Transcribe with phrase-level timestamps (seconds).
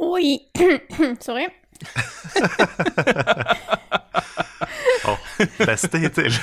[0.00, 0.38] Oi.
[1.20, 1.48] Sorry.
[5.66, 6.32] Beste hittil.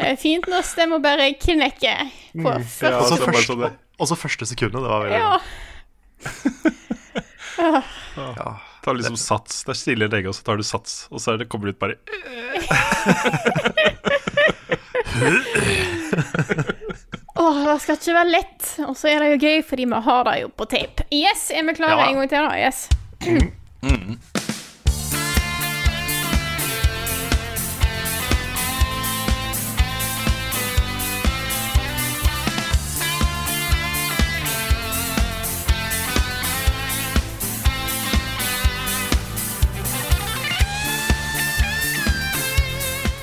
[0.00, 3.68] Eh, Fint når stemma bare knekker på Og første så det første, først- sånn det.
[4.16, 4.80] første sekundet.
[4.80, 5.36] Det var veldig Ja.
[8.80, 9.60] Ta liksom sats.
[9.66, 11.76] Det er stille lege, og så tar du sats, og så er det, kommer det
[11.76, 12.00] ut bare
[17.40, 18.70] Åh, det skal ikke være lett.
[18.86, 21.06] Og så er det jo gøy, fordi vi har det jo på tape.
[21.14, 22.08] Yes, er vi klare Ja.
[22.10, 22.52] en gang til, da?
[22.66, 22.78] Yes.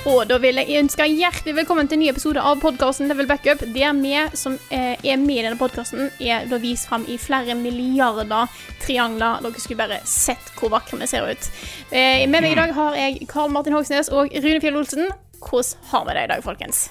[0.08, 3.60] Og da vil jeg ønske hjertelig velkommen til en ny episode av podkasten Level Backup.
[3.74, 7.52] Der vi som eh, er med i denne podkasten, er da vist fram i flere
[7.58, 8.48] milliarder
[8.80, 9.42] triangler.
[9.44, 11.50] Dere skulle bare sett hvor vakre vi ser ut.
[11.92, 15.12] Eh, med meg i dag har jeg Karl Martin Hogsnes og Rune Fjell Olsen.
[15.44, 16.82] Hvordan har vi det i dag, folkens?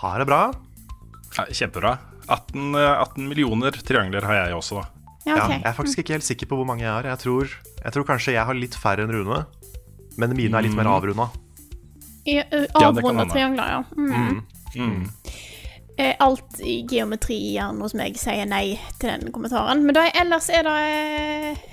[0.00, 0.42] Har det bra.
[1.36, 1.98] ja, Kjempebra.
[2.24, 4.88] 18, eh, 18 millioner triangler har jeg også, da.
[5.26, 7.04] Ja, Ja, jeg er faktisk ikke helt sikker på hvor mange jeg har.
[7.04, 7.50] Jeg tror,
[7.82, 9.44] jeg tror kanskje jeg har litt færre enn Rune.
[10.16, 11.34] Men mine er litt mer avrunda.
[12.26, 13.32] Avrunda hende.
[13.32, 13.84] triangler, ja.
[13.96, 14.10] Mm.
[14.16, 14.42] Mm.
[14.76, 15.06] Mm.
[16.20, 19.84] alt i geometrihjernen hos meg sier nei til den kommentaren.
[19.86, 21.64] Men da, ellers er det eh,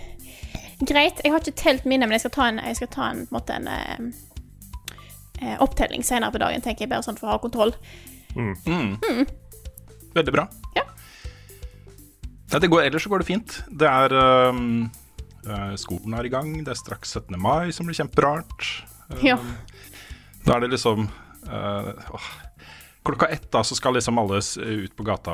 [0.88, 1.20] greit.
[1.24, 3.34] Jeg har ikke telt mine, men jeg skal ta en, jeg skal ta en, på
[3.34, 4.08] en, måte en eh,
[5.42, 7.75] eh, opptelling senere på dagen, tenker jeg, bare sånn for å ha kontroll.
[10.13, 10.47] Veldig bra.
[10.78, 10.86] Ja.
[12.53, 13.59] Nei, det går, ellers så går det fint.
[13.81, 14.13] Det er
[14.53, 14.84] um,
[15.47, 16.53] eh, Skolen er i gang.
[16.62, 17.40] Det er straks 17.
[17.42, 18.68] mai, som blir kjemperart.
[19.25, 19.40] Ja.
[20.44, 21.06] Da er det liksom
[21.48, 22.31] eh, åh.
[23.04, 25.34] Klokka ett da, så skal liksom alle ut på gata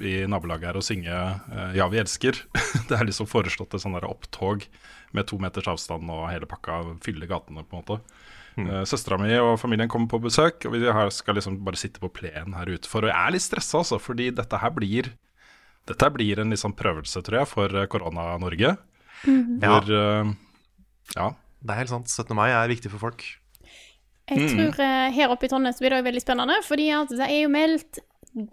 [0.00, 2.44] i nabolaget her og synge eh, 'Ja, vi elsker'.
[2.88, 4.64] Det er liksom foreslått et sånn opptog
[5.12, 8.00] med to meters avstand og hele pakka fylle gatene, på en måte.
[8.56, 8.84] Mm.
[8.86, 10.84] Søstera mi og familien kommer på besøk, og vi
[11.14, 13.06] skal liksom bare sitte på plenen her utenfor.
[13.06, 15.12] Og jeg er litt stressa, altså, fordi dette her blir
[15.88, 18.76] Dette her blir en liksom prøvelse, tror jeg, for eh, Korona-Norge.
[19.24, 20.32] Ja, Hvor eh,
[21.16, 21.30] Ja.
[21.64, 22.06] det er helt sant.
[22.08, 22.36] 17.
[22.36, 23.24] mai er viktig for folk.
[24.30, 27.40] Jeg tror eh, her oppe i Trondheim så blir det veldig spennende, fordi det er
[27.42, 27.98] jo meldt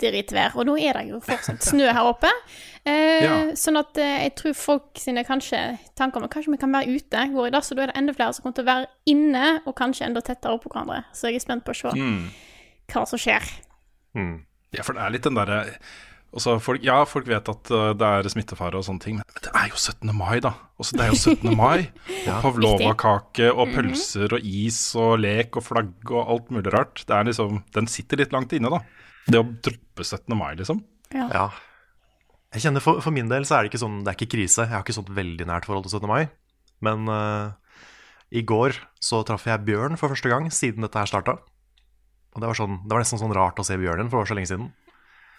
[0.02, 2.32] drittvær, og nå er det jo fortsatt snø her oppe.
[2.88, 3.32] Eh, Ja.
[3.60, 5.58] Sånn at eh, jeg tror folk sine kanskje
[6.00, 7.98] tanker om at kanskje vi kan være ute går i dass, og da er det
[8.00, 11.02] enda flere som kommer til å være inne, og kanskje enda tettere oppå hverandre.
[11.12, 12.30] Så jeg er spent på å se Mm.
[12.94, 13.44] hva som skjer.
[14.16, 14.38] Mm.
[14.72, 15.60] Ja, for det er litt den derre
[16.36, 19.70] folk, Ja, folk vet at uh, det er smittefare og sånne ting, men, det er
[19.72, 20.12] jo 17.
[20.16, 20.54] mai, da.
[20.78, 21.56] Også, det er jo 17.
[21.58, 21.88] mai.
[22.44, 27.04] Pavlova-kake og pølser og is og lek og flagg og alt mulig rart.
[27.08, 28.84] Det er liksom, Den sitter litt langt inne, da.
[29.28, 30.36] Det å droppe 17.
[30.38, 30.84] mai, liksom.
[31.16, 31.48] Ja.
[32.56, 34.68] Jeg kjenner for, for min del så er det ikke sånn, det er ikke krise.
[34.68, 36.08] Jeg har ikke sånn veldig nært forhold til 17.
[36.12, 36.30] mai.
[36.86, 37.56] Men uh,
[38.32, 41.38] i går så traff jeg Bjørn for første gang siden dette her starta.
[42.36, 44.30] Og det var, sånn, det var nesten sånn rart å se Bjørnen, for det var
[44.30, 44.68] så lenge siden.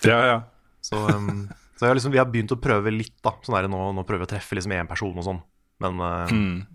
[0.06, 0.38] Ja, ja.
[0.84, 3.32] Så, um, så liksom, vi har begynt å prøve litt, da.
[3.44, 5.40] Sånn der, nå, nå prøver vi å treffe liksom én person og sånn.
[5.84, 6.66] Men uh, Mm.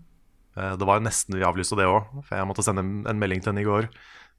[0.56, 3.42] eh, det var jo nesten vi avlyste det òg, for jeg måtte sende en, melding
[3.42, 3.88] til henne i går.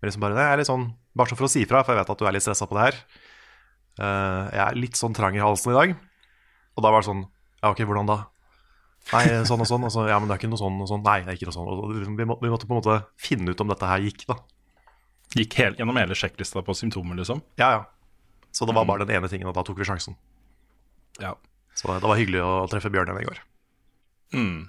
[0.02, 2.02] Men liksom bare, jeg er litt sånn, bare så for å si fra, for jeg
[2.04, 3.02] vet at du er litt stressa på det her.
[4.00, 5.94] Uh, jeg er litt sånn trang i halsen i dag.
[6.76, 7.22] Og da var det sånn
[7.64, 8.18] Ja, ok, hvordan da?
[9.14, 9.86] Nei, sånn og sånn.
[9.88, 11.04] Og så, ja, men det er ikke noe sånn og sånn.
[11.06, 11.70] Nei, det er ikke noe sånn.
[11.72, 14.26] Og liksom, vi, må, vi måtte på en måte finne ut om dette her gikk,
[14.30, 14.36] da.
[15.36, 17.42] Gikk hel, gjennom hele sjekklista på symptomer, liksom.
[17.62, 17.82] Ja, ja.
[18.56, 20.16] Så det var bare den ene tingen, og da tok vi sjansen.
[21.20, 21.34] Ja.
[21.76, 23.42] Så det var hyggelig å treffe Bjørn igjen i går.
[24.36, 24.62] Mm.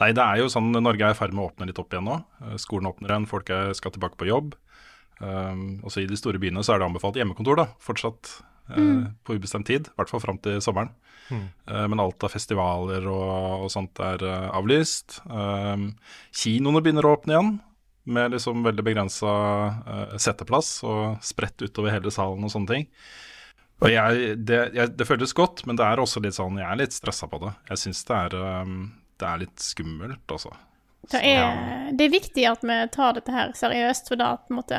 [0.00, 2.08] Nei, det er jo sånn Norge er i ferd med å åpne litt opp igjen
[2.08, 2.18] nå.
[2.42, 4.56] Eh, Skolen åpner igjen, folk er, skal tilbake på jobb.
[5.20, 8.32] Um, også i de store byene så er det anbefalt hjemmekontor, da, fortsatt
[8.74, 9.86] eh, på ubestemt tid.
[9.86, 10.90] I hvert fall fram til sommeren.
[11.30, 15.20] Eh, men alt av festivaler og, og sånt er avlyst.
[15.30, 15.92] Um,
[16.34, 17.54] kinoene begynner å åpne igjen,
[18.04, 19.30] med liksom veldig begrensa
[20.20, 22.90] setteplass og spredt utover hele salen og sånne ting.
[23.82, 26.78] Og jeg, det, jeg, det føles godt, men det er også litt sånn, jeg er
[26.78, 27.50] litt stressa på det.
[27.72, 28.76] Jeg syns det, um,
[29.20, 30.54] det er litt skummelt, altså.
[31.12, 34.60] Det er, det er viktig at vi tar dette her seriøst, for da på en
[34.62, 34.78] måte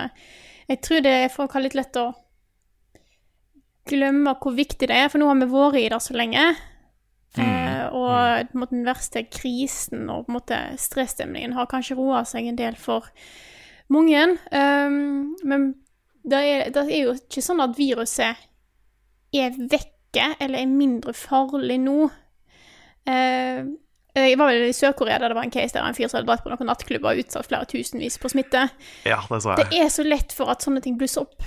[0.65, 2.07] Jeg tror det er folk har litt lett å
[3.85, 6.47] glemme hvor viktig det er, for nå har vi vært i det så lenge.
[7.41, 11.97] Eh, og på en måte, den verste krisen og på en måte stresstemningen har kanskje
[11.99, 13.09] roa seg en del for
[13.91, 14.21] mange.
[14.51, 15.73] Um, men
[16.25, 18.45] det er, det er jo ikke sånn at viruset
[19.35, 22.05] er vekke eller er mindre farlig nå.
[23.05, 23.75] Uh,
[24.15, 26.29] jeg var vel i Sør-Korea der det var en case der en fyr som hadde
[26.29, 28.69] dratt på noen nattklubber og utsatt flere tusenvis på smitte.
[29.03, 31.43] Ja, det så Det er så lett for at sånne ting blusser opp.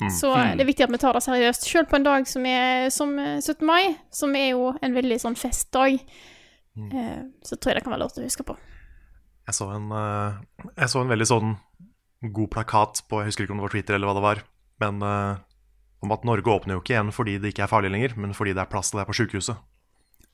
[0.00, 0.10] Mm.
[0.10, 1.66] Så det er viktig at vi tar det seriøst.
[1.70, 3.60] Selv på en dag som er som eh, 17.
[3.66, 6.00] mai, som er jo en veldig sånn festdag,
[6.74, 6.88] Mm.
[6.90, 8.56] eh, så tror jeg det kan være lov til å huske på.
[9.46, 10.40] Jeg så en, eh,
[10.80, 11.52] jeg så en veldig sånn
[12.34, 14.40] god plakat på Jeg husker ikke om det var Twitter eller hva det var.
[14.82, 15.36] Men eh,
[16.02, 18.56] om at Norge åpner jo ikke igjen fordi det ikke er farlig lenger, men fordi
[18.58, 19.56] det er plass til deg på sykehuset.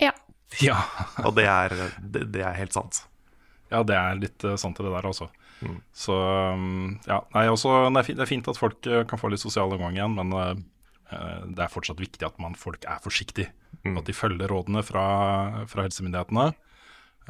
[0.01, 0.15] Ja.
[0.65, 0.79] Ja.
[1.27, 3.03] Og det er, det, det er helt sant.
[3.71, 5.29] Ja, det er litt eh, sant i det der også.
[5.63, 5.81] Mm.
[5.93, 6.15] Så
[6.55, 9.29] um, ja, nei, også, det, er fint, det er fint at folk eh, kan få
[9.33, 10.55] litt sosial omgang igjen, men eh,
[11.13, 13.53] eh, det er fortsatt viktig at man, folk er forsiktige.
[13.85, 13.99] Mm.
[14.01, 15.05] At de følger rådene fra,
[15.69, 16.49] fra helsemyndighetene.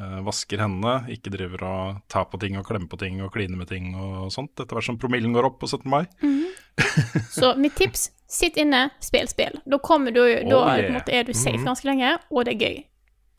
[0.00, 3.58] eh, vasker hendene, ikke driver og tar på ting og klemmer på ting og kliner
[3.60, 5.84] med ting og sånt, etter hvert som promillen går opp på 17.
[5.90, 6.04] mai.
[7.30, 9.58] Så mitt tips, sitt inne, spill spill.
[9.66, 10.94] Da kommer du, da Oh, på en yeah.
[10.94, 11.66] måte, er du safe Mhm.
[11.66, 12.84] ganske lenge, og det er gøy.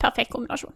[0.02, 0.74] Perfekt kombinasjon.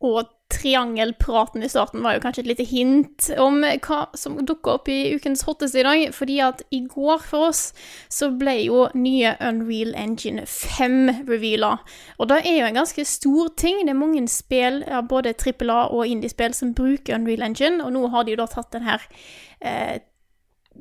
[0.00, 4.88] Og triangelpraten i starten var jo kanskje et lite hint om hva som dukka opp
[4.90, 6.04] i ukens hotteste i dag.
[6.16, 7.62] Fordi at i går for oss
[8.12, 11.76] så ble jo nye Unreal Engine 5 reveala.
[12.18, 13.84] Og det er jo en ganske stor ting.
[13.84, 17.84] Det er mange spill, både trippel A og indiespill, som bruker Unreal Engine.
[17.84, 19.04] Og nå har de jo da tatt den her
[19.60, 20.00] eh,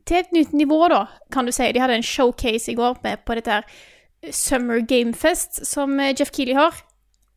[0.07, 1.71] til et nytt nivå, da, kan du si.
[1.74, 6.16] De hadde en showcase i går med på dette her Summer Game Fest som eh,
[6.18, 6.86] Jeff Keeley har.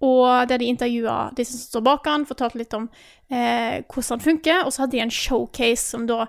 [0.03, 2.89] Og der de intervjua de som står bak han, fortalte litt om
[3.31, 4.65] eh, hvordan han funker.
[4.65, 6.25] Og så hadde de en showcase som da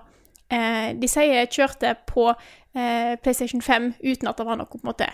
[0.52, 4.90] eh, de sier kjørte på eh, PlayStation 5 uten at det var noe på en
[4.92, 5.10] måte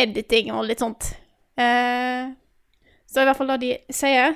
[0.00, 1.12] editing og litt sånt.
[1.54, 2.32] Eh,
[3.06, 4.34] så i hvert fall det de sier.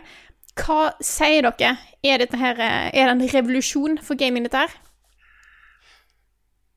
[0.59, 1.77] Hva sier dere?
[2.03, 4.79] Er, dette her, eh, er det en revolusjon for gaming, dette her?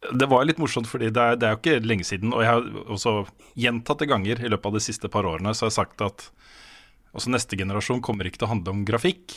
[0.01, 2.33] Det var litt morsomt, fordi det er, det er jo ikke lenge siden.
[2.33, 3.13] Og jeg har også
[3.59, 6.25] gjentatte ganger i løpet av de siste par årene så har jeg sagt at
[7.13, 9.35] også neste generasjon kommer ikke til å handle om grafikk.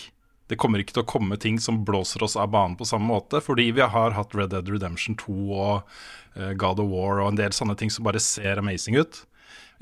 [0.49, 3.41] Det kommer ikke til å komme ting som blåser oss av banen på samme måte,
[3.45, 5.95] fordi vi har hatt Red Dead Redemption 2 og
[6.37, 9.23] eh, God of War og en del sånne ting som bare ser amazing ut.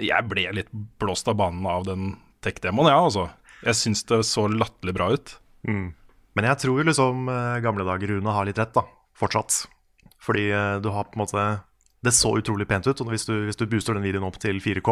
[0.02, 0.70] Jeg ble litt
[1.02, 3.28] blåst av banen av den tech-demoen, ja, altså.
[3.62, 5.36] Jeg syns det så latterlig bra ut.
[5.68, 5.92] Mm.
[6.38, 8.86] Men jeg tror jo liksom eh, gamle dager Rune har litt rett, da.
[9.18, 9.64] Fortsatt.
[10.22, 11.42] Fordi eh, du har på en måte
[12.02, 14.58] Det så utrolig pent ut, og hvis du, hvis du booster den videoen opp til
[14.58, 14.90] 4K,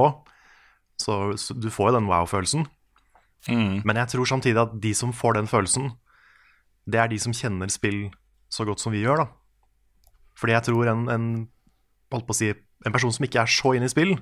[1.01, 2.63] så, så du får jo den wow-følelsen.
[3.83, 5.91] Men jeg tror samtidig at de som får den følelsen,
[6.87, 8.13] det er de som kjenner spill
[8.47, 9.27] så godt som vi gjør, da.
[10.39, 11.27] Fordi jeg tror en, en
[12.13, 12.53] holdt på å si,
[12.87, 14.15] en person som ikke er så inne i spill,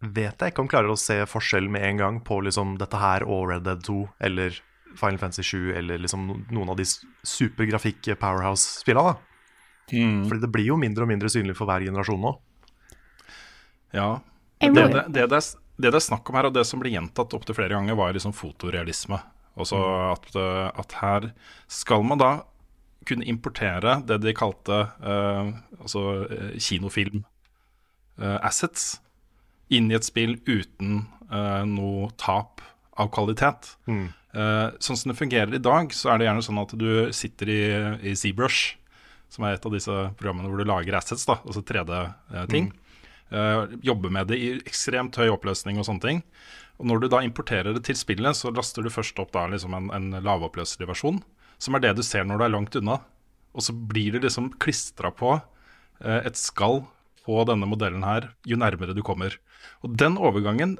[0.00, 3.20] vet jeg ikke om klarer å se forskjell med en gang på liksom dette her
[3.28, 4.56] og Red Dead 2 eller
[4.96, 9.14] Final Fantasy 7 eller liksom noen av de supergrafikk-powerhouse-spillene.
[9.92, 10.28] Da.
[10.28, 12.34] Fordi det blir jo mindre og mindre synlig for hver generasjon nå.
[13.96, 14.20] Ja.
[14.60, 15.50] Det det, det, det, er,
[15.80, 18.14] det det er snakk om her, og det som blir gjentatt opptil flere ganger, var
[18.14, 19.18] liksom fotorealisme.
[19.60, 19.80] Også
[20.12, 21.30] at, eh, at her
[21.70, 22.30] skal man da
[23.08, 25.48] kunne importere det de kalte uh,
[25.80, 27.22] altså eh, kinofilm
[28.20, 28.98] eh, assets
[29.72, 32.60] inn i et spill uten uh, noe tap
[33.00, 33.72] av kvalitet.
[34.30, 37.50] Eh, sånn som det fungerer i dag, så er det gjerne sånn at du sitter
[37.50, 37.62] i,
[38.10, 38.76] i ZBrush,
[39.30, 42.70] som er et av disse programmene hvor du lager assets, da, altså 3D-ting.
[43.30, 46.22] Eh, jobber med det i ekstremt høy oppløsning og sånne ting.
[46.82, 49.76] Og når du da importerer det til spillet, så laster du først opp da liksom
[49.76, 51.20] en, en lavoppløselig versjon,
[51.60, 52.98] som er det du ser når du er langt unna.
[53.54, 56.84] Og så blir det liksom klistra på uh, et skall
[57.26, 59.36] på denne modellen her jo nærmere du kommer.
[59.84, 60.78] Og den overgangen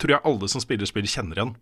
[0.00, 1.54] tror jeg alle som spiller spill, kjenner igjen.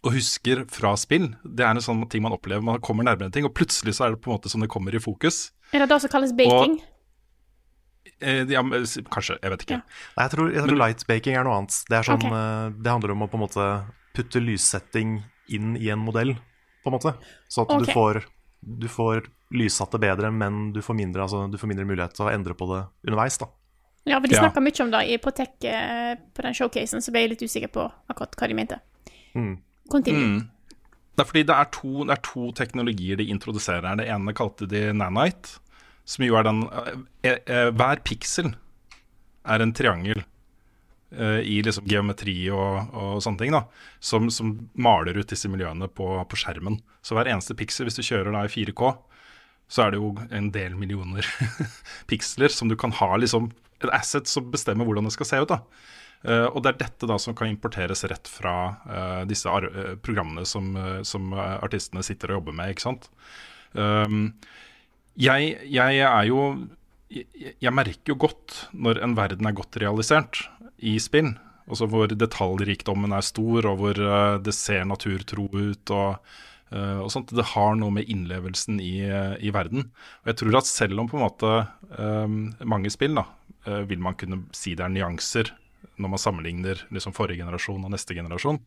[0.00, 1.26] Og husker fra spill.
[1.44, 2.64] Det er en sånn ting man opplever.
[2.64, 4.70] Man kommer nærmere en ting, og plutselig så er det på en måte som det
[4.72, 5.50] kommer i fokus.
[5.74, 6.78] Er det det som kalles baking?
[8.20, 8.62] Eh, ja,
[9.12, 9.80] kanskje, jeg vet ikke.
[10.16, 11.76] Nei, jeg tror, jeg tror lightbaking er noe annet.
[11.88, 12.32] Det, er sånn, Ok.
[12.32, 13.68] eh, det handler om å på en måte
[14.16, 15.20] putte lyssetting
[15.52, 16.34] inn i en modell,
[16.84, 17.14] på en måte.
[17.48, 17.86] Så at okay.
[17.86, 18.22] du, får,
[18.60, 22.28] du får lyssatt det bedre, men du får, mindre, altså, du får mindre mulighet til
[22.28, 23.38] å endre på det underveis.
[23.40, 23.50] da.
[24.08, 24.48] Ja, for de Ja.
[24.48, 27.68] mye om det i, på tech eh, på den showcasen, så ble jeg litt usikker
[27.68, 28.80] på akkurat hva de mente.
[29.34, 29.60] Mm.
[29.90, 30.46] Continue.
[31.20, 33.98] Det er fordi det er, to, det er to teknologier de introduserer.
[33.98, 35.58] Det ene kalte de nanite,
[36.08, 36.62] som jo er den
[37.26, 38.54] eh, eh, Hver piksel
[39.44, 43.66] er en triangel eh, i liksom geometri og, og sånne ting, da,
[44.00, 46.80] som, som, maler ut disse miljøene på, på, skjermen.
[47.04, 48.94] Så hver eneste piksel, hvis du kjører da i 4K,
[49.70, 51.26] så er det jo en del millioner
[52.10, 55.52] piksler som du kan ha liksom et asset som bestemmer hvordan det skal se ut.
[55.52, 55.60] da.
[56.20, 60.44] Uh, og det er dette da som kan importeres rett fra uh, disse uh, programmene
[60.44, 60.74] som,
[61.06, 62.74] som, artistene sitter og jobber med.
[62.74, 63.08] ikke sant?
[63.72, 64.34] Um,
[65.20, 66.42] jeg, jeg, er jo
[67.08, 70.44] jeg, merker jo godt når en verden er godt realisert
[70.76, 71.32] i spill.
[71.70, 73.98] Altså hvor detaljrikdommen er stor, og hvor
[74.42, 75.96] det ser naturtro ut.
[75.96, 76.36] og
[76.70, 77.32] og sånt.
[77.34, 79.88] Det har noe med innlevelsen i, i, verden.
[80.22, 81.48] Og jeg tror at selv om på en måte
[81.98, 83.24] um, mange spill da,
[83.90, 85.50] vil man kunne si det er nyanser
[86.00, 88.60] når man sammenligner liksom forrige generasjon og neste generasjon.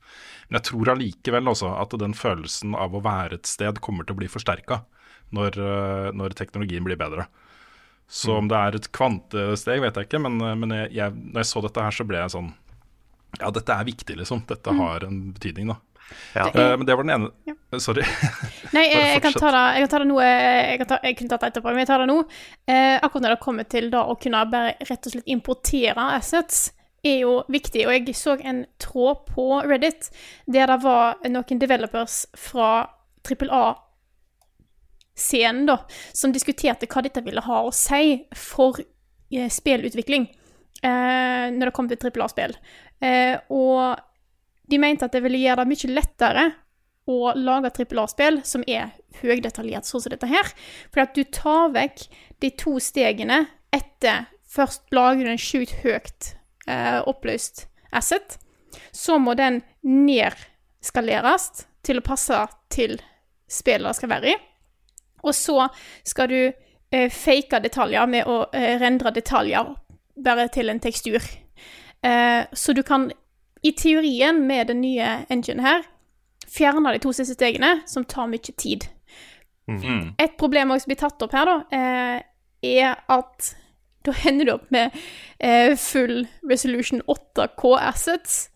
[0.50, 4.22] Men jeg tror allikevel at den følelsen av å være et sted kommer til å
[4.22, 4.84] bli forsterka
[5.34, 7.28] når, eh, når, teknologien blir bedre.
[8.08, 11.42] Så om det er et kvantesteg, vet jeg ikke, men, eh, men jeg, jeg, når
[11.42, 12.54] jeg så dette her, så ble jeg sånn
[13.42, 14.44] Ja, dette er viktig, liksom.
[14.46, 14.80] Dette mm.
[14.84, 15.80] har en betydning, da.
[16.36, 16.50] Ja.
[16.54, 17.56] Uh, men det var den ene ja.
[17.82, 18.04] Sorry.
[18.76, 21.32] Nei, jeg, jeg, kan ta det, jeg kan ta det nå Jeg, ta, jeg kunne
[21.32, 22.18] tatt det etterpå, men jeg tar det nå.
[22.70, 26.68] Eh, akkurat når det kommer til da å kunne bare rett og slett importere assets,
[27.04, 27.86] er jo viktig.
[27.88, 30.10] Og jeg så en tråd på Reddit
[30.46, 32.88] der det var noen developers fra
[33.24, 35.78] trippel A-scenen, da,
[36.16, 40.28] som diskuterte hva dette ville ha å si for eh, spillutvikling
[40.84, 42.56] eh, når det kom til trippel A-spill.
[43.04, 44.00] Eh, og
[44.72, 46.52] de mente at det ville gjøre det mye lettere
[47.12, 50.54] å lage trippel A-spill som er høydetaljert, sånn som dette her.
[50.92, 52.08] For at du tar vekk
[52.44, 53.46] de to stegene
[53.76, 56.34] etter først lager du en sjukt høyt
[56.68, 58.38] eh, oppløst asset,
[58.92, 62.40] så må den nedskaleres til å passe
[62.74, 62.98] til
[63.52, 64.36] spillet det skal være i.
[65.24, 65.68] Og så
[66.08, 69.76] skal du eh, fake detaljer med å eh, rendre detaljer
[70.24, 71.22] bare til en tekstur.
[72.04, 73.12] Eh, så du kan
[73.64, 75.86] i teorien med den nye engine her
[76.54, 78.86] fjerne de to siste stegene, som tar mye tid.
[79.70, 80.14] Mm.
[80.20, 82.18] Et problem som blir tatt opp her, da, eh,
[82.64, 83.54] er at
[84.06, 84.96] da hender du opp med
[85.40, 88.50] eh, full resolution 8K assets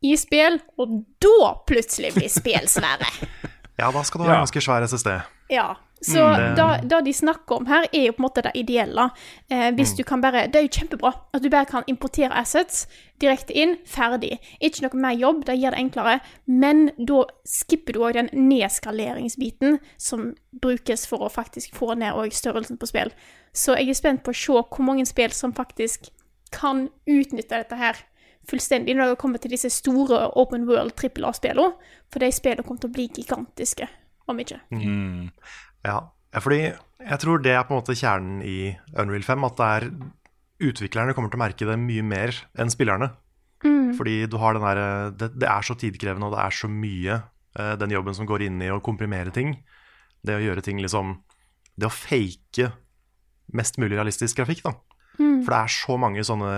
[0.00, 3.08] i spill, og da plutselig blir spill svære.
[3.80, 5.12] ja, da skal du ha ganske svær SSD.
[5.52, 5.68] Ja.
[6.00, 6.54] Så mm.
[6.56, 9.10] da, da, de snakker om her, er jo på en måte det ideelle.
[9.52, 9.96] Eh, hvis mm.
[9.98, 12.86] du kan bare, Det er jo kjempebra at du bare kan importere assets
[13.20, 14.38] direkte inn, ferdig.
[14.60, 16.20] Ikke noe mer jobb, det gjør det enklere.
[16.46, 22.80] Men da skipper du òg den nedskaleringsbiten som brukes for å faktisk få ned størrelsen
[22.80, 23.12] på spill.
[23.52, 26.08] Så jeg er spent på å se hvor mange spill som faktisk
[26.50, 27.98] kan utnytte dette her
[28.48, 31.76] fullstendig når det kommer til disse store open world trippel A-spillene.
[32.10, 33.88] For de spillene kommer til å bli gigantiske
[34.30, 34.60] om ikke.
[34.72, 35.28] Mm.
[35.86, 36.10] Ja.
[36.36, 36.60] fordi
[37.00, 39.46] jeg tror det er på en måte kjernen i Unreal 5.
[39.48, 39.86] At det er
[40.70, 43.10] utviklerne kommer til å merke det mye mer enn spillerne.
[43.64, 43.94] Mm.
[43.96, 47.18] Fordi du har den der, det, det, er så tidkrevende, og det er så mye
[47.58, 49.56] uh, den jobben som går inn i å komprimere ting.
[50.24, 51.14] Det å gjøre ting liksom
[51.80, 52.66] Det å fake
[53.56, 54.74] mest mulig realistisk grafikk, da.
[55.20, 55.40] Mm.
[55.44, 56.50] For det er så mange sånne,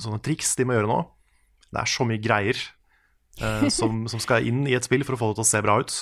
[0.00, 0.98] sånne triks de må gjøre nå.
[1.72, 2.60] Det er så mye greier
[3.40, 5.62] eh, som, som, skal inn i et spill for å få det til å se
[5.64, 5.96] bra ut.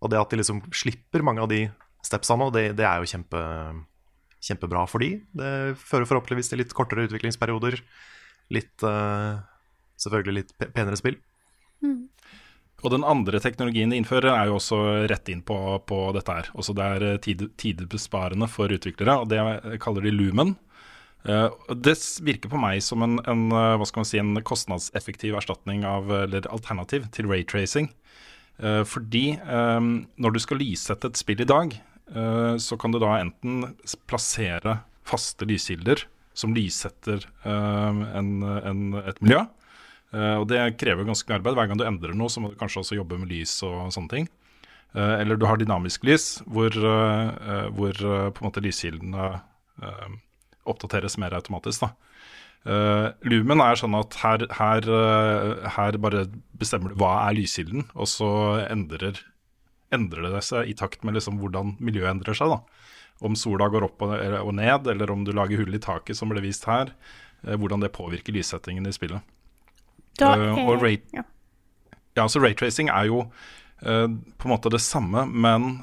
[0.00, 1.64] Og det at de liksom slipper mange av de
[2.06, 3.40] stepsene, det, det er jo kjempe,
[4.40, 5.12] kjempebra for de.
[5.36, 7.80] Det fører forhåpentligvis til litt kortere utviklingsperioder.
[8.56, 9.40] Litt uh,
[10.00, 11.18] Selvfølgelig litt penere spill.
[11.84, 12.08] Mm.
[12.80, 14.78] Og den andre teknologien de innfører, er jo også
[15.10, 16.48] rett inn på, på dette her.
[16.56, 17.20] Også det er
[17.60, 20.54] tidebesparende tid, for utviklere, og det kaller de Lumen.
[21.28, 27.10] Uh, det virker på meg som en, en, si, en kostnadseffektiv erstatning av, eller alternativ
[27.12, 27.90] til raytracing.
[28.60, 31.72] Uh, fordi um, når du skal lyssette et spill i dag,
[32.12, 33.70] uh, så kan du da enten
[34.10, 36.04] plassere faste lyskilder
[36.36, 39.40] som lyssetter en, en, et miljø.
[40.14, 41.56] og det krever ganske arbeid.
[41.58, 44.12] Hver gang du endrer noe, så må du kanskje også jobbe med lys og sånne
[44.12, 44.28] ting.
[44.94, 46.70] eller du har dynamisk lys, hvor,
[47.74, 49.26] hvor på en måte lyskildene
[50.70, 51.82] oppdateres mer automatisk.
[51.82, 51.90] da.
[52.60, 56.26] Uh, Lumen er sånn at her, her, uh, her, bare
[56.60, 58.30] bestemmer du hva er lyskilden, og så
[58.66, 59.22] endrer,
[59.94, 62.52] endrer det seg i takt med liksom hvordan miljøet endrer seg.
[62.52, 62.60] da.
[63.24, 66.32] Om sola går opp og, og, ned, eller om du lager hull i taket, som
[66.32, 66.92] ble vist her.
[67.46, 69.24] Uh, hvordan det påvirker lyssettingen i spillet.
[70.20, 71.22] Da, og rate, ja.
[72.18, 73.24] ja, så raytracing er jo
[73.80, 75.78] på en måte det samme, men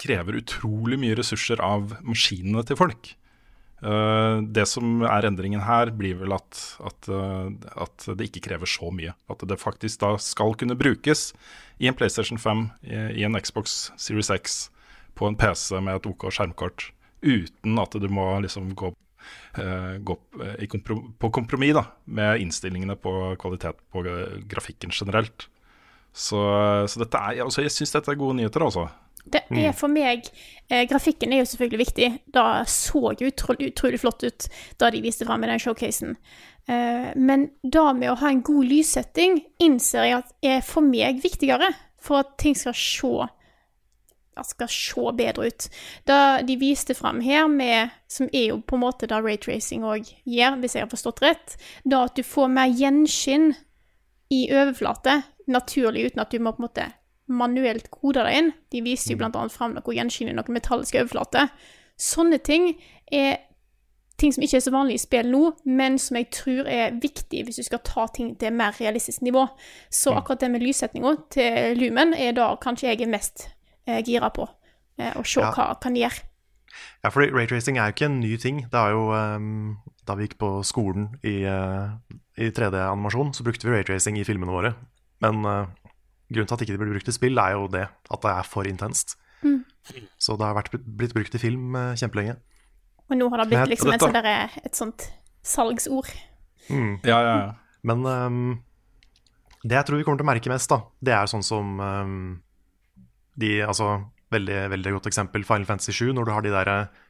[0.00, 3.10] krever utrolig mye ressurser av maskinene til folk.
[3.82, 7.50] Uh, det som er endringen her, blir vel at, at, uh,
[7.84, 9.12] at, det ikke krever så mye.
[9.32, 11.32] At det faktisk da skal kunne brukes
[11.82, 14.68] i en PlayStation 5, i, en Xbox Series X,
[15.18, 16.88] på en PC med et OK skjermkort,
[17.24, 18.92] uten at du må liksom gå
[19.58, 20.16] uh, gå
[20.70, 24.06] komprom på kompromiss med innstillingene på kvalitet på
[24.48, 25.48] grafikken generelt.
[26.14, 26.38] Så,
[26.86, 28.86] så dette er, altså, jeg syns dette er gode nyheter, altså.
[29.24, 30.26] Det er for meg
[30.68, 32.08] eh, Grafikken er jo selvfølgelig viktig.
[32.34, 34.48] Det så utro, utrolig, utrolig flott ut
[34.80, 36.16] da de viste fram i den showcasen.
[36.68, 41.22] Eh, men det med å ha en god lyssetting innser jeg at er for meg
[41.24, 41.72] viktigere
[42.04, 43.30] for at ting skal se
[44.42, 45.68] skal se bedre ut.
[46.04, 50.10] Det de viste fram her, med, som er jo på en måte det raytracing òg
[50.26, 51.54] gjør, hvis jeg har forstått rett,
[51.84, 53.52] da at du får mer gjenskinn
[54.34, 56.88] i overflate, naturlig, uten at du må på en måte
[57.26, 58.52] manuelt kode det inn.
[58.72, 59.32] De viser jo mm.
[59.32, 59.48] bl.a.
[59.52, 61.50] fram noe gjenskinn i noen metalliske overflater.
[62.00, 62.72] Sånne ting
[63.12, 63.38] er
[64.20, 67.44] ting som ikke er så vanlig i spill nå, men som jeg tror er viktig
[67.46, 69.46] hvis du skal ta ting til mer realistisk nivå.
[69.90, 70.20] Så mm.
[70.20, 73.48] akkurat det med lyssetninga til Lumen er da kanskje jeg er mest
[73.88, 74.46] eh, gira på.
[75.00, 75.50] Eh, å se ja.
[75.54, 76.28] hva kan gjøre.
[77.04, 78.64] Ja, for raytracing er jo ikke en ny ting.
[78.70, 79.76] Det er jo um,
[80.06, 81.94] Da vi gikk på skolen i, uh,
[82.36, 84.72] i 3D-animasjon, så brukte vi raytracing i filmene våre.
[85.22, 85.70] Men uh,
[86.32, 88.48] grunnen til at ikke det blir brukt i spill, er jo det at det er
[88.48, 89.16] for intenst.
[89.44, 89.60] Mm.
[90.16, 92.38] Så det har vært, blitt brukt i film uh, kjempelenge.
[93.10, 94.16] Og nå har det blitt liksom et, sånt
[94.64, 95.08] et sånt
[95.44, 96.08] salgsord.
[96.70, 96.94] Mm.
[97.04, 97.50] Ja, ja, ja.
[97.84, 98.46] Men um,
[99.64, 102.16] det jeg tror vi kommer til å merke mest, da, det er sånn som um,
[103.40, 103.98] de Altså,
[104.32, 107.02] veldig, veldig godt eksempel Final Fantasy 7, når du har de der eh,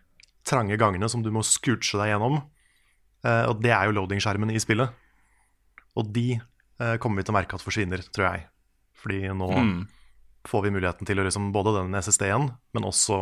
[0.45, 2.41] trange gangene som du må scooche deg gjennom.
[3.25, 4.93] Uh, og det er jo loading-skjermen i spillet.
[5.97, 8.45] Og de uh, kommer vi til å merke at forsvinner, tror jeg.
[9.05, 9.77] Fordi nå mm.
[10.49, 13.21] får vi muligheten til å liksom både den SSD-en, men også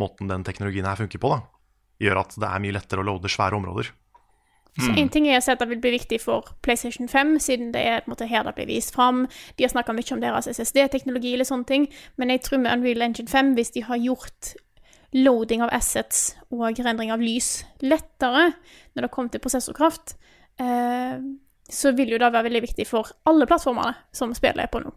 [0.00, 1.40] måten den teknologien her funker på, da,
[2.02, 3.92] gjør at det er mye lettere å loade svære områder.
[4.78, 7.72] Så En ting er å si at det vil bli viktig for PlayStation 5, siden
[7.74, 9.24] det er på en måte her det blir vist fram.
[9.58, 13.02] De har snakka mye om deres SSD-teknologi, eller sånne ting, men jeg tror med Unreal
[13.08, 14.54] Engine 5, hvis de har gjort
[15.16, 18.52] loading av assets og rendring av lys lettere
[18.94, 20.14] når det kommer til prosessorkraft,
[20.62, 21.18] eh,
[21.74, 24.92] så vil jo det være veldig viktig for alle plattformene som spillet er på nå.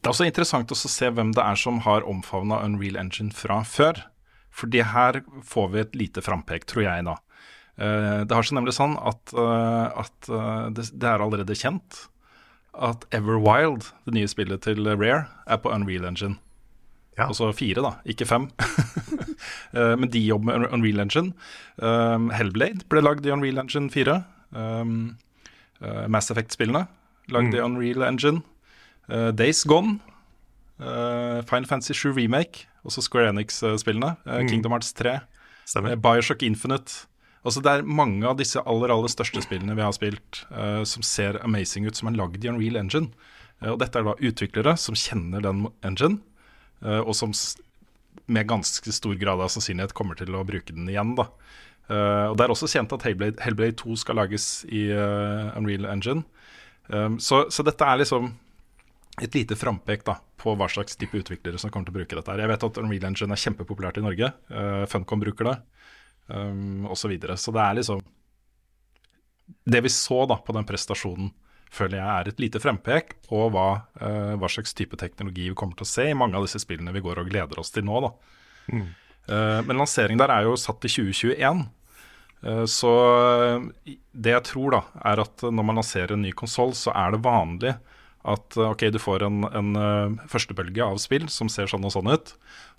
[0.00, 3.62] Det er også interessant å se hvem det er som har omfavna Unreal Engine fra
[3.66, 4.04] før.
[4.54, 7.16] For det her får vi et lite frampek, tror jeg, da.
[7.76, 12.06] Eh, det har seg nemlig sånn at, eh, at eh, det, det, er allerede kjent
[12.72, 16.38] at Everwild, det nye spillet til Rare, er på Unreal Engine.
[17.16, 17.30] Ja.
[17.30, 18.50] Altså fire, da, ikke fem.
[20.00, 21.32] Men de jobber med Unreal Engine.
[21.80, 24.18] Hellblade ble lagd i Unreal Engine 4.
[24.52, 26.86] Mass Effect-spillene
[27.32, 27.56] lagd mm.
[27.56, 28.40] i Unreal Engine.
[29.36, 29.98] Days Gone.
[30.78, 34.14] Final Fantasy 7 Remake, også Square Enix-spillene.
[34.24, 34.48] Mm.
[34.48, 35.18] Kingdom Hearts 3.
[35.66, 35.96] Stemmer.
[35.98, 37.06] Bioshock Infinite.
[37.46, 41.04] Altså Det er mange av disse aller aller største spillene vi har spilt uh, som
[41.06, 43.12] ser amazing ut, som er lagd i Unreal engine.
[43.62, 46.18] Uh, og Dette er da utviklere som kjenner den engine,
[46.82, 47.34] uh, og som
[48.26, 51.14] med ganske stor grad av sannsynlighet kommer til å bruke den igjen.
[51.18, 51.28] da.
[51.86, 56.24] Og Det er også kjent at Hellblade, Hellblade 2 skal lages i Unreal Engine.
[56.88, 58.28] Um, så, så, dette er liksom
[59.22, 62.32] et lite frampek da, på hva slags type utviklere som kommer til å bruke dette.
[62.32, 62.42] her.
[62.42, 64.32] Jeg vet at Unreal Engine er kjempepopulært i Norge.
[64.92, 65.56] Funcom bruker det
[66.26, 67.00] um, osv.
[67.00, 67.36] Så, videre.
[67.36, 68.04] så det er liksom
[69.46, 71.30] Det vi så da på den prestasjonen,
[71.70, 73.66] føler jeg er et lite frempek på hva,
[74.00, 76.94] uh, hva, slags type teknologi vi kommer til å se i mange av disse spillene
[76.94, 78.00] vi går og gleder oss til nå.
[78.06, 78.12] da.
[78.70, 78.86] Mm.
[79.26, 81.64] Uh, men lanseringen der er jo satt til 2021.
[82.46, 82.92] Uh, så
[84.12, 84.82] det jeg tror, da,
[85.12, 87.76] er at når man lanserer en ny konsoll, så er det vanlig
[88.26, 92.32] at ok, du får en, en førstebølge av spill som ser sånn og sånn ut,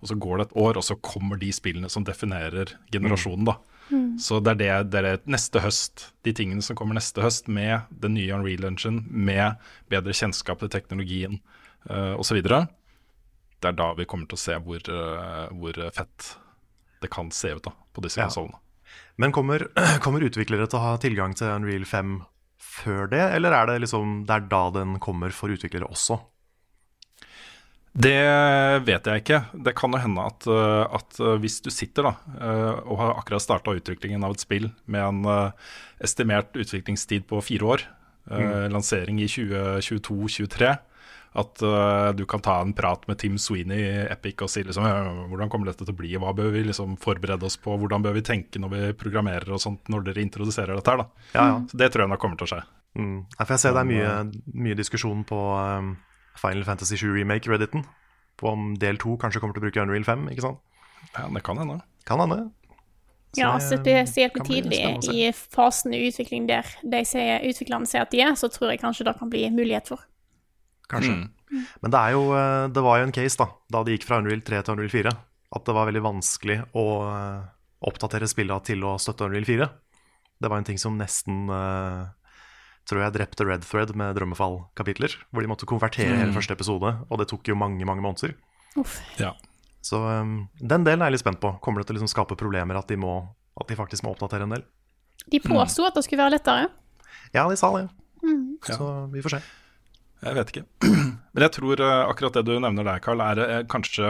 [0.04, 3.56] og så går det et år, og så kommer de spillene som definerer generasjonen, da.
[3.90, 4.20] Mm.
[4.20, 7.88] Så det er det, det er neste høst, de tingene som kommer neste høst med
[8.04, 9.56] den nye Unreal Engine, med
[9.92, 11.40] bedre kjennskap til teknologien
[11.90, 12.42] uh, osv.
[12.44, 16.34] Det er da vi kommer til å se hvor, uh, hvor fett
[17.02, 18.28] det kan se ut da, på disse ja.
[18.28, 18.60] konsollene.
[19.18, 19.68] Men kommer,
[20.06, 22.18] kommer utviklere til å ha tilgang til Unreal 5
[22.78, 26.20] før det, eller er det liksom det er da den kommer for utviklere også?
[27.98, 28.14] Det
[28.86, 29.40] vet jeg ikke.
[29.66, 33.16] Det kan jo hende at, eh, at eh, hvis du sitter da, eh, og har
[33.16, 35.54] akkurat starta utviklingen av et spill med en
[36.04, 37.86] estimert utviklingstid på fire år,
[38.30, 38.70] mm.
[38.74, 40.76] lansering i 2022-2023,
[41.38, 44.88] at uh, du kan ta en prat med Tim Sweeney i Epic og si liksom,
[45.30, 48.18] hvordan kommer dette til å bli, hva bør vi liksom forberede oss på, hvordan bør
[48.18, 51.04] vi tenke når vi programmerer og sånt når dere introduserer dette her.
[51.04, 51.30] da.
[51.36, 51.62] Ja, ja.
[51.70, 52.64] Så Det tror jeg nok kommer til å skje.
[52.98, 53.20] Mm.
[53.38, 54.12] For jeg ser det er mye,
[54.66, 55.94] mye diskusjon på um,
[56.42, 57.86] Final Fantasy 7 Remake-Redditen
[58.38, 60.62] på om del 2 kanskje kommer til å bruke Unreal 5, ikke sant?
[61.14, 61.80] Ja, det kan hende.
[62.10, 62.48] Kan hende.
[63.36, 64.80] Så ja, spesielt tidlig
[65.14, 68.82] i fasen i utvikling der de sier, utviklerne sier at de er, så tror jeg
[68.82, 70.06] kanskje det kan bli mulighet for
[70.92, 71.14] kanskje.
[71.14, 71.66] Mm.
[71.84, 74.44] Men det, jo, eh, det, var jo en case da da det gikk fra Unreal
[74.46, 75.14] 3 til Unreal 4,
[75.58, 76.88] at det var veldig vanskelig å,
[77.88, 79.68] oppdatere spillene til å støtte Unreal 4.
[80.42, 82.06] Det var en ting som nesten eh,
[82.88, 85.14] tror jeg drepte Red Thread med Drømmefall-kapitler.
[85.30, 88.34] Hvor de måtte konvertere hele første episode, og det tok jo mange mange måneder.
[88.80, 89.00] Uff.
[89.22, 89.34] Ja.
[89.84, 91.54] Så um, den delen er jeg litt spent på.
[91.64, 93.20] Kommer det til å liksom skape problemer at de, må,
[93.60, 94.66] at de faktisk må oppdatere en del?
[95.28, 96.68] De påsto at det skulle være lettere.
[97.36, 97.88] Ja, de sa det.
[98.68, 99.42] Så vi får se.
[100.26, 100.66] Jeg vet ikke.
[101.34, 104.08] Men jeg tror eh, akkurat det du nevner der, Carl, er eh, kanskje,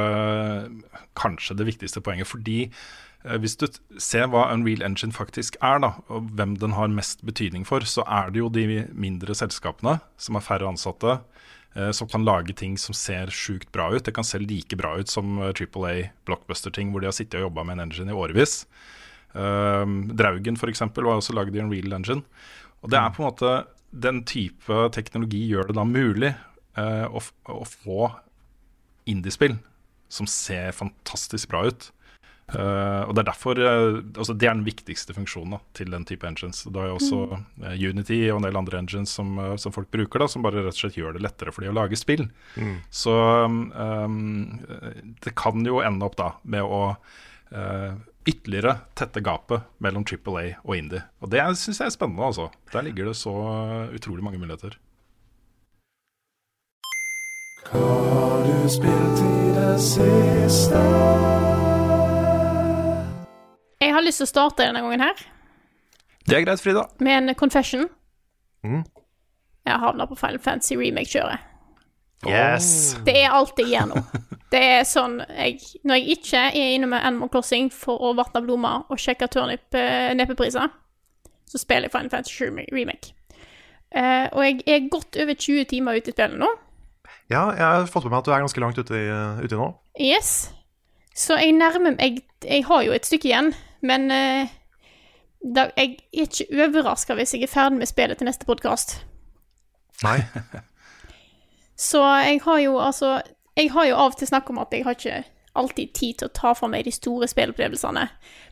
[1.19, 2.29] kanskje det viktigste poenget.
[2.29, 3.67] Fordi eh, hvis du
[3.99, 8.05] ser hva Unreal Engine faktisk er, da, og hvem den har mest betydning for, så
[8.07, 11.19] er det jo de mindre selskapene som har færre ansatte,
[11.93, 14.01] som kan lage ting som ser sjukt bra ut.
[14.07, 17.51] Det kan se like bra ut som Triple A blockbuster-ting hvor de har sittet og
[17.51, 18.63] jobba med en engine i årevis.
[19.37, 20.81] Draugen f.eks.
[20.95, 22.25] var også lagd i Unreal Engine.
[22.81, 23.51] Og det er på en måte
[24.03, 26.33] den type teknologi gjør det da mulig
[26.79, 27.21] uh, å,
[27.53, 28.12] å få
[29.07, 29.57] indiespill
[30.12, 31.91] som ser fantastisk bra ut.
[32.47, 36.05] Uh, og Det er derfor uh, altså det er den viktigste funksjonen da, til den
[36.07, 36.63] type engines.
[36.71, 40.23] Da er jo også eh, Unity og en del andre engines som, som folk bruker,
[40.23, 42.23] da, som bare rett og slett gjør det lettere for de å lage spill.
[42.88, 44.62] Så um,
[45.25, 46.81] det kan jo ende opp da med å
[47.51, 51.01] eh, ytterligere tette gapet mellom Triple A og Indie.
[51.23, 52.49] Og det syns jeg er spennende, altså.
[52.73, 53.33] Der ligger det så
[53.95, 54.77] utrolig mange muligheter.
[63.81, 65.25] Jeg har lyst til å starte denne gangen her
[66.27, 66.87] Det er greit, Frida.
[66.99, 67.89] med en confession.
[68.63, 68.83] Mm.
[69.67, 71.39] Jeg havna på Final Fantasy Remake-kjøret.
[72.25, 72.97] Yes!
[73.06, 74.01] Det er alt jeg gjør nå.
[74.53, 78.41] Det er sånn jeg, Når jeg ikke er inne med Animal Crossing for å vatne
[78.45, 80.71] blomster og sjekke turnip-neppepriser,
[81.47, 83.13] så spiller jeg Final Fantasy Remake.
[83.91, 86.49] Uh, og jeg er godt over 20 timer ute i spillet nå.
[87.32, 89.08] Ja, jeg har fått med meg at du er ganske langt ute i,
[89.43, 89.67] ute nå.
[89.99, 90.49] Yes.
[91.15, 93.51] Så jeg nærmer meg jeg, jeg har jo et stykke igjen,
[93.84, 94.56] men uh,
[95.43, 98.99] da, jeg er ikke overraska hvis jeg er ferdig med spillet til neste podkast.
[100.08, 100.19] Nei.
[101.77, 103.21] Så jeg har jo altså
[103.57, 105.23] Jeg har jo av og til snakk om at jeg har ikke
[105.57, 108.03] alltid tid til å ta for meg de store spillopplevelsene.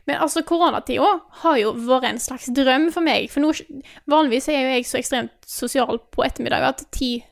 [0.08, 1.12] Men altså, koronatida
[1.42, 3.28] har jo vært en slags drøm for meg.
[3.30, 3.52] For nå,
[4.10, 7.22] vanligvis er jo jeg så ekstremt sosial på ettermiddag at tid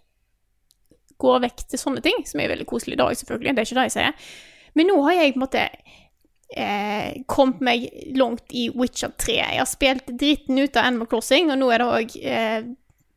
[1.23, 3.55] går vekk til sånne ting, som er veldig koselig i dag, selvfølgelig.
[3.55, 4.33] Det er ikke det jeg sier.
[4.75, 5.67] Men nå har jeg på en måte
[6.57, 7.87] eh, kommet meg
[8.19, 9.37] langt i Witcher 3.
[9.41, 12.73] Jeg har spilt dritten ut av Animal Crossing, og nå er det òg eh,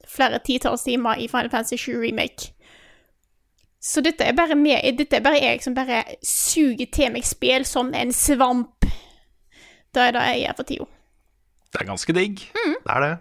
[0.07, 2.53] flere titalls timer i Final Fantasy 7 Remake.
[3.79, 7.65] Så dette er bare meg, dette er bare jeg som bare suger til meg spill
[7.65, 8.87] som en svamp.
[9.93, 10.87] Det er det jeg gjør for tida.
[11.71, 12.41] Det er ganske digg.
[12.55, 13.13] Det er det.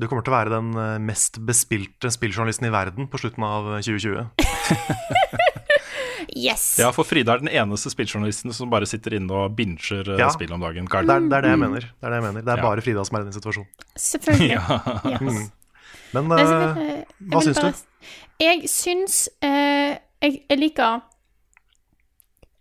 [0.00, 3.66] Du kommer til å være den eh, mest bespilte spilljournalisten i verden på slutten av
[3.84, 4.30] 2020.
[6.36, 6.76] Yes!
[6.78, 10.28] Ja, for Frida er den eneste spilljournalisten som bare sitter inne og binger eh, Ja.
[10.30, 10.86] spill om dagen.
[10.86, 11.80] Det er, det er det jeg mener.
[11.90, 12.42] Det er, det jeg mener.
[12.46, 12.66] Det er Ja.
[12.68, 13.70] bare Frida som er i den situasjonen.
[13.96, 14.50] Selvfølgelig.
[14.54, 14.78] Ja.
[15.16, 15.50] Yes.
[16.12, 17.82] Men eh, vil jeg- jeg hva syns du?
[18.40, 21.00] Jeg syns eh, jeg, jeg liker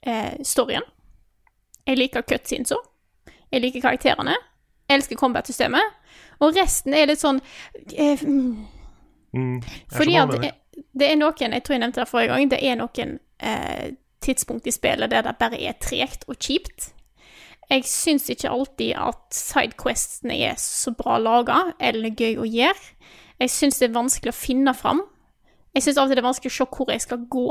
[0.03, 0.83] eh, storyen.
[1.87, 2.75] Jeg liker cutscenesa.
[3.51, 4.35] Jeg liker karakterene.
[4.89, 5.95] Jeg elsker combat-systemet.
[6.39, 7.41] Og resten er litt sånn
[7.95, 8.67] eh, mm,
[9.33, 9.61] Mm,
[9.93, 10.51] Fordi at det,
[10.97, 12.47] det er noen Jeg tror jeg nevnte det forrige gang.
[12.49, 13.11] Det er noen
[13.45, 13.91] eh,
[14.25, 16.91] tidspunkt i spillet der det bare er tregt og kjipt.
[17.69, 22.95] Jeg syns ikke alltid at sidequestene er så bra laga eller gøy å gjøre.
[23.39, 25.03] Jeg syns det er vanskelig å finne fram.
[25.75, 27.47] Jeg syns av og til det er vanskelig å se hvor jeg skal gå.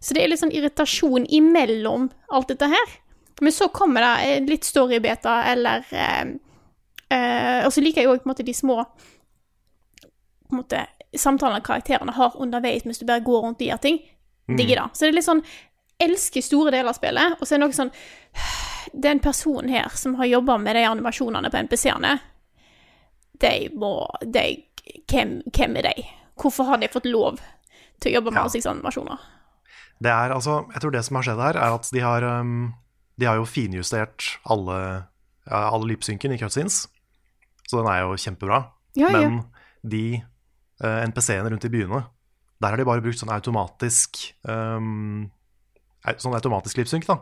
[0.00, 2.94] Så det er litt sånn irritasjon imellom alt dette her.
[3.40, 6.24] Men så kommer det eh, litt storybeta eller eh,
[7.10, 8.84] eh, Og så liker jeg òg de små
[10.44, 10.84] på en måte,
[11.16, 13.96] samtalene karakterene har underveis mens du bare går rundt og gjør ting.
[14.46, 14.88] Digger det.
[14.92, 15.46] Så det er litt sånn
[16.04, 17.92] Elsker store deler av spillet, og så er det noe sånn
[19.06, 22.12] Den personen her som har jobba med de animasjonene på NPC-ene,
[23.40, 24.44] de må de,
[25.10, 26.04] hvem, hvem er de?
[26.40, 27.40] Hvorfor har de fått lov
[28.02, 28.44] til å jobbe med Ja.
[28.48, 29.18] ansiktsanimasjoner?
[30.02, 32.74] Det er altså Jeg tror det som har skjedd her, er at de har um,
[33.18, 35.06] De har jo finjustert alle
[35.46, 36.86] alle lypsynken i cutscenes,
[37.68, 38.62] så den er jo kjempebra.
[38.96, 39.28] Ja, ja.
[39.28, 39.42] Men
[39.84, 40.22] de
[40.80, 42.00] eh, NPC-ene rundt i byene,
[42.62, 45.30] der har de bare brukt sånn automatisk um,
[46.16, 47.18] Sånn automatisk lipsynk, da.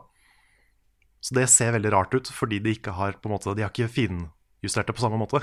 [1.23, 3.71] Så det ser veldig rart ut, fordi de ikke har på en måte De har
[3.71, 5.43] ikke finjustert det på samme måte.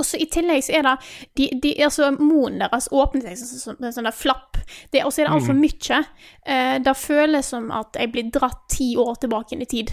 [0.00, 0.94] Og så i tillegg så er det
[1.36, 4.56] de, de, altså Monen deres åpner seg som en sånn flapp.
[4.92, 6.00] Det- Og så er det altfor mye.
[6.46, 9.92] Eh, det føles som at jeg blir dratt ti år tilbake inn i tid.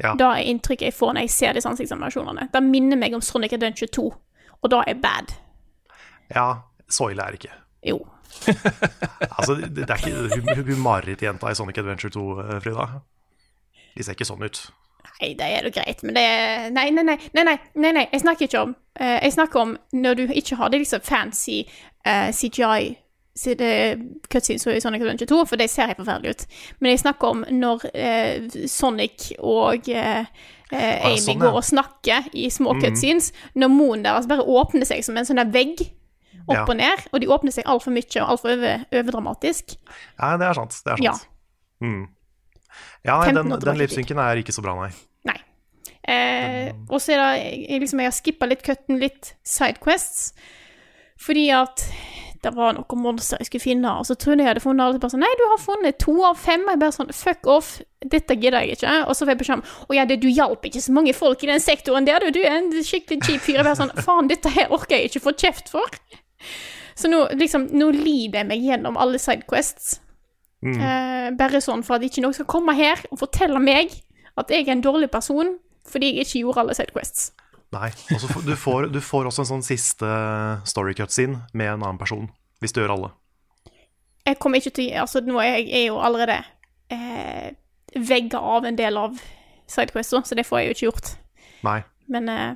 [0.00, 0.14] Ja.
[0.16, 2.46] Da er inntrykket jeg får når jeg ser disse ansiktsanimasjonene.
[2.52, 4.06] Det minner meg om Sonic Adventure 2,
[4.62, 5.34] og da er bad.
[6.34, 6.46] Ja,
[6.88, 7.56] så ille er det ikke.
[7.90, 7.98] Jo.
[9.36, 12.86] Altså, det, det er ikke hun marerittjenta i Sonic Adventure 2, eh, Frida.
[13.96, 14.60] De ser ikke sånn ut.
[15.20, 18.06] Nei, det er jo greit, men det er Nei, nei, nei, nei, nei, nei, nei.
[18.12, 21.62] jeg snakker ikke om uh, Jeg snakker om når du ikke har det liksom fancy
[22.06, 22.96] uh, CGI
[23.40, 26.42] så det cutscenes i Sonic Adventure 2, for de ser helt forferdelige ut.
[26.82, 30.26] Men jeg snakker om når eh, Sonic og eh,
[30.74, 31.46] eh, Amy sånn, ja.
[31.46, 35.40] går og snakker i små cutscenes, når moen deres bare åpner seg som en sånn
[35.40, 35.80] der vegg
[36.50, 36.64] opp Ja.
[36.66, 39.76] og ned, og de åpner seg altfor mye og altfor over, overdramatisk.
[40.18, 40.80] Ja, det er sant.
[40.84, 41.12] Det er Ja.
[41.14, 41.28] sant.
[41.80, 42.08] Mm.
[43.06, 44.90] Ja, nei, den, den lipsynken er ikke så bra, nei.
[45.28, 45.38] Nei.
[46.10, 50.32] Eh, og så er det liksom, jeg har skippa litt cutten, litt sidequests,
[51.20, 51.84] fordi at
[52.40, 55.00] det var noen monster jeg skulle finne, og så trodde jeg jeg hadde funnet alle
[55.00, 56.62] bare sånn Nei, du har funnet to av fem.
[56.64, 58.94] Og jeg bare sånn Fuck off, dette gidder jeg ikke.
[59.04, 61.44] Og så får jeg beskjed om Å ja, det, du hjalp ikke så mange folk
[61.44, 62.32] i den sektoren der, du.
[62.38, 63.58] Du er en skikkelig kjip fyr.
[63.58, 66.00] Jeg bare sånn Faen, dette her orker jeg ikke få kjeft for.
[66.96, 69.98] Så nå, liksom, nå lider jeg meg gjennom alle sidequests.
[70.62, 73.94] Eh, bare sånn for at ikke noen skal komme her og fortelle meg
[74.36, 75.54] at jeg er en dårlig person
[75.88, 77.30] fordi jeg ikke gjorde alle sidequests.
[77.72, 77.88] Nei.
[78.12, 80.10] Og du, får, du får også en sånn siste
[80.68, 82.28] storycut-scene med en annen person,
[82.60, 83.10] hvis du gjør alle.
[84.26, 86.36] Jeg kommer ikke til Altså, nå er jeg er jo allerede
[86.92, 87.54] eh,
[87.96, 89.16] vegga av en del av
[89.70, 91.10] Sidequests, så det får jeg jo ikke gjort.
[91.64, 91.78] Nei.
[92.10, 92.54] Men eh,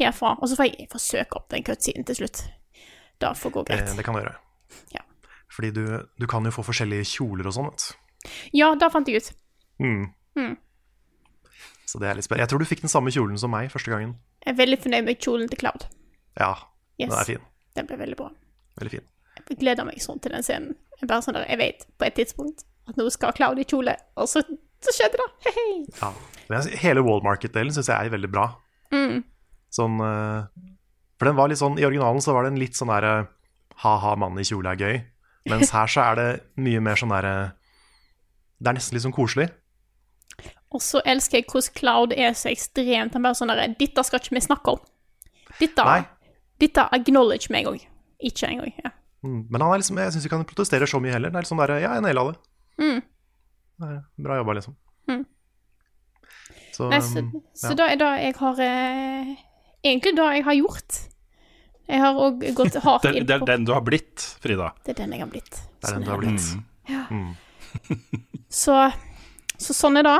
[0.00, 2.46] herfra Og så får jeg forsøke opp den cutscenen til slutt.
[3.20, 3.96] Det får gå Det, greit.
[3.96, 4.36] det kan du gjøre.
[4.96, 5.04] Ja.
[5.54, 5.84] Fordi du,
[6.18, 7.70] du kan jo få forskjellige kjoler og sånn.
[7.70, 7.88] vet.
[8.56, 9.32] Ja, da fant jeg ut.
[9.82, 10.06] Mm.
[10.38, 10.54] Mm.
[11.86, 12.42] Så det er litt spennende.
[12.46, 14.16] Jeg tror du fikk den samme kjolen som meg første gangen.
[14.44, 15.86] Jeg er veldig fornøyd med kjolen til Cloud.
[16.40, 16.54] Ja,
[16.98, 17.10] Yes.
[17.10, 17.44] den er fin.
[17.74, 18.28] Den ble veldig bra.
[18.78, 19.06] Veldig fin.
[19.48, 20.76] Jeg gleder meg sånn til den scenen.
[21.00, 23.94] Jeg, bare sånn der, jeg vet på et tidspunkt at nå skal Cloud i kjole,
[24.20, 24.42] og så,
[24.84, 25.26] så skjedde det.
[25.46, 25.72] Hei, hei.
[26.00, 26.10] Ja.
[26.50, 28.44] Men hele Wall Market-delen syns jeg er veldig bra.
[28.94, 29.22] Mm.
[29.74, 30.44] Sånn eh,
[31.18, 33.14] For den var litt sånn I originalen så var den litt sånn derre
[33.82, 34.98] ha-ha, mann i kjole er gøy.
[35.50, 37.34] Mens her så er det mye mer sånn derre
[38.56, 39.50] Det er nesten litt sånn koselig.
[40.74, 44.22] Og så elsker jeg hvordan Cloud er så ekstremt Han bare sånn der Dette skal
[44.22, 44.82] ikke vi snakke om.
[45.60, 45.84] Dette,
[46.62, 47.84] dette acknowledge meg òg.
[48.24, 48.72] Ikke engang.
[48.82, 48.90] Ja.
[49.24, 49.44] Mm.
[49.50, 51.30] Men han er liksom, jeg syns ikke han protesterer så mye heller.
[51.30, 52.34] Det er liksom sånn derre Ja, jeg naila det.
[52.82, 53.00] Mm.
[53.84, 54.76] det er bra jobba, liksom.
[55.10, 55.24] Mm.
[56.74, 59.34] Så, Nei, så, um, så da er det jeg har eh,
[59.84, 60.98] Egentlig det jeg har gjort.
[61.88, 64.70] Jeg har òg gått hardt inn på det er den du har blitt, Frida.
[64.84, 65.50] Det er den jeg har blitt.
[65.80, 66.46] det er den du har blitt.
[67.10, 67.34] Mm.
[68.54, 68.74] Så,
[69.58, 70.18] så sånn er det.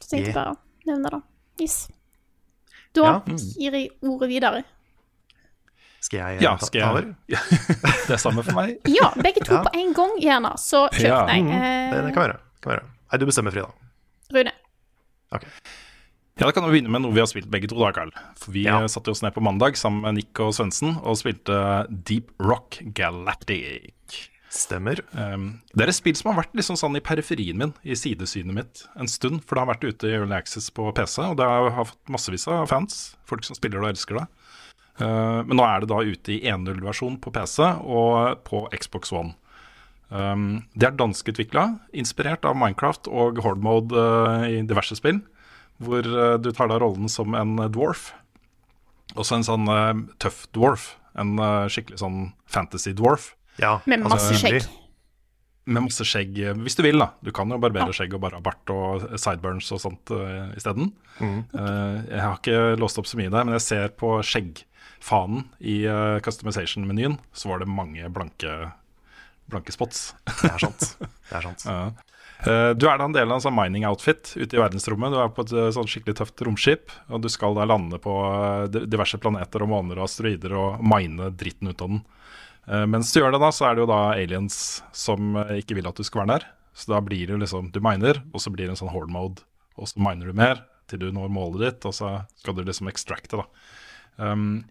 [0.00, 0.34] Så tenkte jeg Yeah.
[0.34, 0.56] bare å
[0.90, 1.20] nevne det.
[1.62, 1.76] Yes.
[2.94, 3.12] Da Ja.
[3.26, 4.64] gir jeg ordet videre.
[6.00, 7.14] Skal jeg Ja, ta, skal ta over?
[7.28, 7.40] jeg
[8.06, 8.76] Det er samme for meg.
[8.98, 9.62] Ja, begge to Ja.
[9.64, 10.52] på en gang, gjerne.
[10.58, 11.08] Så kjør.
[11.08, 11.26] Ja.
[11.26, 12.36] Nei, Mm, eh, det, det kan være.
[12.38, 12.84] Det Kan være.
[13.12, 13.70] Nei, du bestemmer, Frida.
[14.34, 14.52] Rune.
[15.32, 15.44] Ok.
[16.36, 18.10] Ja, Da kan vi begynne med noe vi har spilt begge to, da, Carl.
[18.36, 18.82] For vi Ja.
[18.82, 22.82] eh, satte oss ned på mandag sammen med Nick og Svendsen og spilte Deep Rock
[22.92, 24.28] Galactic.
[24.50, 25.00] Stemmer.
[25.14, 28.54] Um, det er et spill som har vært liksom sånn i periferien min, i sidesynet
[28.54, 29.42] mitt, en stund.
[29.44, 32.46] For det har vært ute i Early Access på PC, og det har fått massevis
[32.48, 33.16] av fans.
[33.26, 34.26] Folk som spiller det og elsker det.
[35.00, 39.34] Uh, men nå er det da ute i 1.0-versjon på PC og på Xbox One.
[40.10, 45.20] Um, det er danskutvikla, inspirert av Minecraft og Horde Mode uh, i diverse spill.
[45.82, 48.10] Hvor uh, du tar da rollen som en uh, dwarf.
[49.16, 50.94] Også en sånn uh, tøff dwarf.
[51.16, 53.34] En uh, skikkelig sånn fantasy dwarf.
[53.60, 54.66] Ja, Med altså, masse skjegg.
[55.66, 57.08] Med masse skjegg, eh, hvis du vil, da.
[57.26, 60.92] Du kan jo barbere skjegg og bare ha bart og sideburns og sånt uh, isteden.
[61.18, 65.80] Eh, jeg har ikke låst opp så mye der, men jeg ser på skjeggfanen i
[65.90, 68.52] uh, customization-menyen, så var det mange blanke,
[69.50, 70.12] blanke spots.
[70.28, 70.86] Det er sant.
[71.02, 71.66] Det er sant.
[71.72, 71.80] Ja.
[72.44, 75.14] Eh, Du er da en del av en sånn mining outfit ute i verdensrommet.
[75.14, 78.12] Du er på et eh, sånn skikkelig tøft romskip, og du skal da lande på
[78.26, 82.04] eh, diverse planeter og måner og asteroider og mine dritten ut av den.
[82.66, 84.56] Mens du gjør det, da, så er det jo da aliens
[84.90, 86.46] som ikke vil at du skal være der.
[86.74, 89.44] Så da blir det liksom Du miner, og så blir det en sånn horde mode,
[89.78, 92.10] og så miner du mer til du når målet ditt, og så
[92.42, 93.46] skal du liksom extracte, da.
[94.18, 94.64] Um,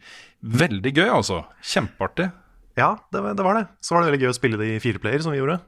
[0.44, 1.46] veldig gøy, altså.
[1.64, 2.28] Kjempeartig.
[2.76, 3.66] Ja, det, det var det.
[3.80, 5.62] Så var det veldig gøy å spille det i fireplayer, som vi gjorde.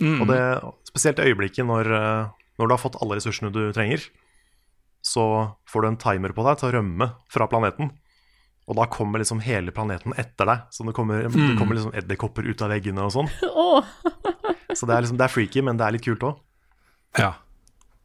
[0.00, 0.40] Og det,
[0.88, 4.06] spesielt i øyeblikket når, eh, når du har fått alle ressursene du trenger,
[5.04, 5.24] så
[5.68, 7.92] får du en timer på deg til å rømme fra planeten.
[8.70, 10.66] Og da kommer liksom hele planeten etter deg.
[10.70, 13.30] Så det kommer, det kommer liksom edderkopper ut av veggene og sånn.
[13.50, 13.84] Oh.
[14.76, 16.36] Så det er, liksom, det er freaky, men det er litt kult òg.
[17.18, 17.32] Ja.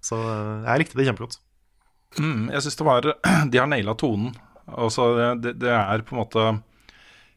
[0.01, 1.37] Så eh, jeg likte det kjempegodt.
[2.17, 3.07] Mm, jeg syns det var
[3.51, 4.31] De har naila tonen.
[4.65, 6.45] Altså, det, det er på en måte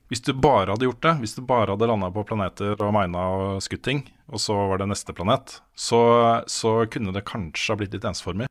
[0.09, 3.25] Hvis du bare hadde gjort det, hvis du bare hadde landa på planeter og mina
[3.37, 3.99] og skutt ting,
[4.33, 6.01] og så var det neste planet, så,
[6.49, 8.49] så kunne det kanskje ha blitt litt ensformig.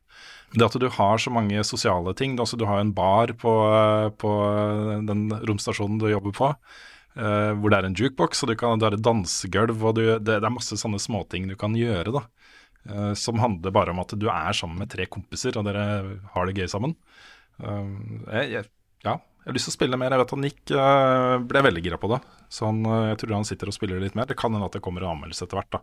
[0.50, 3.52] Men det at du har så mange sosiale ting altså Du har en bar på,
[4.22, 4.30] på
[5.10, 6.52] den romstasjonen du jobber på.
[7.18, 10.04] eh, hvor det er en jukebox, og du kan, du har et dansegulv, og du,
[10.18, 12.14] det, det er masse sånne småting du kan gjøre.
[12.20, 12.24] da
[12.88, 16.46] eh, som handler bare om at du er sammen med tre kompiser, og dere har
[16.46, 16.94] det gøy sammen.
[17.58, 18.68] Eh, jeg,
[19.04, 20.12] ja, jeg har lyst til å spille mer.
[20.12, 22.18] Jeg vet at Nick eh, ble veldig gira på det.
[22.52, 24.26] Så han, eh, jeg tror han sitter og spiller litt mer.
[24.28, 25.70] Det kan hende at det kommer en anmeldelse etter hvert.
[25.72, 25.80] da.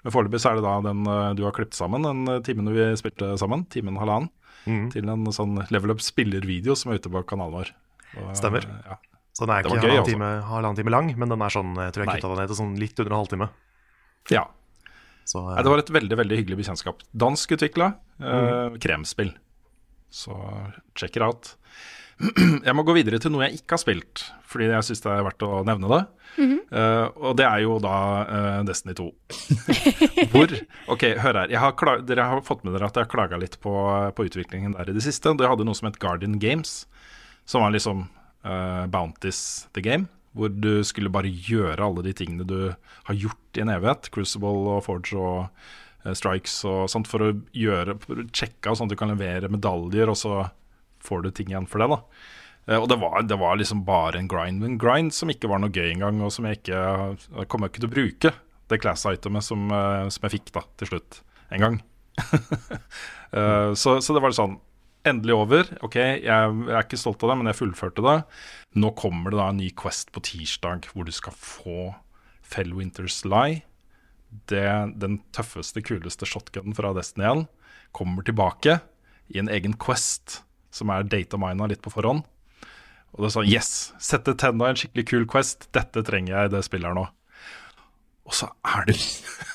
[0.00, 2.86] Men foreløpig så er det da den eh, du har klippet sammen, den timen vi
[2.96, 4.32] spilte sammen, timen halvannen,
[4.64, 4.88] mm.
[4.96, 7.74] til en sånn Level Up spiller-video som er ute på kanalen vår.
[8.14, 8.64] Og, Stemmer.
[8.88, 8.96] Ja.
[9.36, 10.16] Så den er ikke halvannen altså.
[10.16, 12.62] time, halvannen time lang, men den er sånn, jeg tror jeg kutta den ned til
[12.64, 13.54] sånn litt under en halvtime.
[14.32, 14.48] ja.
[15.28, 15.54] Så uh...
[15.60, 17.04] Det var et veldig veldig hyggelig bekjentskap.
[17.12, 17.92] Dansk utvikla,
[18.24, 18.80] mm.
[18.82, 19.36] kremspill.
[20.08, 20.34] Så
[20.96, 21.58] check it out.
[22.66, 25.24] Jeg må gå videre til noe jeg ikke har spilt, fordi jeg syns det er
[25.26, 26.00] verdt å nevne det.
[26.72, 29.08] Eh, og det er jo da uh, Destiny 2.
[30.32, 30.54] Hvor
[30.94, 31.52] Ok, hør her.
[31.52, 33.74] Jeg har klag, dere har fått med dere at jeg har klaga litt på,
[34.16, 35.34] på utviklingen der i det siste.
[35.36, 36.84] Det hadde noe som het Guardian Games,
[37.48, 38.06] som var liksom
[38.46, 40.08] uh, Bounties the game.
[40.32, 44.08] Hvor du skulle bare gjøre alle de tingene du har gjort i en evighet.
[44.14, 48.88] Crucible og Forge og Strikes og sånt for å gjøre for å sjekke av sånn
[48.88, 50.40] at du kan levere medaljer, og så
[51.04, 51.90] får du ting igjen for det.
[51.92, 52.02] da
[52.68, 55.62] Eh, Og det var, det var liksom bare en grind, en grind som ikke var
[55.62, 56.82] noe gøy engang, og som jeg ikke
[57.40, 58.34] jeg kommer ikke til å bruke.
[58.70, 61.80] Det class-itemet som, eh, som jeg fikk da til slutt en gang.
[63.32, 63.74] mm.
[63.82, 64.60] så, så det var sånn
[65.02, 65.66] Endelig over.
[65.82, 68.12] Ok, jeg, jeg er ikke stolt av det, men jeg fullførte det.
[68.78, 71.88] Nå kommer det da en ny Quest på tirsdag hvor du skal få
[72.46, 73.64] Fellwinters Lie.
[74.46, 74.62] Det,
[75.02, 77.42] den tøffeste, kuleste shotgunen fra Destiny 1
[77.98, 78.78] kommer tilbake
[79.34, 82.24] i en egen Quest som er datamina litt på forhånd.
[83.12, 83.72] Og det er sånn Yes!
[84.00, 85.68] Sette tenna i en skikkelig kul Quest.
[85.76, 87.06] Dette trenger jeg i det spillet her nå.
[88.28, 88.96] Og så er det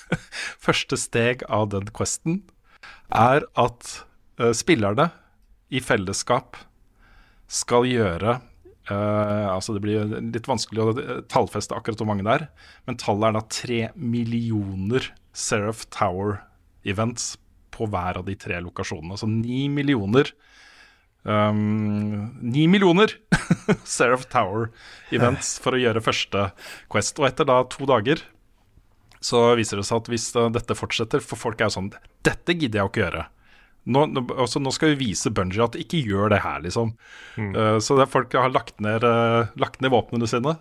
[0.68, 2.42] Første steg av den questen
[3.08, 3.94] er at
[4.42, 5.10] uh, spillerne
[5.72, 6.60] i fellesskap
[7.48, 8.38] skal gjøre
[8.92, 12.46] uh, Altså det blir litt vanskelig å eh, tallfeste akkurat hvor mange det er,
[12.88, 17.36] men tallet er da tre millioner Seraph Tower-events
[17.72, 19.16] på hver av de tre lokasjonene.
[19.16, 20.32] Altså ni millioner
[21.28, 23.14] um, millioner
[23.84, 26.50] Seraph Tower-events for å gjøre første
[26.92, 27.20] Quest.
[27.22, 28.24] Og etter da to dager
[29.24, 31.88] så viser det seg at hvis uh, dette fortsetter For folk er jo sånn
[32.26, 33.24] Dette gidder jeg jo ikke gjøre.
[33.88, 34.02] Nå,
[34.36, 36.92] altså, nå skal vi vise Bungie at ikke gjør det her, liksom.
[37.40, 40.58] Uh, så det er folk har lagt ned, uh, lagt ned våpnene sine.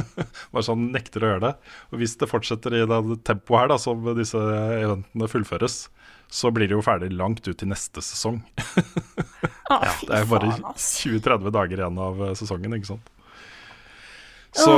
[0.52, 1.52] Bare sånn nekter å gjøre det.
[1.92, 4.42] Og hvis det fortsetter i det tempoet her, da, som disse
[4.80, 5.84] eventene fullføres,
[6.28, 8.40] så blir det jo ferdig langt ut til neste sesong.
[9.64, 13.10] Fy Det er bare 20-30 dager igjen av eh, sesongen, ikke sant.
[14.54, 14.70] Så,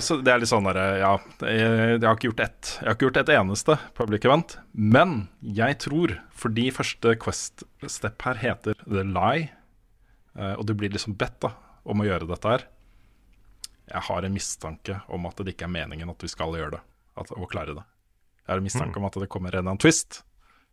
[0.00, 1.10] så det er litt sånn derre Ja,
[1.44, 1.58] jeg,
[1.98, 2.70] jeg har ikke gjort ett.
[2.78, 4.54] Jeg har ikke gjort et eneste public event.
[4.72, 9.50] Men jeg tror, fordi første Quest-step her heter The Lie,
[10.38, 11.52] eh, og du blir liksom bedt da
[11.84, 12.64] om å gjøre dette her
[13.88, 16.82] Jeg har en mistanke om at det ikke er meningen at vi skal gjøre det.
[17.20, 17.84] At, å klare det.
[18.46, 20.22] Jeg har en mistanke om at det kommer en eller annen twist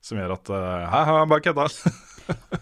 [0.07, 0.53] som gjør at
[0.93, 1.67] Hæ, bare kødda.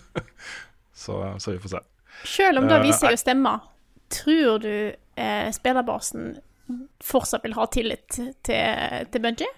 [1.05, 1.84] så, så vi får se.
[2.25, 3.53] Selv om det Eh, viser seg å stemme,
[4.13, 6.36] tror du eh, spillerbasen
[7.03, 9.51] fortsatt vil ha tillit til, til Bungie?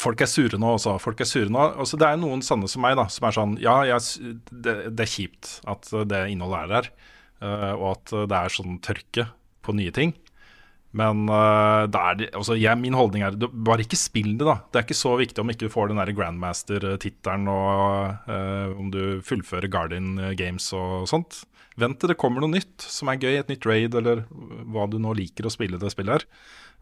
[0.00, 0.94] Folk er sure nå også.
[1.02, 1.64] Folk er sure nå.
[1.82, 5.04] Altså, det er noen sanne som meg da, som er sånn Ja, jeg, det, det
[5.04, 6.90] er kjipt at det innholdet er der,
[7.42, 9.26] eh, og at det er sånn tørke
[9.66, 10.14] på nye ting.
[10.96, 14.56] Men eh, da er altså, jeg, min holdning er bare ikke spill det, da.
[14.70, 18.90] Det er ikke så viktig om ikke du får den der Grandmaster-tittelen, og uh, om
[18.90, 21.44] du fullfører Guardian Games og sånt.
[21.78, 24.24] Vent til det kommer noe nytt som er gøy, et nytt raid, eller
[24.72, 26.26] hva du nå liker å spille det spillet her.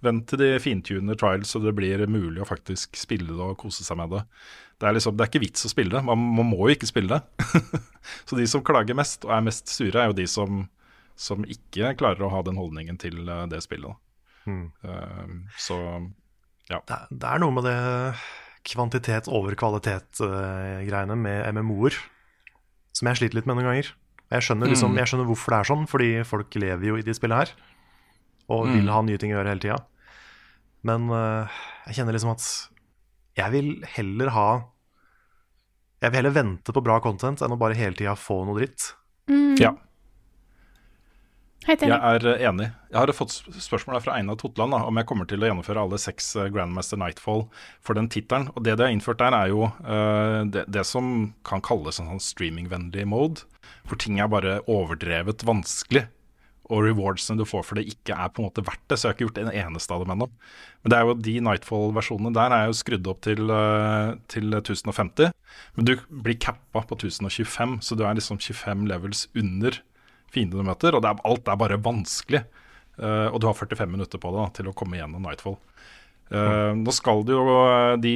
[0.05, 3.85] Vent til de fintuner trials så det blir mulig å faktisk spille det og kose
[3.85, 4.23] seg med det.
[4.79, 6.05] Det er, liksom, det er ikke vits å spille det.
[6.07, 7.47] Man, man må jo ikke spille det.
[8.29, 10.62] så de som klager mest og er mest sure, er jo de som,
[11.19, 13.97] som ikke klarer å ha den holdningen til eh, det spillet.
[14.47, 14.69] Mm.
[14.87, 15.79] Eh, så
[16.71, 16.79] ja.
[16.87, 17.79] Det, er- det er noe med det
[18.69, 21.97] kvantitet over kvalitet-greiene med MMO-er
[22.99, 23.91] som jeg sliter litt med noen ganger.
[24.29, 27.15] Jeg skjønner, liksom, jeg skjønner hvorfor det er sånn, fordi folk lever jo i de
[27.17, 27.53] spillene her.
[28.53, 29.77] Og vil ha nye ting å gjøre hele tida.
[30.89, 31.49] Men uh,
[31.87, 32.45] jeg kjenner liksom at
[33.39, 34.47] jeg vil heller ha
[36.03, 38.93] Jeg vil heller vente på bra content enn å bare hele tida få noe dritt.
[39.61, 39.73] ja.
[41.67, 42.69] Jeg er eh, enig.
[42.89, 45.83] Jeg har fått sp- spørsmål fra Einar Totland da, om jeg kommer til å gjennomføre
[45.83, 47.43] alle seks eh, Grandmaster Nightfall
[47.85, 48.47] for den tittelen.
[48.55, 52.13] Og det de har innført der, er jo uh, det, det som kan kalles en
[52.13, 53.43] sånn streamingvennlig mode.
[53.91, 56.07] Hvor ting er bare overdrevet vanskelig.
[56.69, 58.97] Og rewardsene du får for det, ikke er på en måte verdt det.
[59.01, 60.31] Så jeg har ikke gjort en eneste av dem ennå.
[60.85, 65.35] Men det er jo de Nightfall-versjonene der er jo skrudd opp til, uh, til 1050.
[65.77, 69.81] Men du blir cappa på 1025, så du er liksom 25 levels under
[70.33, 72.45] fiendene du møter, og er, alt er bare vanskelig.
[72.99, 75.59] Uh, og du har 45 minutter på deg til å komme gjennom Nightfall.
[76.29, 78.14] Uh, nå skal det jo uh, de,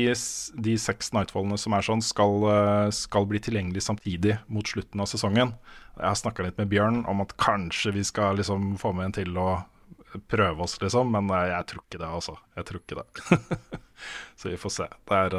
[0.66, 2.48] de seks Nightfallene som er sånn, skal,
[2.92, 5.54] skal bli tilgjengelig samtidig mot slutten av sesongen.
[5.96, 9.16] Jeg har snakka litt med Bjørn om at kanskje vi skal liksom få med en
[9.20, 11.14] til og prøve oss, liksom.
[11.14, 12.34] Men jeg tror ikke det, altså.
[12.58, 13.78] Jeg tror ikke det.
[14.40, 14.88] Så vi får se.
[15.08, 15.36] Det er,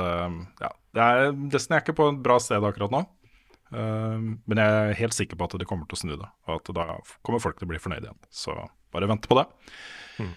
[0.64, 0.72] ja.
[0.96, 3.04] det er, Destiny er ikke på et bra sted akkurat nå.
[3.74, 6.72] Men jeg er helt sikker på at de kommer til å snu det, og at
[6.78, 6.86] da
[7.26, 8.20] kommer folk til å bli fornøyd igjen.
[8.30, 8.54] Så
[8.94, 9.48] bare vente på det.
[10.22, 10.34] Mm.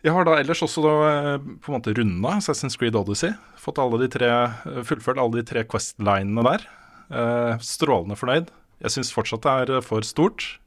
[0.00, 3.34] Jeg har da ellers også da, eh, på en måte runda Assassin's Creed Odyssey.
[3.60, 6.64] Fått alle de tre, eh, fullført alle de tre Quest-linene der.
[7.10, 8.48] Eh, strålende fornøyd.
[8.80, 10.58] Jeg syns fortsatt det er for stort.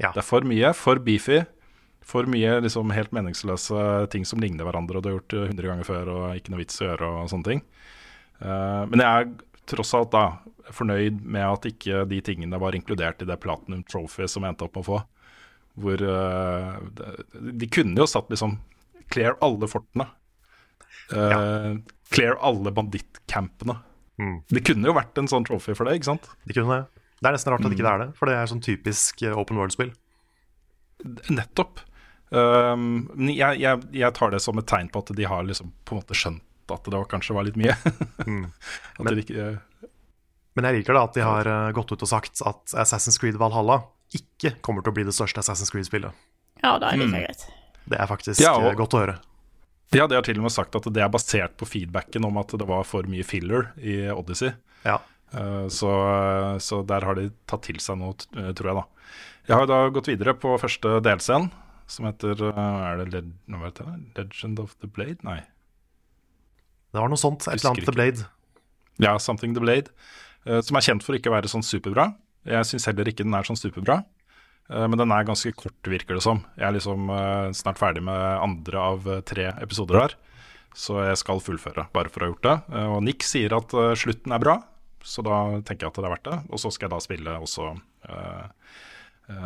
[0.00, 0.10] Ja.
[0.10, 1.46] Det er for mye, for beefy.
[2.02, 5.84] For mye liksom helt meningsløse ting som ligner hverandre og du har gjort 100 ganger
[5.84, 7.62] før og ikke noe vits å gjøre og sånne ting.
[8.40, 9.28] men jeg er
[9.70, 10.24] tross alt da
[10.74, 14.66] fornøyd med at ikke de tingene var inkludert i det Platinum Trophy som jeg endte
[14.66, 15.00] opp med å få.
[15.80, 17.10] Hvor de,
[17.62, 18.58] de kunne jo satt liksom
[19.10, 20.06] clear alle fortene.
[21.10, 21.40] Uh, ja.
[22.14, 23.76] Clear alle bandittcampene.
[24.20, 24.40] Mm.
[24.48, 26.28] Det kunne jo vært en sånn trophy for det, ikke sant?
[26.44, 27.04] Det kunne det.
[27.20, 29.36] Det er nesten rart at det ikke er det, for det er sånn typisk eh,
[29.36, 29.90] open world-spill.
[31.32, 31.82] Nettopp.
[32.30, 35.96] Um, jeg, jeg, jeg, tar det som et tegn på at de har liksom på
[35.96, 36.44] en måte skjønt
[36.74, 37.76] at det var, kanskje var litt mye.
[38.26, 38.44] mm.
[39.06, 39.88] men, ikke, uh,
[40.56, 43.38] men, jeg liker da at de har uh, gått ut og sagt at Assassin's Creed
[43.40, 43.82] Valhalla
[44.16, 46.28] ikke kommer til å bli det største Assassin's Creed-spillet.
[46.60, 47.18] Ja, det er like mm.
[47.22, 47.46] greit.
[47.90, 49.18] Det er faktisk ja, og, godt å høre.
[49.96, 52.52] Ja, de har til og med sagt at det er basert på feedbacken om at
[52.54, 54.52] det var for mye filler i Odyssey.
[54.86, 55.00] Ja.
[55.34, 55.90] Uh, så,
[56.62, 58.86] så, der har de tatt til seg noe, tror jeg, da.
[59.50, 61.50] Jeg har da gått videre på første delscenen,
[61.90, 63.22] som heter uh, Er det det,
[64.18, 65.18] Legend of the Blade?
[65.26, 65.40] Nei.
[66.90, 67.46] Det var noe sånt.
[67.46, 68.26] Et eller annet The Blade.
[69.00, 69.94] Ja, Something The Blade.
[70.64, 72.10] som er kjent for ikke å være sånn superbra.
[72.48, 74.00] Jeg syns heller ikke den er sånn superbra.
[74.70, 76.44] Eh, men den er ganske kort, virker det som.
[76.56, 80.16] Jeg er liksom uh, snart ferdig med andre av tre episoder her.
[80.76, 82.56] Så jeg skal fullføre, bare for å ha gjort det.
[82.94, 84.52] Og Nick sier at slutten er bra,
[85.02, 86.36] så da tenker jeg at det er verdt det.
[86.46, 87.72] Og så skal jeg da spille også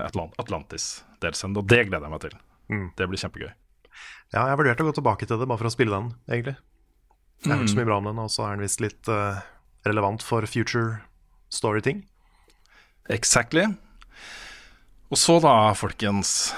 [0.04, 2.36] Atlant Atlantis-delsend, og det gleder jeg meg til.
[2.68, 2.84] Mm.
[3.00, 3.48] Det blir kjempegøy.
[4.36, 6.58] Ja, jeg vurderte å gå tilbake til det, bare for å spille den, egentlig.
[7.44, 7.82] Jeg har hørt så mm.
[7.82, 9.10] mye bra om den, og så er den visst litt
[9.84, 11.02] relevant for future
[11.52, 12.04] story-ting.
[13.12, 13.66] Exactly.
[15.12, 16.54] Og så da, folkens,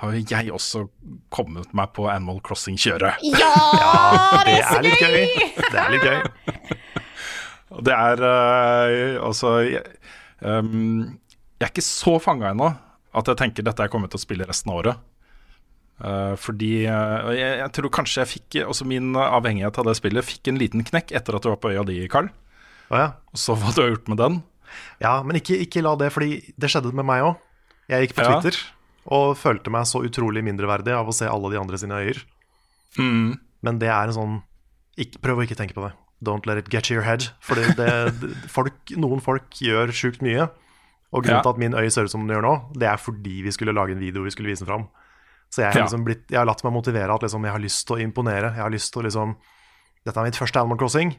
[0.00, 0.84] har jo jeg også
[1.32, 3.22] kommet meg på Animal Crossing-kjøret.
[3.24, 3.52] Ja,
[4.48, 5.20] det er litt gøy!
[5.60, 6.18] Det er litt gøy.
[7.86, 9.82] det er uh, altså jeg,
[10.44, 11.16] um,
[11.56, 12.68] jeg, er ikke så fanga ennå
[13.14, 15.02] at jeg tenker dette er kommet til å spille resten av året.
[16.02, 20.26] Uh, fordi uh, jeg, jeg, tror kanskje jeg fikk Også min avhengighet av det spillet
[20.26, 22.32] fikk en liten knekk etter at du var på øya di, Carl.
[22.90, 23.08] Oh, ja.
[23.30, 24.40] Og så hva du har gjort med den.
[25.02, 27.36] Ja, men ikke, ikke la det, fordi det skjedde med meg òg.
[27.92, 28.38] Jeg gikk på ja.
[28.40, 28.58] Twitter
[29.14, 32.22] og følte meg så utrolig mindreverdig av å se alle de andre sine øyer.
[32.96, 33.36] Mm.
[33.66, 34.34] Men det er en sånn
[35.00, 35.92] ikke, Prøv å ikke tenke på det.
[36.24, 37.26] Don't let it get to your head.
[37.44, 40.46] Folk, noen folk gjør sjukt mye.
[41.14, 41.44] Og grunnen ja.
[41.44, 43.74] til at min øy ser ut som den gjør nå, det er fordi vi skulle
[43.74, 44.86] lage en video vi skulle vise den fram.
[45.54, 47.86] Så jeg har, liksom blitt, jeg har latt meg motivere at liksom, jeg har lyst
[47.86, 48.50] til å imponere.
[48.56, 49.36] Jeg har lyst til å liksom
[50.04, 51.14] Dette er mitt første Animal Crossing.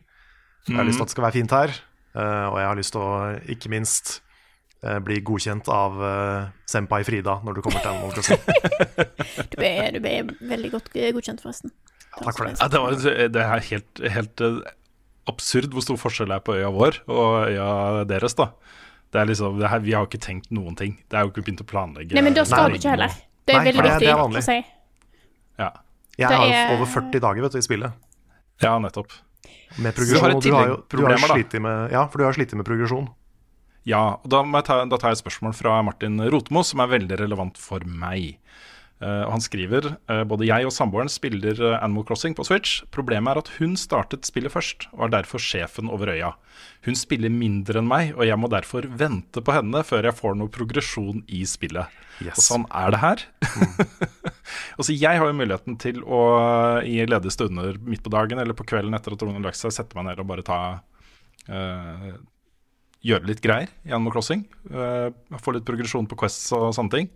[0.68, 1.72] Jeg har lyst til at det skal være fint her.
[2.16, 3.14] Uh, og jeg har lyst til å,
[3.50, 4.12] ikke minst
[4.86, 8.42] Eh, bli godkjent av uh, Senpai Frida når du kommer til Animal Crossing.
[9.52, 10.16] du, ble, du ble
[10.46, 11.74] veldig godt godkjent, forresten.
[12.20, 12.58] Takk for det.
[12.60, 12.98] Ja, det, var,
[13.34, 14.44] det, er helt, helt
[15.32, 17.70] absurd hvor stor forskjell det er på øya vår og øya
[18.12, 18.38] deres.
[18.38, 18.52] da
[19.14, 20.98] det er liksom, det her, Vi har ikke tenkt noen ting.
[21.10, 22.18] Det er jo ikke begynt å planlegge.
[22.18, 23.14] Nei, men da skal du ikke heller.
[23.46, 24.58] Det er Nei, veldig viktig å si.
[25.62, 25.70] Ja.
[26.18, 26.74] Jeg har er...
[26.78, 28.02] over 40 dager vet du, i spillet.
[28.64, 29.14] Ja, nettopp.
[29.78, 30.40] Med progresjon.
[30.42, 33.10] Du har, jo, du har slitt med, ja, for du har slitt med progresjon.
[33.86, 37.20] Ja, og da, ta, da, tar jeg et spørsmål fra Martin Rotmo, som er veldig
[37.22, 38.40] relevant for meg.
[39.04, 42.78] Uh, han skriver uh, både jeg og samboeren spiller uh, Animal Crossing på Switch.
[42.96, 46.32] Problemet er at hun startet spillet først, og er derfor sjefen over øya.
[46.88, 50.38] Hun spiller mindre enn meg, og jeg må derfor vente på henne før jeg får
[50.40, 51.92] noe progresjon i spillet.
[52.24, 52.38] Yes.
[52.40, 53.26] Og sånn er det her.
[53.44, 53.82] Mm.
[54.80, 56.22] altså, jeg har jo muligheten til å
[56.88, 59.76] i ledige stunder midt på dagen eller på kvelden etter at hun har lagt seg,
[59.76, 60.62] sette meg ned og bare ta
[63.06, 64.48] gjøre litt greier i Animal Crossing.
[64.72, 67.12] Uh, få litt progresjon på Quests og sånne ting.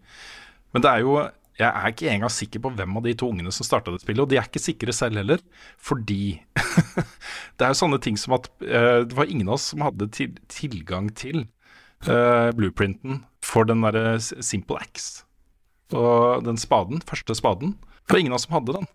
[0.76, 1.16] Men det er jo
[1.60, 4.24] jeg er ikke engang sikker på hvem av de to ungene som starta det spillet.
[4.24, 5.42] Og de er ikke sikre selv heller,
[5.76, 6.40] fordi
[7.60, 10.08] det er jo sånne ting som at uh, det var ingen av oss som hadde
[10.16, 11.44] til, tilgang til
[12.08, 15.26] uh, blueprinten for den derre Simple Axe.
[15.92, 17.76] Og den spaden, første spaden.
[18.06, 18.88] Det var ingen av oss som hadde den.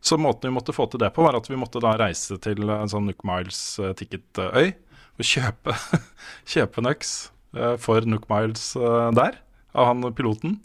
[0.00, 2.70] Så måten vi måtte få til det på, var at vi måtte da reise til
[2.70, 3.58] en sånn Nook Miles
[3.98, 4.70] ticket-øy
[5.16, 5.74] og kjøpe,
[6.52, 7.12] kjøpe en øks
[7.82, 8.68] for Nook Miles
[9.16, 9.40] der,
[9.74, 10.58] av han piloten.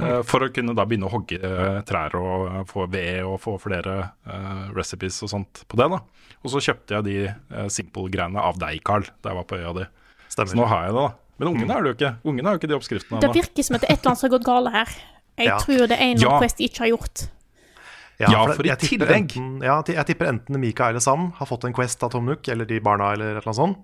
[0.00, 3.36] Eh, For å kunne da begynne å hogge eh, trær og eh, få ved og
[3.42, 3.98] få flere
[4.74, 5.86] recipes og sånt på det.
[5.92, 6.00] da
[6.42, 9.74] Og så kjøpte jeg de uh, Simple-greiene av deg, Carl, da jeg var på øya
[9.78, 9.84] di.
[10.34, 11.12] Så nå har jeg det, da.
[11.38, 12.10] Men ungene har det jo ikke.
[12.30, 14.20] Ungene har jo ikke de oppskriftene Det virker som at det er et eller annet
[14.20, 14.92] som har gått galt her.
[15.38, 15.56] Jeg Ja.
[15.62, 16.34] tror det er en Ja.
[16.42, 17.24] Quest ikke har gjort.
[18.22, 21.32] Ja, ja for i jeg tipper tillegg- enten, ja, jeg tipper enten Mika eller Sam
[21.38, 23.78] har fått en Quest av Tom Nook, eller de barna, eller et eller annet sånt.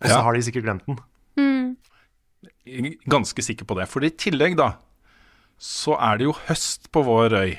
[0.00, 0.22] Og så Ja.
[0.22, 0.98] har de sikkert glemt den.
[3.08, 3.88] Ganske sikker på det.
[3.88, 4.72] For i tillegg, da,
[5.58, 7.54] så er det jo høst på vår øy.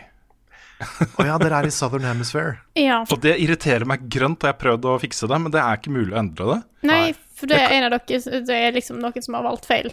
[1.17, 2.59] Å ja, dere er i Southern Hemisphere.
[2.77, 2.99] Ja.
[3.09, 5.79] Og det irriterer meg grønt, og jeg har prøvd å fikse det, men det er
[5.79, 6.57] ikke mulig å endre det.
[6.85, 7.05] Nei,
[7.37, 9.89] for det er en av dere Det er liksom noen som har valgt feil.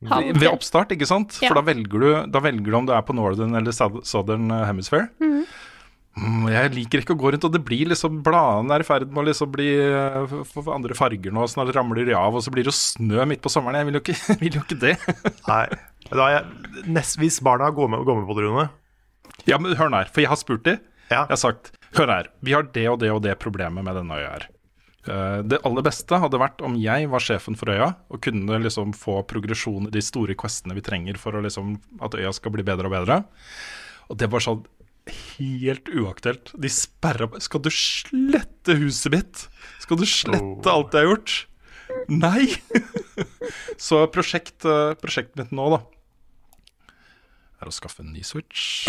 [0.00, 1.36] Ved oppstart, ikke sant?
[1.44, 1.50] Ja.
[1.50, 5.10] For da velger, du, da velger du om du er på Northern eller Southern Hemisphere.
[5.20, 9.12] Mm, Jeg liker ikke å gå rundt, og det blir liksom Bladene er i ferd
[9.12, 10.32] med å liksom bli eh,
[10.72, 13.52] andre farger nå, snart ramler de av, og så blir det jo snø midt på
[13.52, 13.78] sommeren.
[13.82, 14.96] Jeg vil jo ikke, vil jo ikke det.
[15.46, 15.64] Nei.
[16.10, 18.68] Da er jeg, nest, hvis barna går med, går med på det, Rune
[19.48, 20.76] Ja, men hør her, for jeg har spurt de.
[21.10, 21.24] Ja.
[21.26, 24.14] Jeg har sagt Hør her, vi har det og det og det problemet med denne
[24.18, 24.44] øya her.
[25.10, 28.92] Eh, Det aller beste hadde vært om jeg var sjefen for øya og kunne liksom
[28.94, 32.86] få progresjon i de store questene vi trenger for liksom, at øya skal bli bedre
[32.90, 33.24] og bedre.
[34.10, 34.62] Og det var sånn
[35.10, 36.52] helt uaktuelt.
[36.60, 39.46] De sperra Skal du slette huset mitt?
[39.82, 40.74] Skal du slette Oh.
[40.76, 41.46] alt jeg har gjort?
[42.08, 42.46] Nei!
[43.80, 45.80] Så prosjekt, eh, prosjektet mitt nå, da,
[47.60, 48.88] er å skaffe en ny Switch.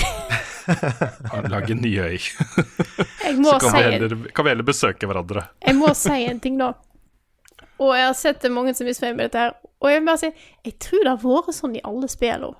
[1.52, 2.18] Lage en ny øy.
[2.22, 5.48] Så kan vi, heller, kan vi heller besøke hverandre.
[5.66, 6.74] jeg må si en ting, da.
[7.82, 9.56] Og jeg har sett det mange som misfornøyd med dette her.
[9.82, 10.30] Og jeg vil bare si
[10.68, 12.58] jeg tror det har vært sånn i alle spillene.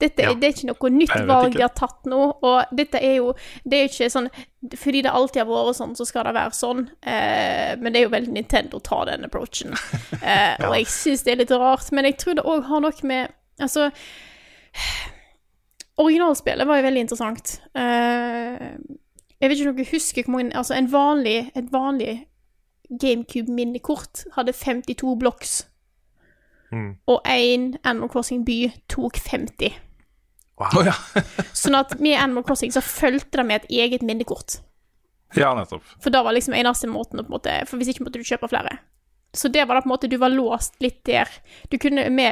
[0.00, 0.34] Dette Ja.
[0.36, 2.18] Det er ikke noe nytt valg de har tatt nå.
[2.44, 3.30] Og dette er jo
[3.64, 4.26] Det er jo ikke sånn
[4.76, 6.82] Fordi det alltid har vært sånn, så skal det være sånn.
[7.00, 9.72] Eh, men det er jo veldig Nintendo ta den approachen.
[10.20, 11.88] Eh, Og jeg syns det er litt rart.
[11.96, 13.32] Men jeg tror det òg har noe med
[13.64, 13.86] Altså
[15.96, 17.60] Originalspillet var jo veldig interessant.
[17.74, 18.66] Eh,
[19.40, 22.26] jeg vet ikke om dere husker hvor mange Altså, en vanlig, et vanlig
[22.90, 25.66] GameCube-minnekort hadde 52 blocks.
[26.72, 26.96] Mm.
[27.06, 29.74] Og én Animal Crossing-by tok 50.
[30.56, 30.94] Å ja.
[31.62, 34.60] Sånn at med Animal Crossing så fulgte det med et eget minnekort.
[35.36, 35.84] ja, nettopp.
[36.00, 38.28] For da var liksom eneste måten å på en måte For hvis ikke måtte du
[38.28, 38.78] kjøpe flere.
[39.36, 41.28] Så det var da på en måte Du var låst litt der.
[41.68, 42.28] Du kunne Vi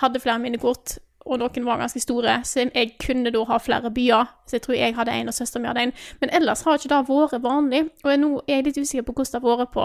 [0.00, 0.96] hadde flere minnekort,
[1.26, 4.24] og noen var ganske store, så jeg kunne da ha flere byer.
[4.46, 5.94] Så jeg tror jeg hadde en, og søsteren min hadde en.
[6.20, 7.82] Men ellers har ikke det vært vanlig.
[8.02, 9.84] Og nå er jeg litt usikker på hvordan det har vært på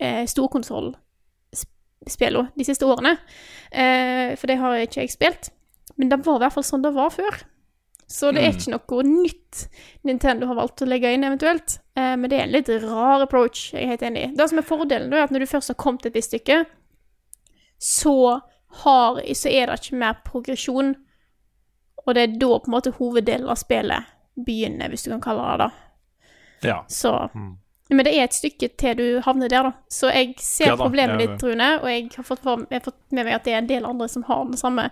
[0.00, 3.12] eh, storkonsollspillene de siste årene.
[3.70, 5.42] Eh, for det har ikke jeg spilt.
[5.96, 7.34] Men det var i hvert fall sånn det var før.
[8.10, 9.54] Så det er ikke noe nytt
[10.08, 11.68] Nintendo har valgt å legge inn eventuelt.
[11.94, 14.32] Eh, men det er en litt rar approach, jeg er helt enig i.
[14.34, 16.56] Det som er fordelen, da, er at når du først har kommet et visst stykke,
[17.78, 18.16] så,
[18.84, 20.94] har, så er det ikke mer progresjon.
[22.06, 24.08] Og det er da på en måte hoveddelen av spillet
[24.40, 26.68] begynner, hvis du kan kalle det det.
[26.68, 26.84] Ja.
[26.88, 27.30] Så
[27.90, 29.72] Men det er et stykke til du havner der, da.
[29.90, 33.00] Så jeg ser Ja da, problemet ditt, Rune, og jeg har, fått, jeg har fått
[33.10, 34.90] med meg at det er en del andre som har den samme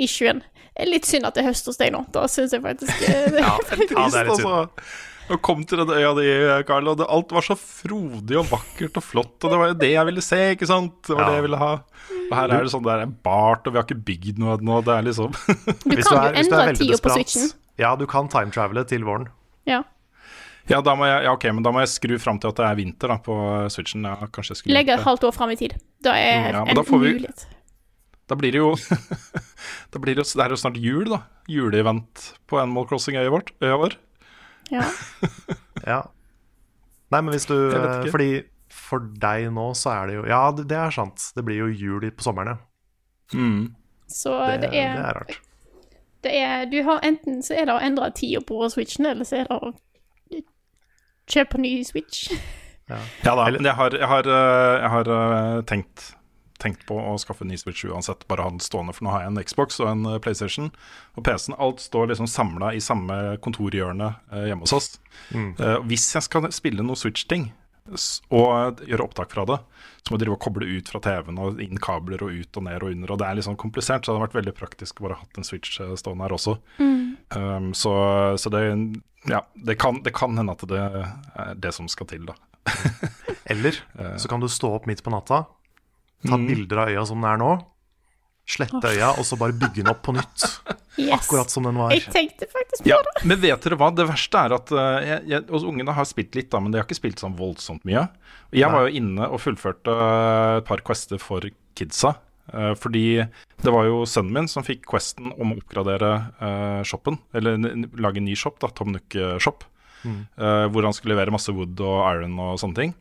[0.00, 0.42] issuen.
[0.86, 2.06] Litt synd at det er høst hos deg nå.
[2.14, 4.80] Da syns jeg faktisk eh, det, Ja, ja, det er litt synd.
[5.30, 6.26] Og kom til den øya di,
[6.66, 9.36] Carl, og det, alt var så frodig og vakkert og flott.
[9.44, 10.96] Og det var jo det jeg ville se, ikke sant?
[11.06, 11.28] Det var Ja.
[11.30, 11.68] det jeg ville ha.
[12.30, 14.80] Og her er det sånn det er bart, og vi har ikke bygd noe ennå.
[14.84, 15.30] Det er liksom
[15.86, 17.52] Du kan jo er endre tida på switchen.
[17.78, 19.28] Ja, du kan time-travele til våren.
[19.66, 19.82] Ja.
[20.68, 22.66] Ja, da må jeg, ja, ok, men da må jeg skru fram til at det
[22.66, 23.34] er vinter da, på
[23.72, 24.04] Switchen.
[24.06, 25.74] Ja, kanskje jeg skulle Legge et halvt år fram i tid.
[26.04, 27.46] Da er Mm, ja, en da vi- mulighet.
[28.30, 28.74] Da blir det jo
[29.92, 31.22] da blir det, jo- Det er jo snart jul, da.
[31.48, 33.50] Juleevent på Animal Crossing-øya vårt.
[33.60, 33.96] Vår.
[34.70, 34.86] Ja.
[35.86, 36.02] Ja.
[37.10, 37.54] Nei, men hvis du.
[38.12, 41.30] Fordi for deg nå så er det jo Ja, det, er sant.
[41.34, 42.58] Det blir jo jul på sommeren, ja.
[43.32, 43.74] Mm.
[44.10, 45.38] Så Det, det, det er, er rart.
[46.26, 49.40] det er Du har enten så er det å endre tida på switchen, eller så
[49.40, 49.72] er det å
[51.30, 52.28] kjøpe ny switch.
[52.90, 56.08] Ja da, jeg har, jeg har, eh, jeg har eh, tenkt,
[56.60, 59.24] tenkt på å skaffe en ny Switch uansett, bare ha den stående, for nå har
[59.24, 60.70] jeg en Xbox og en eh, PlayStation.
[61.16, 64.92] Og PC-en, alt står liksom samla i samme kontorhjørne eh, hjemme hos oss.
[65.32, 67.50] Eh, hvis jeg skal spille noe Switch-ting
[68.30, 69.56] og gjøre opptak fra det,
[70.04, 72.66] så må jeg drive og koble ut fra TV-en og inn kabler og ut og
[72.66, 75.00] ned og under, og det er litt sånn komplisert, så det hadde vært veldig praktisk
[75.00, 76.54] å bare hatt en Switch stående her også.
[76.78, 77.92] Um, så,
[78.38, 78.62] så det
[79.28, 82.36] ja, det kan, det kan hende at det er det som skal til, da.
[83.50, 83.80] Eller
[84.20, 85.42] så kan du stå opp midt på natta,
[86.26, 87.50] ta bilder av øya som den er nå,
[88.50, 90.46] slette øya, og så bare bygge den opp på nytt.
[91.00, 91.22] Yes.
[91.22, 91.92] Akkurat som den var.
[91.94, 93.22] Jeg tenkte faktisk på Ja, det.
[93.24, 93.86] men vet dere hva?
[93.94, 96.84] Det verste er at eh, jeg, jeg, ungene har spilt litt, da, men de har
[96.84, 98.02] ikke spilt sånn voldsomt mye.
[98.50, 101.46] Jeg jeg var jo inne og fullførte eh, et par quester for
[101.78, 102.16] kidsa
[102.50, 103.22] Eh, fordi
[103.62, 106.08] det var jo sønnen min som fikk questen om å oppgradere
[106.42, 107.54] eh, shoppen, eller
[108.02, 109.62] lage en ny shop, da, Tom Nook-shop,
[110.02, 110.20] Mm.
[110.72, 112.92] hvor han skulle levere masse wood og iron og sånne ting.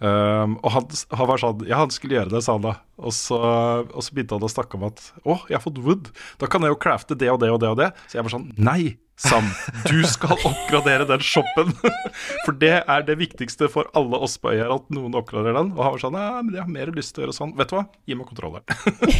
[0.00, 2.78] Um, og han, han var sånn Ja, han skulle gjøre det, sa han da.
[3.00, 6.08] Og så, og så begynte han å snakke om at Å, jeg har fått wood.
[6.40, 7.90] Da kan jeg jo crafte det og det og det og det.
[8.08, 9.44] Så jeg var sånn Nei, Sam.
[9.84, 11.74] Du skal oppgradere den shoppen.
[12.46, 15.72] For det er det viktigste for alle oss på øya, at noen oppgraderer den.
[15.76, 17.52] Og han var sånn Ja, men jeg har mer lyst til å gjøre sånn.
[17.58, 18.64] Vet du hva, gi meg kontrolleren.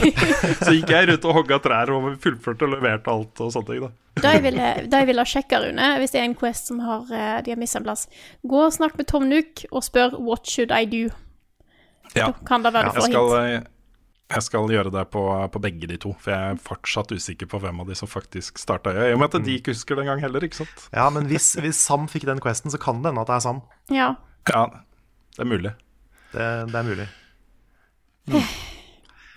[0.64, 3.82] så gikk jeg rundt og hogga trær og fullførte og leverte alt og sånne ting,
[3.84, 4.22] da.
[4.24, 7.04] Da jeg ville, det jeg ville sjekke, Rune, hvis det er en Quest som har,
[7.12, 8.06] eh, de har mista en plass,
[8.48, 11.12] gå og snakk med Tom Nook og spør 'What should I do?'
[12.16, 12.32] Ja.
[12.32, 13.68] Da kan det være du får hint.
[14.30, 17.58] Jeg skal gjøre det på, på begge de to, for jeg er fortsatt usikker på
[17.62, 19.10] hvem av de som faktisk starta øya.
[19.10, 20.88] I og med at de ikke husker det engang heller, ikke sant.
[20.94, 23.46] Ja, men hvis, hvis Sam fikk den questen, så kan det hende at det er
[23.46, 23.62] Sam.
[23.90, 24.10] Ja.
[24.50, 24.66] Ja,
[25.36, 25.74] det er mulig.
[26.30, 27.08] Det, det er mulig.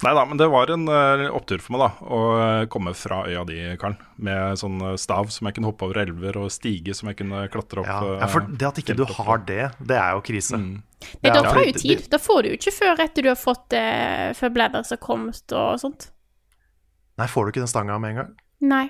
[0.03, 3.21] Nei da, men det var en uh, opptur for meg, da, å uh, komme fra
[3.29, 3.95] øya di, Karen.
[4.23, 7.45] Med sånn eh, stav som jeg kunne hoppe over elver, og stige som jeg kunne
[7.51, 7.89] klatre opp.
[7.89, 10.59] Ja, ja, for det at ikke du har det, det er jo krise.
[10.59, 10.81] Mm.
[11.23, 12.03] Nei, det tar jo tid.
[12.11, 15.55] Da får du jo ikke før etter du har fått uh, Før Bladders har kommet
[15.55, 16.09] og sånt.
[17.19, 18.35] Nei, får du ikke den stanga med en gang?
[18.63, 18.85] Nei.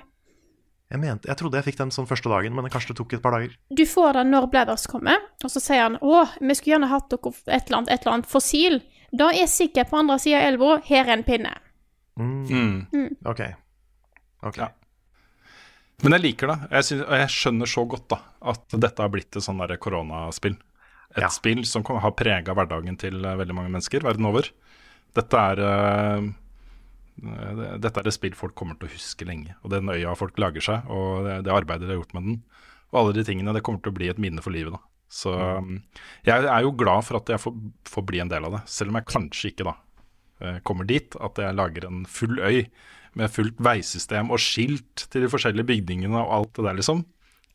[0.92, 3.22] Jeg, mente, jeg trodde jeg fikk den sånn første dagen, men kanskje det tok et
[3.24, 3.54] par dager.
[3.74, 7.08] Du får den når Bladders kommer, og så sier han 'Å, vi skulle gjerne hatt
[7.10, 8.82] dere et eller annet, et eller annet fossil'.
[9.14, 11.52] Da er sikkert på andre sida av elva, her er en pinne.
[12.18, 12.86] Mm.
[12.92, 13.10] Mm.
[13.30, 13.42] Ok.
[14.46, 14.58] Ok.
[14.58, 14.68] Ja.
[16.02, 16.56] Men jeg liker det.
[16.74, 18.18] Jeg, synes, og jeg skjønner så godt da
[18.52, 20.56] at dette har blitt et sånn koronaspill.
[21.14, 21.28] Et Ja.
[21.30, 24.48] spill som har prega hverdagen til eh, veldig mange mennesker verden over.
[25.14, 26.32] Dette er eh,
[27.78, 29.54] Dette er et spill folk kommer til å huske lenge.
[29.62, 32.40] Og den øya folk lager seg, og det, det arbeidet de har gjort med den,
[32.90, 34.74] og alle de tingene, det kommer til å bli et minne for livet.
[34.74, 34.82] da.
[35.14, 35.76] Så um,
[36.26, 37.54] jeg er jo glad for at jeg får,
[37.86, 39.74] får bli en del av det, selv om jeg kanskje ikke da
[40.42, 41.14] eh, kommer dit.
[41.22, 42.64] At jeg lager en full øy
[43.14, 47.04] med fullt veisystem og skilt til de forskjellige bygningene og alt det der, liksom.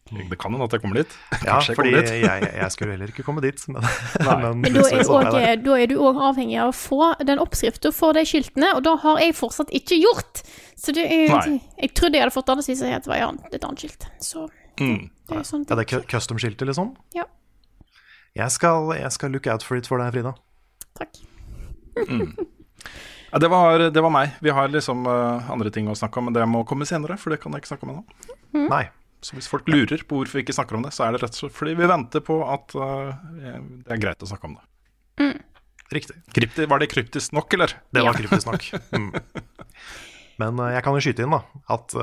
[0.09, 1.11] Det kan hende at jeg kommer dit.
[1.45, 2.13] Ja, jeg fordi kommer dit.
[2.23, 3.59] jeg, jeg skulle heller ikke komme dit.
[3.67, 3.83] Men,
[4.25, 7.41] men, Men da er, du også, da er du òg avhengig av å få den
[7.43, 10.41] oppskriften for de skiltene, og det har jeg fortsatt ikke gjort.
[10.79, 13.67] Så det er, jeg trodde jeg hadde fått det, hvis det seg var et et
[13.67, 14.09] annet skilt.
[14.23, 14.47] Så
[14.79, 15.09] Mm.
[15.27, 16.93] det er sånn Ja, det er custom-skiltet, liksom?
[17.11, 17.25] Ja.
[18.37, 20.35] Jeg skal, jeg skal look out for it for deg, Frida.
[20.99, 21.19] Takk.
[23.29, 24.31] Ja, det, var, det var meg.
[24.41, 27.33] Vi har liksom uh, andre ting å snakke om, men det må komme senere, for
[27.33, 28.65] det kan jeg ikke snakke om ennå.
[28.71, 28.85] Nei.
[29.21, 31.35] Så hvis folk lurer på hvorfor vi ikke snakker om det, så er det rett
[31.35, 33.11] og slett fordi vi venter på at uh,
[33.43, 35.33] det er greit å snakke om det.
[35.93, 36.15] Riktig.
[36.37, 37.73] Krypti, var det kryptisk nok, eller?
[37.91, 38.17] Det var Ja.
[38.21, 38.69] kryptisk nok.
[38.95, 39.09] Mm.
[40.41, 41.41] Men uh, jeg kan jo skyte inn da
[41.75, 41.97] at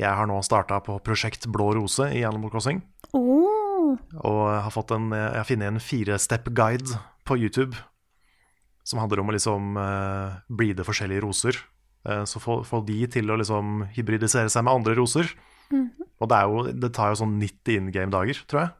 [0.00, 2.80] jeg har nå starta på prosjekt Blå rose i Animal Crossing.
[3.12, 3.61] Oh.
[4.22, 7.76] Og jeg har, fått en, jeg har funnet en fire-step-guide på YouTube
[8.84, 11.58] som handler om å liksom uh, breede forskjellige roser.
[12.08, 15.30] Uh, så få, få de til å liksom hybridisere seg med andre roser.
[15.72, 18.72] Og det, er jo, det tar jo sånn 90 in game-dager, tror jeg,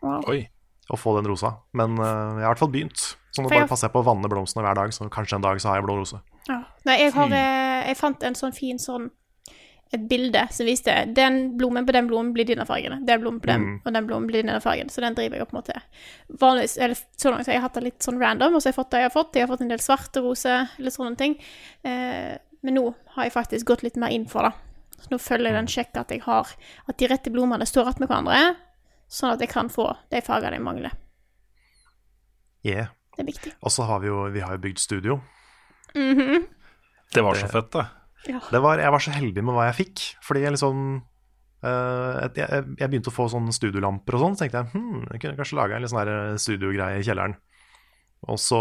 [0.00, 0.22] Wow.
[0.32, 0.46] Oi.
[0.88, 1.50] å få den rosa.
[1.76, 2.06] Men uh,
[2.38, 3.02] jeg har i hvert fall begynt.
[3.34, 5.44] Så nå jeg- bare passer jeg på å vanne blomstene hver dag, så kanskje en
[5.44, 6.22] dag så har jeg blå rose.
[6.48, 6.62] Ja.
[6.88, 9.10] Nei, jeg, har, jeg fant en sånn fin sånn
[9.90, 13.50] et bilde som viste den blomen på den blomen blir denne fargen, den blomen på
[13.50, 14.88] den, og den blomen blir denne fargen.
[14.92, 15.80] Så den driver jeg opp mot det.
[16.40, 18.78] Vanligvis, eller så langt har jeg hatt det litt sånn random, og så har jeg
[18.78, 19.34] fått det jeg har fått.
[19.34, 21.36] Jeg har fått en del svarte roser, eller sånne ting.
[21.82, 22.86] Eh, men nå
[23.16, 24.54] har jeg faktisk gått litt mer inn for det.
[25.00, 26.54] Så nå følger jeg den sjekker at jeg har
[26.86, 28.40] at de rette blomstene står rett med hverandre,
[29.10, 30.94] sånn at jeg kan få de fargene jeg mangler.
[32.62, 32.92] Yeah.
[33.16, 33.52] Det er viktig.
[33.64, 35.22] Og så har vi jo, vi har jo bygd studio.
[37.10, 37.86] Det var så fett, det.
[38.26, 41.00] Det var, jeg var så heldig med hva jeg fikk, fordi jeg liksom
[41.60, 45.20] Uh, jeg, jeg begynte å få sånne studiolamper og sånn, så tenkte jeg hm, jeg
[45.20, 47.34] kunne kanskje lage en litt sånn studiogreie i kjelleren.
[48.32, 48.60] Og så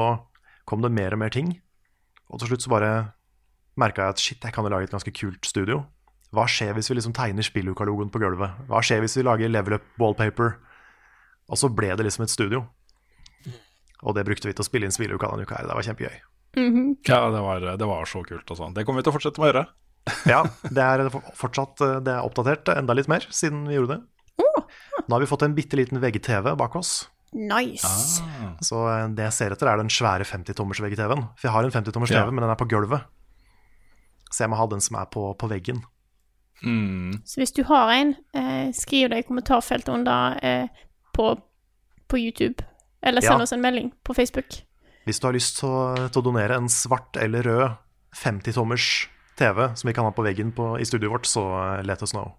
[0.67, 1.53] kom det mer og mer ting,
[2.27, 2.89] og til slutt så bare
[3.79, 5.85] merka jeg at shit, jeg kan jo lage et ganske kult studio.
[6.35, 8.59] Hva skjer hvis vi liksom tegner spilluka-logoen på gulvet?
[8.67, 10.57] Hva skjer hvis vi lager level up wallpaper?
[11.49, 12.65] Og så ble det liksom et studio.
[14.03, 15.71] Og det brukte vi til å spille inn spilluka denne uka her.
[15.71, 16.19] Det var kjempegøy.
[16.55, 18.47] Ja, det var, det var så kult.
[18.49, 18.71] Altså.
[18.73, 19.65] Det kommer vi til å fortsette med å gjøre.
[20.25, 20.39] Ja,
[20.73, 21.03] det er
[21.37, 24.01] fortsatt eh, det er oppdatert enda litt mer siden vi gjorde det.
[25.09, 27.09] Nå har vi fått en bitte liten VGTV bak oss.
[27.33, 28.21] Nice.
[28.65, 31.27] Så eh, det jeg ser etter, er den svære 50-tommers VGTV-en.
[31.37, 32.25] For jeg har en 50-tommers Ja.
[32.31, 33.05] Men den er på gulvet.
[34.29, 35.83] Så jeg må ha den som er på, på veggen.
[36.63, 37.21] Mm.
[37.25, 40.67] Så hvis du har en, eh, skriv det i kommentarfeltet under eh,
[41.15, 41.31] på,
[42.09, 42.65] på YouTube.
[43.01, 43.43] Eller send Ja.
[43.45, 44.59] oss en melding på Facebook.
[45.07, 47.65] Hvis du har lyst til å, donere en svart eller rød
[48.19, 49.07] 50-tommers
[49.39, 52.13] TV som vi kan ha på veggen på, i studioet vårt, så eh, let us
[52.15, 52.33] know.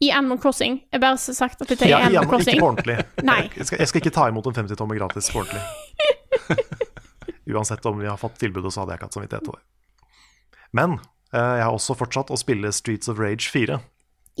[0.00, 0.78] I Animal Crossing.
[0.92, 2.56] Jeg bare har sagt at dette er Ja, Animal Crossing.
[2.56, 2.98] ikke på ordentlig.
[3.60, 6.68] Jeg skal, jeg skal ikke ta imot en 50-tommer gratis på ordentlig.
[7.50, 9.62] Uansett om vi har fått tilbudet, så hadde jeg ikke hatt samvittighet til det.
[10.76, 10.96] Men
[11.34, 13.80] eh, jeg har også fortsatt å spille Streets of Rage 4.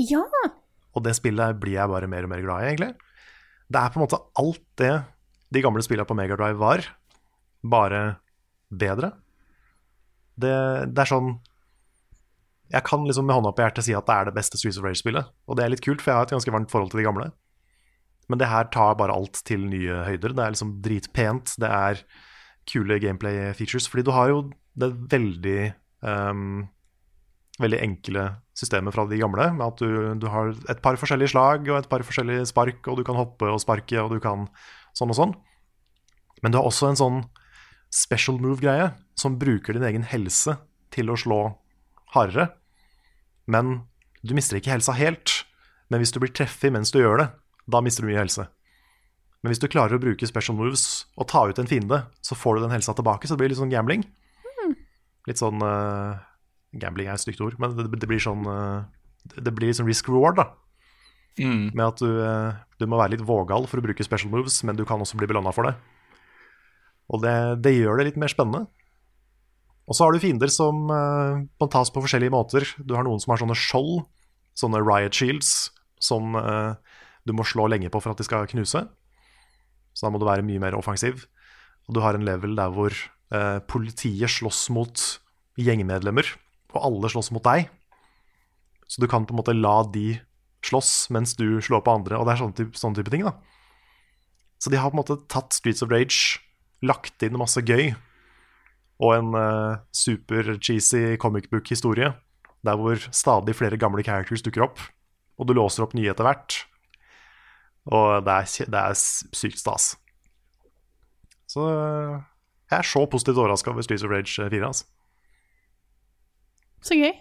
[0.00, 0.22] Ja.
[0.94, 2.92] Og det spillet blir jeg bare mer og mer glad i, egentlig.
[3.70, 4.94] Det er på en måte alt det
[5.50, 6.86] de gamle spillene på Megadrive var,
[7.62, 8.02] bare
[8.70, 9.12] bedre.
[10.40, 10.54] Det,
[10.88, 11.34] det er sånn
[12.70, 14.86] Jeg kan liksom med hånda på hjertet si at det er det beste Streets of
[14.86, 15.30] Rage-spillet.
[15.50, 17.30] Og det er litt kult, for jeg har et ganske varmt forhold til de gamle.
[18.30, 20.36] Men det her tar bare alt til nye høyder.
[20.36, 21.56] Det er liksom dritpent.
[21.58, 22.04] Det er
[22.70, 23.88] kule gameplay features.
[23.90, 24.44] Fordi du har jo
[24.78, 25.72] det veldig
[26.06, 26.60] um,
[27.60, 29.50] veldig enkle systemet fra de gamle.
[29.56, 33.00] Med at du, du, har et par forskjellige slag og et par forskjellige spark, og
[33.00, 34.48] du kan hoppe og sparke, og du kan
[34.96, 35.34] sånn og sånn.
[36.40, 37.20] Men du har også en sånn
[37.90, 40.56] special move-greie som bruker din egen helse
[40.94, 41.40] til å slå
[42.14, 42.50] hardere.
[43.50, 43.82] Men
[44.22, 45.42] du mister ikke helsa helt.
[45.90, 47.28] Men hvis du blir treffet mens du gjør det,
[47.70, 48.46] da mister du mye helse.
[49.40, 52.58] Men hvis du klarer å bruke special moves og ta ut en fiende, så får
[52.58, 54.04] du den helsa tilbake, så det blir litt sånn gambling.
[55.28, 56.16] Litt sånn uh,
[56.80, 58.86] Gambling er et stygt ord, men det, det blir sånn uh,
[59.36, 60.46] Det blir sånn risk reward, da.
[61.40, 61.70] Mm.
[61.76, 64.78] Med at du, uh, du, må være litt vågal for å bruke special moves, men
[64.78, 65.74] du kan også bli belønna for det.
[67.10, 67.34] Og det,
[67.64, 68.68] det, gjør det litt mer spennende.
[69.90, 72.66] Og så har du fiender som uh, tas på forskjellige måter.
[72.78, 74.04] Du har noen som har sånne skjold,
[74.58, 76.78] sånne riot shields, som uh,
[77.26, 78.84] du må slå lenge på for at de skal knuse.
[79.90, 81.26] Så da må du være mye mer offensiv.
[81.88, 85.02] Og du har en level der hvor uh, politiet slåss mot
[85.60, 86.28] gjengmedlemmer,
[86.70, 87.66] og alle slåss mot deg.
[88.86, 90.20] Så du kan på en måte la de
[90.66, 93.26] slåss mens du slår på andre, og det er sånne type, sånne type ting.
[93.26, 93.34] da.
[94.60, 96.38] Så de har på en måte tatt Streets of Rage,
[96.86, 97.92] lagt inn masse gøy,
[99.00, 102.12] og en uh, super cheesy comic book-historie,
[102.66, 104.82] der hvor stadig flere gamle characters dukker opp,
[105.40, 106.58] og du låser opp nye etter hvert.
[107.88, 108.98] Og det er, det er
[109.36, 109.94] sykt stas.
[111.48, 111.64] Så
[112.70, 114.66] jeg er så positivt overraska over Streets of Rage 4.
[114.66, 114.84] altså.
[116.84, 117.16] Så gøy.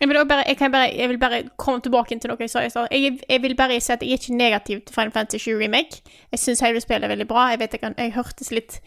[0.00, 2.70] Jeg vil, bare, jeg, bare, jeg vil, bare, komme tilbake til noe jeg sa i
[2.70, 2.86] stad.
[2.94, 6.02] Jeg, jeg, vil bare si at jeg er ikke negativ til Final Fantasy 7 Remake.
[6.30, 7.48] Jeg syns hele spillet er veldig bra.
[7.50, 8.78] Jeg vet jeg, kan, jeg hørtes litt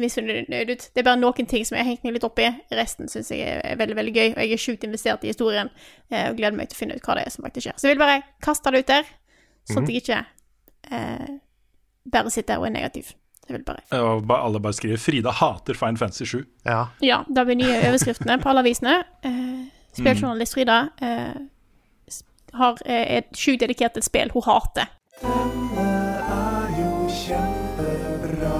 [0.00, 0.86] misunnelig ut.
[0.94, 2.48] Det er bare noen ting som jeg har hengt meg litt opp i.
[2.74, 5.70] Resten syns jeg er veldig veldig gøy, og jeg er sjukt investert i historien
[6.10, 7.76] eh, og gleder meg til å finne ut hva det er som faktisk skjer.
[7.78, 9.12] Så jeg vil bare kaste det ut der,
[9.70, 10.22] sånn at jeg ikke
[10.90, 11.36] eh,
[12.16, 13.12] bare sitter her og er negativ.
[13.44, 16.44] Jeg vil bare Og alle bare skriver 'Frida hater Fine Fantasy 7'.
[16.64, 16.86] Ja.
[17.04, 19.02] ja da blir nye overskriftene på alle avisene.
[19.22, 21.34] Eh, Spilljournalist Frida eh,
[22.52, 24.90] har, eh, er sjukt dedikert til et spill hun hater.
[25.22, 25.88] Denne
[26.34, 26.90] er jo
[27.22, 28.54] kjempebra.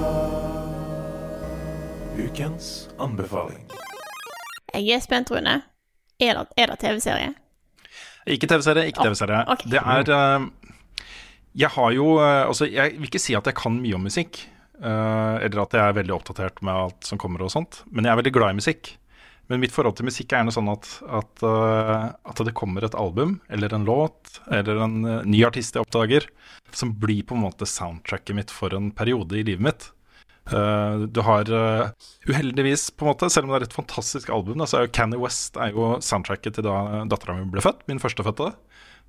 [2.15, 2.69] Ukens
[2.99, 3.67] anbefaling.
[4.75, 5.61] Jeg er spent, Rune.
[6.19, 7.33] Er det, er det TV-serie?
[8.25, 9.43] Ikke TV-serie, ikke TV-serie.
[9.43, 9.71] Oh, okay.
[9.71, 10.47] Det er uh,
[11.55, 14.45] Jeg har jo uh, Altså, jeg vil ikke si at jeg kan mye om musikk.
[14.75, 17.83] Uh, eller at jeg er veldig oppdatert med alt som kommer og sånt.
[17.91, 18.95] Men jeg er veldig glad i musikk.
[19.47, 23.35] Men mitt forhold til musikk er noe sånn at, at, at det kommer et album
[23.53, 24.95] eller en låt eller en
[25.29, 26.25] ny artist jeg oppdager,
[26.73, 29.91] som blir på en måte soundtracket mitt for en periode i livet mitt.
[30.45, 31.89] Uh, du har uh,
[32.29, 35.17] uheldigvis, på en måte, selv om det er et fantastisk album, så er jo Canny
[35.17, 38.51] West er jo soundtracket til da dattera mi ble født, min førstefødte.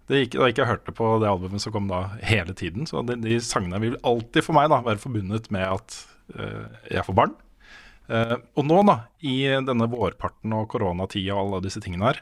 [0.08, 2.86] Det gikk, da ikke jeg hørte på det albumet som kom da hele tiden.
[2.88, 5.98] Så de, de sangene vil alltid for meg da være forbundet med at
[6.90, 7.34] jeg får barn.
[8.06, 8.96] Og nå, da,
[9.26, 12.20] i denne vårparten og koronatida og alle disse tingene her,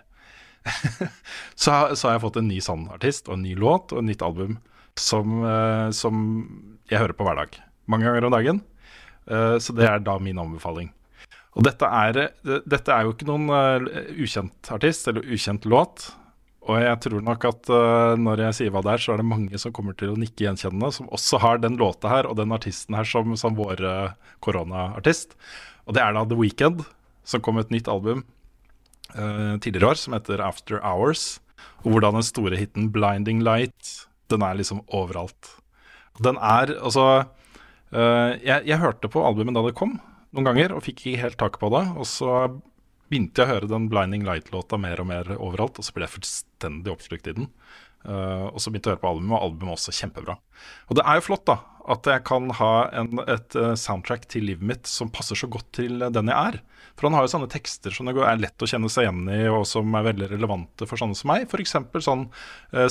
[1.60, 4.08] så, så, har jeg fått en ny sånn artist og en ny låt og et
[4.08, 4.56] nytt album
[4.96, 5.42] som,
[5.92, 6.22] som
[6.88, 7.58] jeg hører på hver dag.
[7.90, 8.62] Mange ganger om dagen.
[9.30, 10.90] Uh, så det er da min anbefaling.
[11.54, 16.08] Og dette er, dette er jo ikke noen uh, ukjent artist eller ukjent låt.
[16.64, 19.28] Og jeg tror nok at uh, når jeg sier hva det er, så er det
[19.28, 22.52] mange som kommer til å nikke gjenkjennende, som også har den låta her og den
[22.56, 23.84] artisten her som, som vår
[24.44, 25.38] koronaartist.
[25.84, 26.84] Og det er da The Weekend,
[27.24, 28.24] som kom med et nytt album
[29.14, 31.38] tidligere i år som heter After Hours.
[31.84, 35.52] Og hvordan den store hiten Blinding Light, den er liksom overalt.
[36.24, 37.28] Den er altså
[37.94, 39.98] Uh, jeg, jeg, hørte på albumet da det kom,
[40.34, 41.84] noen ganger, og fikk ikke helt tak på det.
[41.94, 42.30] Og så
[43.06, 46.16] begynte jeg å høre den Blinding Light-låta mer og mer overalt, og så ble jeg
[46.16, 47.50] fullstendig oppslukt i den.
[48.04, 50.36] Uh, og så begynte jeg å høre på albumet, og albumet også kjempebra.
[50.90, 51.60] Og det er jo flott, da,
[51.90, 55.68] at jeg kan ha en, et uh, soundtrack til livet mitt som passer så godt
[55.76, 56.60] til den jeg er.
[56.94, 59.40] For han har jo sånne tekster som det er lett å kjenne seg igjen i,
[59.50, 61.48] og som er veldig relevante for sånne som meg.
[61.50, 61.74] F.eks.
[62.06, 62.28] sånn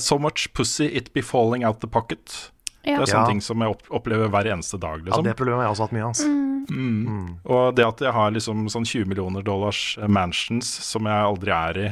[0.02, 2.52] So much pussy it be falling out the pocket.
[2.84, 2.98] Ja.
[2.98, 3.32] Det er sånne ja.
[3.32, 5.00] ting som jeg opplever hver eneste dag.
[5.00, 5.24] Liksom.
[5.24, 6.24] Ja, Det problemet har jeg også hatt mye av.
[6.28, 6.44] Mm.
[6.70, 7.08] Mm.
[7.08, 7.30] Mm.
[7.56, 11.80] Og det at jeg har liksom sånn 20 millioner dollars mansions som jeg aldri er
[11.80, 11.89] i,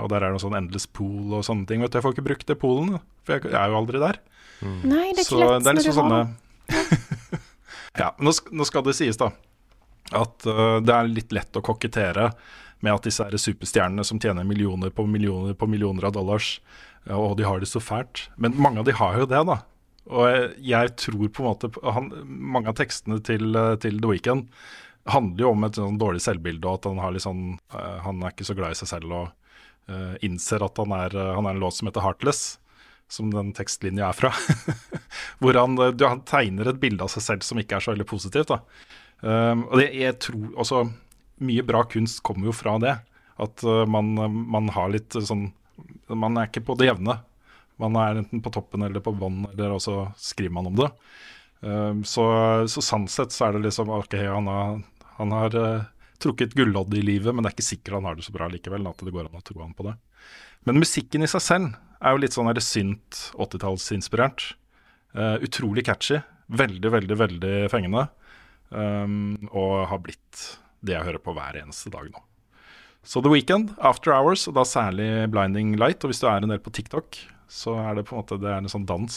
[0.00, 1.84] og der er det noe sånn endless pool og sånne ting.
[1.84, 4.20] Vet du, Jeg får ikke brukt det poolen, for jeg er jo aldri der.
[4.60, 6.20] Nei, det er ikke Så lett det er liksom sånne
[8.00, 9.32] Ja, nå, nå, skal det sies, da.
[10.14, 12.30] At uh, det er litt lett å kokettere
[12.80, 16.54] med at disse her superstjernene som tjener millioner på millioner på millioner av dollars,
[17.04, 18.28] ja, og de har det så fælt.
[18.40, 19.58] Men mange av de har jo det, da.
[20.10, 24.08] Og jeg, jeg tror på en måte han, Mange av tekstene til, eh, til The
[24.10, 24.48] Weekend
[25.10, 27.44] handler jo om et sånn dårlig selvbilde, og at han, sånn,
[27.74, 29.30] uh, han er ikke så glad i seg selv og
[29.90, 32.59] uh, innser at han er, han er en låt som heter 'Heartless',
[33.10, 34.30] som den tekstlinja er fra.
[35.42, 37.94] Hvor han, eh, du, han tegner et bilde av seg selv som ikke er så
[37.94, 38.54] veldig positivt.
[39.20, 40.84] Um, og det, jeg tror også
[41.44, 42.94] Mye bra kunst kommer jo fra det.
[43.40, 44.12] At uh, man,
[44.52, 45.46] man har litt uh, sånn
[46.12, 47.16] Man er ikke på det jevne.
[47.80, 50.90] Man er enten på toppen eller på bånn, eller også skriver man om det.
[51.64, 52.24] Um, så,
[52.68, 54.82] så sånn sett så er det liksom OK, han har,
[55.16, 55.88] han har uh,
[56.22, 58.88] trukket gullodd i livet, men det er ikke sikkert han har det så bra likevel.
[58.90, 59.96] At det går an å tro han på det.
[60.68, 64.52] Men musikken i seg selv er jo litt sånn synt 80-tallsinspirert.
[65.16, 66.20] Uh, utrolig catchy.
[66.50, 68.08] Veldig, veldig, veldig fengende.
[68.70, 70.44] Um, og har blitt
[70.84, 72.22] det jeg hører på hver eneste dag nå.
[73.02, 76.04] Så The Weekend, After Hours, og da særlig Blinding Light.
[76.04, 77.16] Og hvis du er en del på TikTok,
[77.50, 79.16] så er det på en måte det er en sånn dans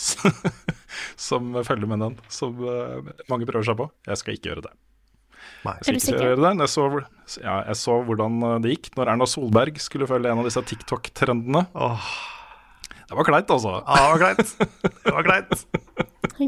[1.27, 3.91] som følger med den, som uh, mange prøver seg på.
[4.07, 4.73] Jeg skal ikke gjøre det.
[5.63, 6.35] Nei, Jeg du sikker?
[6.35, 6.53] det.
[6.59, 6.85] Jeg så,
[7.43, 10.63] ja, jeg så hvordan uh, det gikk når Erna Solberg skulle følge en av disse
[10.73, 11.65] TikTok-trendene.
[13.07, 13.77] Det var kleint, altså.
[13.85, 14.53] Ja, det var kleint.
[15.03, 15.65] Det var kleint.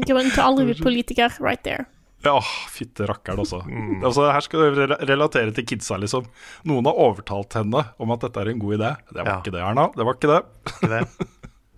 [0.08, 1.86] Grunn til å aldri bli politiker, right there.
[2.26, 2.40] Ja,
[2.72, 3.60] fytte rakkeren, altså.
[4.02, 4.24] altså.
[4.34, 6.26] Her skal du relatere til kidsa, liksom.
[6.66, 8.92] Noen har overtalt henne om at dette er en god idé.
[9.12, 9.36] Det var Ja.
[9.44, 9.84] ikke det, Erna.
[9.94, 10.40] Det var ikke det.
[10.72, 11.28] Ikke det.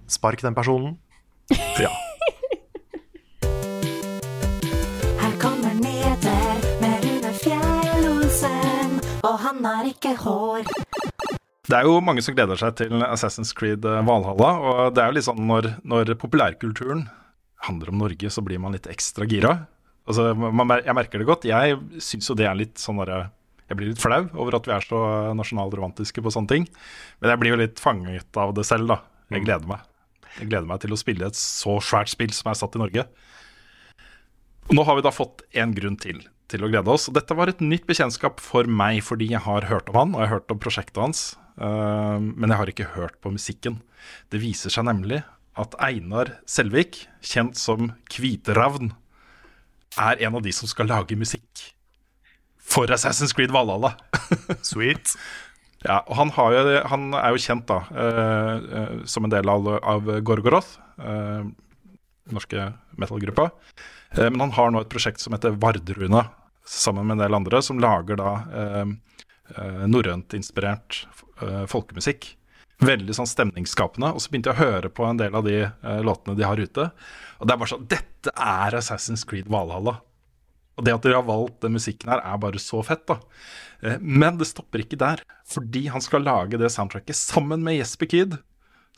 [0.08, 0.96] Spark den personen.
[1.82, 1.90] Ja.
[9.58, 10.68] Han har ikke hår.
[11.68, 14.52] Det er jo mange som gleder seg til Assassin's Creed eh, Valhalla.
[14.58, 17.08] Og det er jo litt sånn når, når populærkulturen
[17.66, 19.56] handler om Norge, så blir man litt ekstra gira.
[20.08, 21.48] Altså, man, jeg merker det godt.
[21.48, 23.26] Jeg syns jo det er litt sånn derre
[23.68, 25.02] Jeg blir litt flau over at vi er så
[25.36, 26.68] nasjonalromantiske på sånne ting.
[27.20, 29.02] Men jeg blir jo litt fanget av det selv, da.
[29.34, 29.84] Jeg gleder meg.
[30.38, 33.04] Jeg gleder meg til å spille et så svært spill som er satt i Norge.
[34.70, 37.08] Og nå har vi da fått en grunn til til å glede oss.
[37.10, 40.22] Og dette var et nytt bekjentskap for meg, fordi jeg har hørt om han, og
[40.22, 41.24] jeg har hørt om prosjektet hans.
[41.60, 43.80] uh, men jeg har ikke hørt på musikken.
[44.32, 45.22] Det viser seg nemlig
[45.58, 48.92] at Einar Selvik, kjent som Kviteravn,
[49.98, 51.64] er en av de som skal lage musikk
[52.68, 53.96] for Assassin's Creed Valhalla.
[54.70, 55.16] Sweet.
[55.86, 59.68] Ja, og han, har jo, han er jo kjent da uh, som en del av,
[59.78, 61.46] av Gorgoroth, uh,
[62.34, 63.48] norske metal-gruppa.
[64.16, 66.26] Eh, men han har nå et prosjekt som heter Vardruna,
[66.68, 68.32] sammen med en del andre, som lager da
[68.62, 68.82] eh,
[69.56, 71.06] eh, norrønt inspirert
[71.42, 72.34] eh, folkemusikk.
[72.84, 74.12] Veldig sånn stemningsskapende.
[74.14, 76.60] Og så begynte jeg å høre på en del av de eh, låtene de har
[76.60, 76.90] ute.
[77.38, 79.96] Og det er bare sånn Dette er Assassin's Creed Valhalla.
[80.78, 83.16] Og det at de har valgt den musikken her, er bare så fett, da.
[83.82, 88.12] Eh, Men det stopper ikke der, fordi han skal lage det soundtracket sammen med Jesper
[88.12, 88.38] Kyd,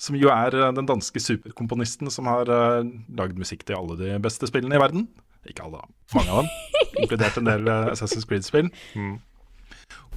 [0.00, 2.80] som jo er eh, den danske superkomponisten som har uh,
[3.16, 5.06] lagd musikk til alle de beste spillene i verden.
[5.48, 5.82] Ikke alle,
[6.16, 6.50] mange av dem.
[7.04, 8.70] Inkludert en del uh, Assassin's Creed-spill.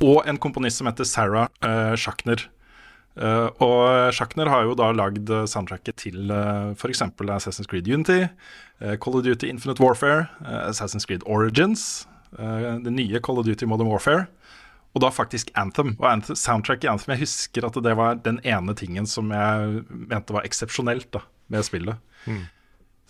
[0.03, 2.47] Og en komponist som heter Sarah uh, Schachner.
[3.13, 7.03] Uh, og Schachner har jo da lagd soundtracket til uh, f.eks.
[7.03, 8.25] Assassin's Creed Unity,
[8.99, 14.25] Call of Duty Infinite Warfare, Assassin's Creed Origins, det nye Call of Duty Modern Warfare,
[14.93, 15.95] og da faktisk Anthem.
[15.99, 19.83] Og Anthem, soundtrack i Anthem, jeg husker at det var den ene tingen som jeg
[19.89, 21.97] mente var eksepsjonelt da, med spillet.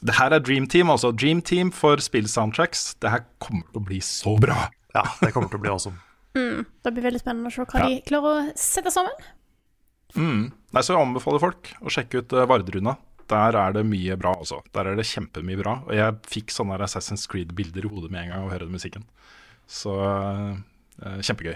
[0.03, 1.11] Det her er Dream Team, altså.
[1.15, 2.95] Dream Team for spillsoundtracks.
[3.03, 4.65] Det her kommer til å bli så bra.
[4.95, 5.99] Ja, det kommer til å bli awesome.
[6.33, 7.87] Mm, det blir veldig spennende å se hva Ja.
[7.91, 9.13] de klarer å sette sammen.
[10.17, 10.47] Mm.
[10.73, 12.95] Nei, så jeg anbefaler folk å sjekke ut uh, Vardruna.
[13.29, 14.63] Der er det mye bra, altså.
[14.73, 15.75] Der er det kjempemye bra.
[15.85, 18.73] Og jeg fikk sånne Assassin's Creed-bilder i hodet med en gang av å høre den
[18.73, 19.05] musikken.
[19.69, 20.57] Så uh,
[21.21, 21.53] kjempegøy.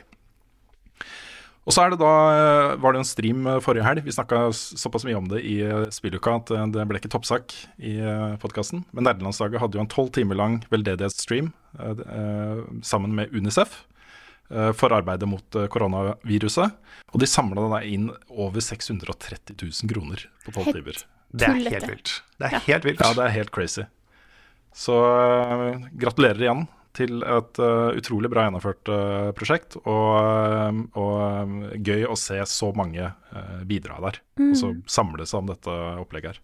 [1.68, 4.05] Og så er det da, uh, var det en stream uh, forrige helg.
[4.05, 7.51] Vi snakka såpass mye om det i uh, spilluka at det ble ikke toppsak
[7.84, 7.97] i
[8.39, 8.86] podkasten.
[8.95, 11.51] Men Nerdelandslaget hadde jo en tolv timer lang veldedighetsstream
[12.82, 13.84] sammen med Unicef
[14.49, 16.72] eh, for arbeidet mot eh, koronaviruset.
[17.13, 21.03] Og de samla da inn over 630 000 kroner på tolv timer.
[21.28, 22.15] Det er helt vilt.
[22.39, 23.03] Det er helt vilt.
[23.03, 23.86] Ja, det er helt crazy.
[24.76, 26.65] Så eh, gratulerer igjen
[26.98, 29.78] til et uh, utrolig bra gjennomført uh, prosjekt.
[29.84, 34.22] Og, eh, og gøy å se så mange uh, bidra der.
[34.41, 36.41] Og så samle seg om dette opplegget her.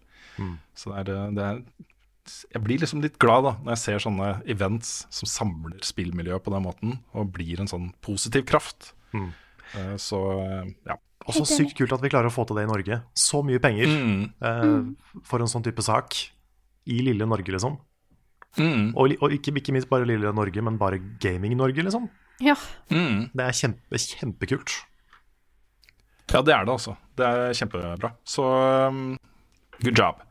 [0.74, 1.58] Så det er, det er
[2.54, 6.54] Jeg blir liksom litt glad da når jeg ser sånne events som samler spillmiljøet på
[6.54, 8.94] den måten, og blir en sånn positiv kraft.
[9.74, 10.20] Eh, så
[10.86, 10.98] ja.
[11.24, 12.98] Og så sykt kult at vi klarer å få til det i Norge.
[13.16, 14.74] Så mye penger eh,
[15.24, 16.18] for en sånn type sak
[16.84, 17.78] i lille Norge, liksom.
[18.58, 18.92] Mm.
[18.94, 22.08] Og, og ikke, ikke minst bare lille Norge, men bare Gaming-Norge, liksom.
[22.42, 22.56] Ja.
[22.90, 24.74] Det er kjempe, kjempekult.
[26.32, 26.96] Ja, det er det altså.
[27.18, 28.10] Det er kjempebra.
[28.26, 28.44] Så
[28.88, 29.16] um,
[29.82, 30.22] good job.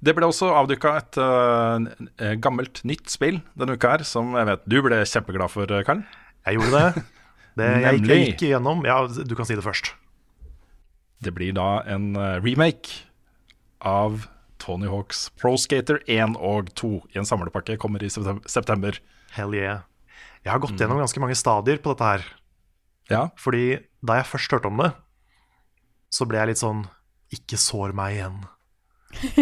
[0.00, 4.64] Det ble også avdukka et uh, gammelt, nytt spill denne uka her, som jeg vet
[4.70, 6.02] du ble kjempeglad for, Karl.
[6.48, 7.04] Jeg gjorde det.
[7.60, 8.20] det jeg, jeg Nemlig.
[8.30, 9.92] gikk igjennom Ja, du kan si det først.
[11.20, 13.04] Det blir da en uh, remake
[13.84, 14.24] av
[14.60, 17.78] Tony Hawks Pro Skater 1 og 2 i en samlepakke.
[17.80, 18.98] Kommer i september.
[19.34, 19.82] Hell yeah.
[20.44, 22.24] Jeg har gått gjennom ganske mange stadier på dette her.
[23.10, 23.22] Ja.
[23.40, 24.92] Fordi da jeg først hørte om det,
[26.14, 26.84] så ble jeg litt sånn
[27.34, 28.38] Ikke sår meg igjen.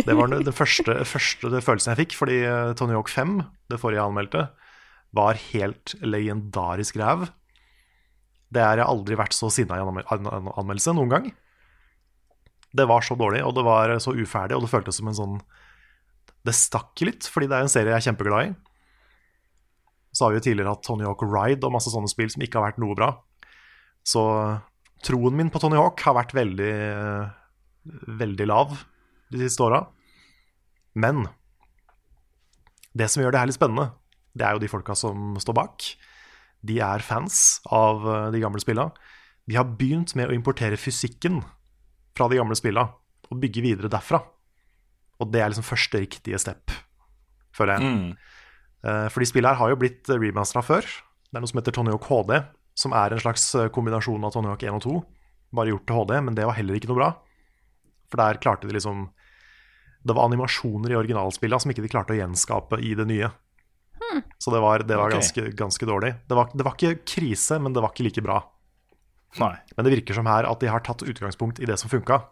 [0.05, 3.35] Det var den første, første det følelsen jeg fikk, fordi eh, Tony Hawk 5,
[3.73, 4.43] det forrige jeg anmeldte,
[5.17, 7.27] var helt legendarisk ræv.
[8.53, 11.31] Det har jeg aldri vært så sinna i en anmel- an- an- anmeldelse noen gang.
[12.77, 15.37] Det var så dårlig, og det var så uferdig, og det føltes som en sånn
[16.47, 18.53] Det stakk litt, fordi det er en serie jeg er kjempeglad i.
[20.15, 22.61] Så har vi jo tidligere hatt Tony Hawk Ride og masse sånne spill som ikke
[22.61, 23.11] har vært noe bra.
[24.07, 24.23] Så
[25.05, 26.75] troen min på Tony Hawk har vært veldig,
[28.23, 28.73] veldig lav
[29.35, 29.83] de siste åra.
[30.99, 31.27] Men
[32.97, 33.91] det som gjør det her litt spennende,
[34.39, 35.91] det er jo de folka som står bak.
[36.67, 38.89] De er fans av eh, de gamle spilla.
[39.49, 41.43] De har begynt med å importere fysikken
[42.19, 42.89] fra de gamle spilla
[43.29, 44.21] og bygge videre derfra.
[45.19, 46.75] Og det er liksom første riktige step,
[47.55, 47.85] føler jeg.
[48.87, 50.87] Eh, For de spillene her har jo blitt remastera før.
[51.29, 52.37] Det er noe som heter Tony Hawk HD,
[52.79, 55.01] som er en slags eh, kombinasjon av Tony Hawk 1 og 2.
[55.59, 57.11] Bare gjort til HD, men det var heller ikke noe bra.
[58.09, 59.11] For der klarte de liksom
[60.07, 63.29] Det var animasjoner i originalspillene som ikke de klarte å gjenskape i det nye.
[64.39, 65.19] Så det var, det var okay.
[65.19, 66.15] ganske, ganske dårlig.
[66.29, 68.39] Det var, det var ikke krise, men det var ikke like bra.
[69.37, 69.55] Nei.
[69.77, 72.23] Men det virker som her at de har tatt utgangspunkt i det som funka,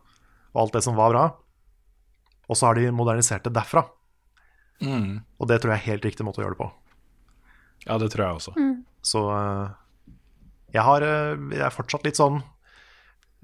[0.56, 1.24] og alt det som var bra.
[2.48, 3.84] Og så har de modernisert det derfra.
[4.80, 5.20] Mm.
[5.40, 6.70] Og det tror jeg er helt riktig måte å gjøre det på.
[7.86, 8.54] Ja, det tror jeg også.
[9.06, 9.68] Så eh,
[10.74, 12.40] jeg har eh, Jeg er fortsatt litt sånn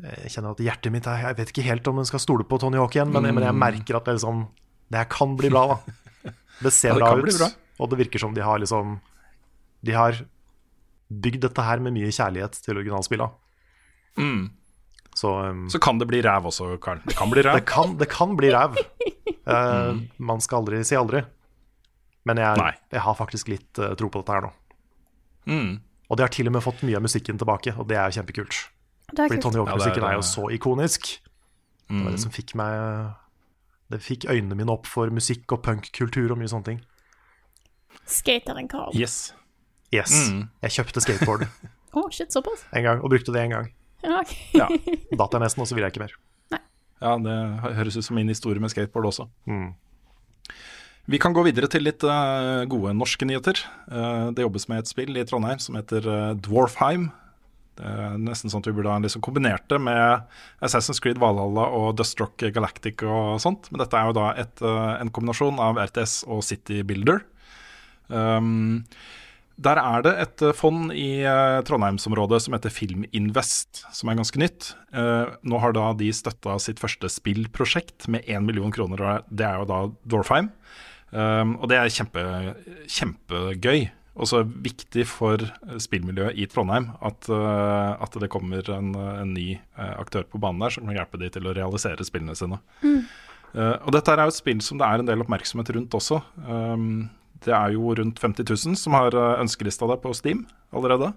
[0.02, 2.58] Jeg kjenner at hjertet mitt er Jeg vet ikke helt om en skal stole på
[2.58, 4.42] Tony Hawk igjen, men, men jeg merker at det, liksom,
[4.90, 6.32] det her kan bli bra, da.
[6.64, 7.48] Det ser Ja, det bra ut, bra.
[7.78, 8.96] og det virker som de har liksom
[9.86, 10.18] De har
[11.12, 12.82] bygd dette her med mye kjærlighet til
[14.16, 14.50] originalspilla.
[15.14, 16.98] Så, um, Så kan det bli ræv også, Karl.
[17.04, 17.54] Det kan bli ræv.
[17.58, 18.76] det, kan, det kan bli ræv.
[19.46, 21.20] Eh, Man skal aldri si aldri.
[22.24, 24.50] Men jeg, jeg har faktisk litt uh, tro på dette her nå.
[25.50, 25.72] Mm.
[26.08, 28.20] Og de har til og med fått mye av musikken tilbake, og det er jo
[28.20, 28.54] kjempekult.
[29.10, 29.40] Det er Fordi.
[29.42, 31.10] Tony Hawk-musikken Ja, er- er jo så ikonisk.
[31.90, 33.12] Det var det som fikk meg
[33.90, 36.80] Det fikk øynene mine opp for musikk og punkkultur og mye sånne ting.
[38.06, 38.94] Skateren Carl.
[38.96, 39.34] Yes.
[39.92, 40.48] Yes, Mm.
[40.62, 41.48] Jeg kjøpte skateboard
[41.98, 42.62] oh, shit, såpass?
[42.72, 43.72] en gang, og brukte det en gang.
[44.02, 44.34] Ja, ok.
[44.60, 44.68] Ja.
[45.18, 46.18] Datt jeg nesten, og så vil jeg ikke mer.
[46.52, 46.60] Nei.
[47.04, 47.38] ja, det
[47.78, 49.28] høres ut som min historie med skateboard også.
[49.48, 49.72] Mm.
[51.10, 53.58] Vi kan gå videre til litt uh, gode norske nyheter.
[53.90, 57.08] Uh, det jobbes med et spill i Trondheim som heter uh, Dwarfheim.
[57.78, 60.28] Det er nesten sånn at vi burde ha liksom kombinert det med
[60.62, 63.70] Assassin's Creed Valhalla og Dustrock Galactic og sånt.
[63.72, 67.24] Men dette er jo da et, en kombinasjon av RTS og City Builder.
[68.12, 68.84] Um,
[69.62, 74.40] der er det et eh, fond i eh, Trondheimsområdet som heter Filminvest, som er ganske
[74.40, 74.72] nytt.
[74.94, 79.48] Eh, nå har da de støtta sitt første spillprosjekt med én million kroner, og det
[79.48, 80.52] er jo da Dwarfheim.
[81.12, 82.22] Og det er kjempe,
[82.88, 83.82] kjempegøy.
[84.24, 85.42] Også viktig for
[85.80, 90.88] spillmiljøet i Trondheim at, at det kommer en, en ny aktør på banen der som
[90.88, 92.62] kan hjelpe de til å realisere spillene sine.
[93.52, 96.22] Eh, og dette er jo et spill som det er en del oppmerksomhet rundt også.
[96.46, 97.10] Um,
[97.44, 101.12] det er jo rundt 50 000 som har eh, ønskelista det på Steam allerede.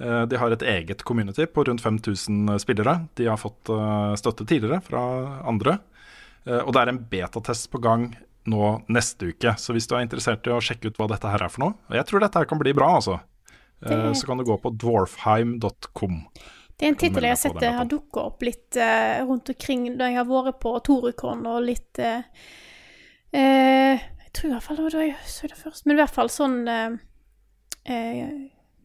[0.00, 3.06] Eh, de har et eget community på rundt 5000 spillere.
[3.18, 5.02] De har fått eh, støtte tidligere fra
[5.48, 5.78] andre.
[6.46, 8.10] Eh, og det er en betatest på gang
[8.48, 9.52] nå neste uke.
[9.60, 11.74] Så hvis du er interessert i å sjekke ut hva dette her er for noe,
[11.90, 13.18] og jeg tror dette her kan bli bra, altså,
[13.84, 16.16] eh, Det- så kan du gå på dwarfheim.com.
[16.80, 19.98] Det er en tittel jeg har sett det har dukka opp litt eh, rundt omkring
[19.98, 22.22] da jeg har vært på Torukon og litt eh,
[23.36, 24.00] eh,
[24.30, 26.14] Jeg tror i hvert fall det var da jeg så det først, men i hvert
[26.14, 26.92] fall sånn eh,
[27.90, 28.28] eh,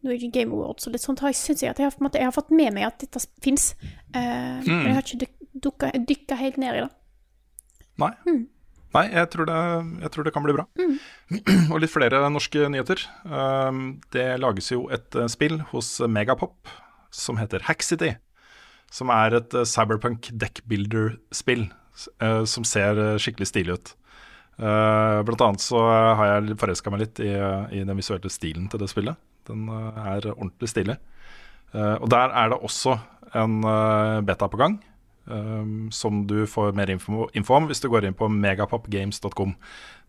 [0.02, 2.26] Norwegian Game Awards og litt sånt har jeg, synes jeg at jeg har, måte, jeg
[2.28, 3.68] har fått med meg at dette fins.
[4.10, 6.90] Eh, Men jeg har ikke dyk- dykka helt ned i det.
[8.02, 8.10] Nei.
[8.96, 9.56] Nei, jeg tror, det,
[10.02, 10.64] jeg tror det kan bli bra.
[11.72, 13.02] Og litt flere norske nyheter.
[13.28, 16.70] Um, det lages jo et eh, spill hos Megapop
[17.14, 18.14] som heter Hackcity.
[18.92, 21.66] Som er et eh, cyberpunk deckbuilder-spill
[22.22, 23.94] eh, som ser skikkelig stilig ut.
[24.56, 25.80] Eh, blant annet så
[26.16, 27.32] har jeg forelska meg litt i,
[27.76, 29.18] i den visuelle stilen til det spillet.
[29.48, 30.96] Den eh, er ordentlig stilig.
[31.74, 32.96] Eh, og der er det også
[33.36, 33.58] en
[34.24, 34.78] beta på gang.
[35.26, 39.56] Um, som du får mer info, info om hvis du går inn på megapopgames.com.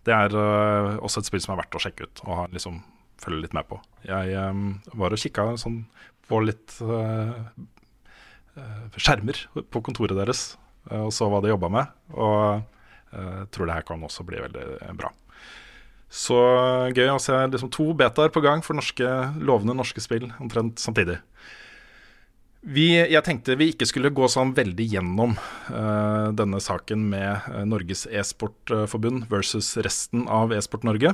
[0.05, 2.83] Det er uh, også et spill som er verdt å sjekke ut, og liksom
[3.23, 3.79] følge litt med på.
[4.05, 5.79] Jeg um, var og kikka sånn
[6.29, 7.33] på litt uh,
[8.61, 10.51] uh, skjermer på kontoret deres,
[10.93, 11.97] og så hva de jobba med.
[12.13, 12.61] Og
[13.13, 15.11] eh, tror det her kan også bli veldig eh, bra.
[16.07, 16.37] Så
[16.95, 19.07] gøy å se liksom to betaer på gang for norske,
[19.43, 21.19] lovende norske spill omtrent samtidig.
[22.67, 28.05] Vi, jeg tenkte vi ikke skulle gå sånn veldig gjennom uh, denne saken med Norges
[28.09, 31.13] e-sportforbund versus resten av e-sport Norge,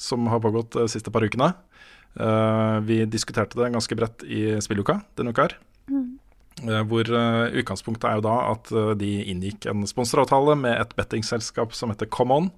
[0.00, 1.52] som har pågått de siste par ukene.
[2.18, 5.46] Uh, vi diskuterte det ganske bredt i spilluka denne uka.
[5.46, 5.56] her.
[5.90, 6.02] Eh,
[6.88, 11.76] hvor eh, utgangspunktet er jo da at eh, de inngikk en sponsoravtale med et bettingselskap
[11.76, 12.50] som heter Common.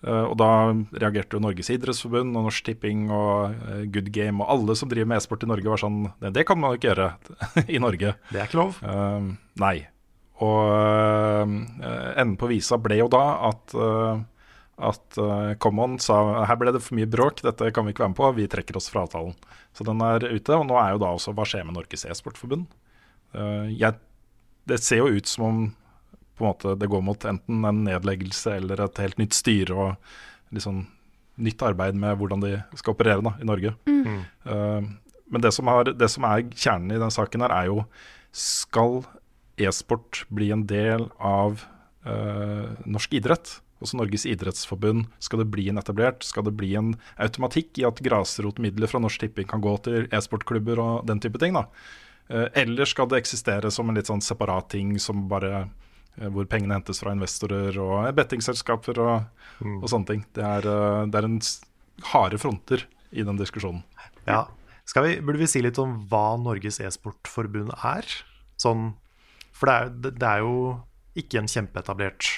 [0.00, 4.52] Eh, og da reagerte jo Norges idrettsforbund og Norsk Tipping og eh, Good Game og
[4.54, 6.92] alle som driver med e-sport i Norge, var sånn Det, det kan man jo ikke
[6.92, 7.08] gjøre
[7.76, 8.16] i Norge.
[8.30, 8.80] Det er ikke lov.
[8.80, 9.76] Uh, nei.
[10.40, 11.44] Og uh,
[12.16, 14.20] enden på visa ble jo da at uh,
[14.80, 15.18] at
[15.60, 18.28] Common sa her ble det for mye bråk, dette kan vi ikke være med på,
[18.38, 19.34] vi trekker oss fra avtalen.
[19.76, 22.64] Så den er ute, og nå er jo da også hva skjer med Norges e-sportforbund?
[23.34, 23.98] Uh, jeg-
[24.66, 25.60] det ser jo ut som om
[26.38, 29.96] på en måte det går mot enten en nedleggelse eller et helt nytt styre og
[30.56, 30.86] liksom
[31.40, 33.74] nytt arbeid med hvordan de skal operere da, i Norge.
[33.88, 34.20] Mm.
[34.44, 34.82] Uh,
[35.30, 37.84] men det som, har, det som er kjernen i den saken her, er jo
[38.34, 39.04] skal
[39.60, 41.62] e-sport bli en del av
[42.06, 43.60] uh, norsk idrett?
[43.80, 45.06] Også Norges idrettsforbund.
[45.24, 46.24] Skal det bli en etablert?
[46.26, 50.82] Skal det bli en automatikk i at grasrotmidler fra Norsk Tipping kan gå til e-sportklubber
[50.82, 51.56] og den type ting?
[51.56, 51.64] da?
[52.30, 56.46] Eh, Eller skal det eksistere som en litt sånn separat ting som bare eh, hvor
[56.50, 60.24] pengene hentes fra investorer og eh, bettingselskaper og, og sånne ting.
[60.36, 60.70] Det er,
[61.10, 61.40] det er en
[62.12, 63.82] harde fronter i den diskusjonen.
[64.28, 64.44] Ja.
[64.88, 68.06] Skal vi, burde vi si litt om hva Norges e-sportforbund er?
[68.60, 68.92] Sånn,
[69.54, 70.54] for det er, det, er jo
[71.18, 72.30] ikke en kjempeetablert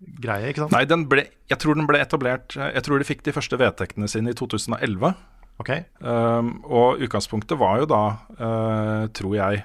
[0.00, 0.74] greie, ikke sant?
[0.74, 4.08] Nei, den ble, jeg tror den ble etablert Jeg tror de fikk de første vedtektene
[4.08, 5.12] sine i 2011.
[5.60, 5.74] Ok.
[5.98, 8.04] Um, og utgangspunktet var jo da,
[8.40, 9.62] uh, tror jeg,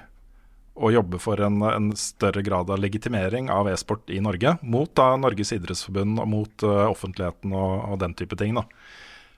[0.76, 4.58] å jobbe for en, en større grad av legitimering av e-sport i Norge.
[4.60, 8.58] Mot da Norges idrettsforbund og mot uh, offentligheten og, og den type ting.
[8.58, 8.66] da.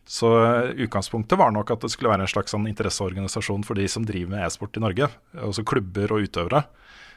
[0.08, 3.86] Så uh, utgangspunktet var nok at det skulle være en slags sånn interesseorganisasjon for de
[3.90, 5.10] som driver med e-sport i Norge.
[5.38, 6.64] Altså klubber og utøvere.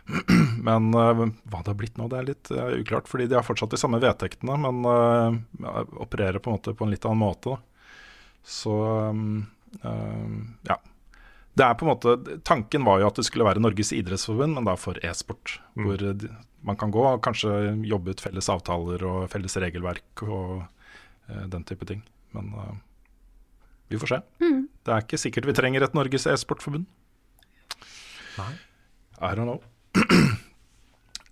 [0.67, 3.09] Men uh, hva det har blitt nå, det er litt uklart.
[3.09, 4.85] Fordi de har fortsatt de samme vedtektene, men
[5.97, 7.55] opererer på en måte på en litt annen måte.
[7.55, 7.70] da.
[8.43, 8.73] Så
[9.11, 9.45] um,
[9.81, 10.37] um,
[10.67, 10.77] ja.
[11.53, 14.67] Det er på en måte, Tanken var jo at det skulle være Norges idrettsforbund, men
[14.67, 15.57] da for e-sport.
[15.75, 15.83] Mm.
[15.85, 16.05] Hvor
[16.67, 20.61] man kan gå og kanskje jobbe ut felles avtaler og felles regelverk og
[21.27, 22.03] eh, den type ting.
[22.37, 22.75] Men uh,
[23.91, 24.21] vi får se.
[24.43, 24.67] Mm.
[24.85, 26.87] Det er ikke sikkert vi trenger et Norges e-sportforbund.
[28.37, 28.53] Nei.
[29.19, 29.59] I don't know.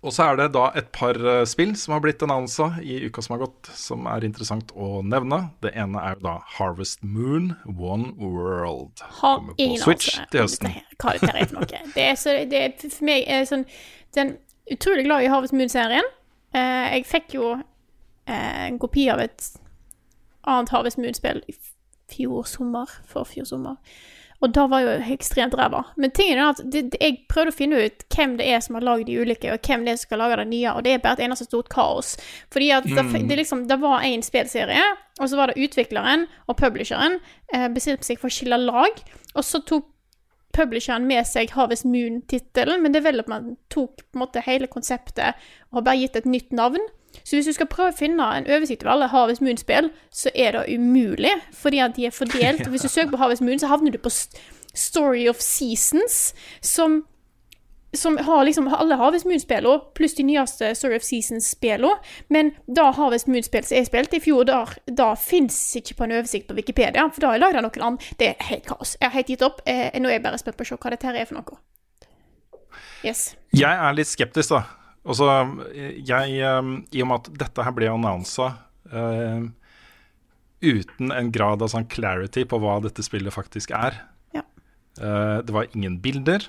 [0.00, 3.20] Og så er det da et par eh, spill som har blitt annonsa i uka
[3.20, 5.42] som har gått, som er interessant å nevne.
[5.60, 9.02] Det ene er jo da Harvest Moon One World.
[9.20, 10.78] Har ingen Switch til høsten.
[10.96, 11.82] hva dette er for noe.
[11.92, 13.66] Det er, så, det er for meg er sånn
[14.16, 14.38] Den
[14.72, 16.08] utrolig glad i Harvest Moon-serien.
[16.56, 19.50] Eh, jeg fikk jo eh, en kopi av et
[20.48, 21.54] annet Harvest Moon-spill i
[22.10, 23.76] fjor sommer, for fjor sommer.
[24.40, 25.82] Og da var jo ekstremt ræva.
[26.00, 28.78] Men tingen er at det, det, jeg prøvde å finne ut hvem det er som
[28.78, 30.94] har lagd de ulike, og hvem det er som skal lage det nye, og det
[30.94, 32.14] er bare et eneste stort kaos.
[32.52, 33.28] Fordi at det, Mm.
[33.28, 34.86] det, liksom, det var en spillserie,
[35.20, 37.18] og så var det utvikleren og publisheren
[37.52, 39.02] eh, bestemte seg for å skille lag,
[39.34, 39.84] og så tok
[40.56, 45.36] publisheren med seg Harvest Moon-tittelen, men development tok på en måte hele konseptet
[45.70, 46.80] og har bare gitt et nytt navn.
[47.24, 50.56] Så hvis du skal prøve å finne en oversikt over alle Havets Moon-spill, så er
[50.56, 52.60] det umulig, fordi at de er fordelt.
[52.66, 54.12] Og Hvis du søker på Havets Moon, så havner du på
[54.74, 57.02] Story of Seasons, som
[57.92, 61.96] som har liksom alle Havets Moon-spillene, pluss de nyeste Story of Seasons-spillene.
[62.28, 66.14] Men da Havets Moon-spill som jeg spilte i fjor, da, da fins ikke på en
[66.20, 68.14] oversikt på Wikipedia, for da har jeg lagd noen andre.
[68.20, 68.94] Det er helt kaos.
[69.00, 69.62] Jeg har helt gitt opp.
[69.66, 71.58] Eh, nå er jeg bare spent på å se hva dette her er for noe.
[73.02, 73.32] Yes.
[73.56, 74.79] Jeg er litt skeptisk, da.
[75.08, 75.26] Også,
[76.04, 78.50] jeg, eh, I og med at dette her ble annonsa
[78.92, 79.46] uh,
[80.60, 83.96] uten en grad av sånn clarity på hva dette spillet faktisk er.
[84.36, 84.44] Ja.
[85.00, 86.44] uh, det var ingen bilder,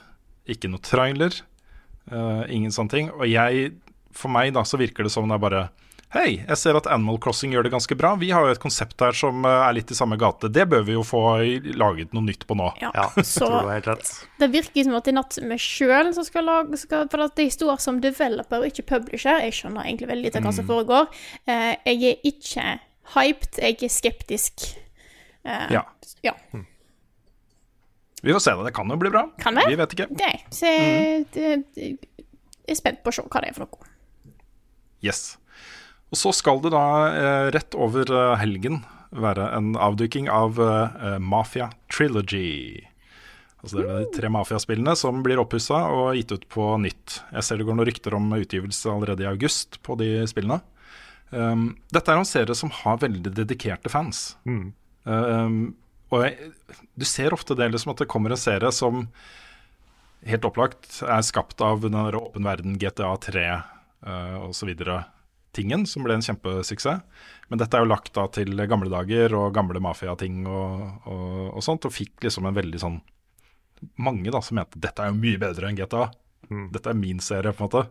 [0.52, 1.38] ikke noe trailer,
[2.11, 3.14] uh, ingen sånne ting.
[3.15, 3.72] Og jeg,
[4.11, 5.64] for meg da, så virker det som det er bare
[6.11, 8.09] Hei, jeg ser at Animal Crossing gjør det ganske bra.
[8.19, 10.49] Vi har jo et konsept her som eh, er litt i samme gate.
[10.51, 11.21] Det bør vi jo få
[11.79, 12.67] laget noe nytt på nå.
[12.83, 13.47] Ja, så
[14.41, 17.38] det virker som at det er natt meg sjøl som skal lage skal, For at
[17.39, 19.39] de står som developer og ikke publisher.
[19.45, 20.71] Jeg skjønner egentlig veldig lite av hva som Mm.
[20.73, 21.07] foregår.
[21.47, 22.65] Uh, jeg er ikke
[23.15, 24.67] hyped, jeg er skeptisk.
[25.47, 25.85] Uh, Ja.
[26.27, 26.35] ja.
[28.21, 28.65] Vi får se det.
[28.67, 29.23] Det kan jo bli bra.
[29.39, 29.63] Kan det?
[29.71, 30.09] Vi vet ikke.
[30.11, 31.95] Det, så jeg, det, jeg
[32.67, 33.88] er spent på å se hva det er for noe.
[35.01, 35.38] Yes.
[36.11, 38.81] Og så skal det da eh, rett over eh, helgen
[39.15, 42.83] være en avduking av eh, Mafia Trilogy.
[43.61, 47.21] Altså Det er de tre mafiaspillene som blir oppussa og gitt ut på nytt.
[47.31, 50.59] Jeg ser det går noen rykter om utgivelse allerede i august på de spillene.
[51.29, 54.33] Um, dette er en serie som har veldig dedikerte fans.
[55.05, 55.75] Um,
[56.09, 56.49] og jeg,
[56.97, 59.05] du ser ofte det liksom at det kommer en serie som
[60.27, 64.73] helt opplagt er skapt av den åpen verden, GTA 3 uh, osv.
[65.56, 67.02] tingen, som ble en kjempesuksess.
[67.52, 71.65] Men dette er jo lagt da til gamle dager og gamle mafiating og, og, og
[71.65, 73.02] sånt, og fikk liksom en veldig sånn
[73.98, 76.03] Mange da som mente dette er jo mye bedre enn GTA.
[76.69, 77.82] Dette er min serie, på en måte.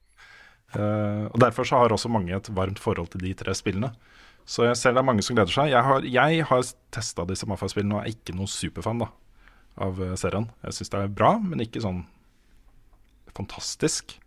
[0.71, 3.91] Uh, og Derfor så har også mange et varmt forhold til de tre spillene.
[4.47, 5.73] Så jeg ser det er mange som gleder seg.
[5.73, 9.11] Jeg har, jeg har testa disse Mafia-spillene og er ikke noen superfan da,
[9.83, 10.47] av eh, serien.
[10.63, 12.05] Jeg syns det er bra, men ikke sånn
[13.35, 14.20] fantastisk.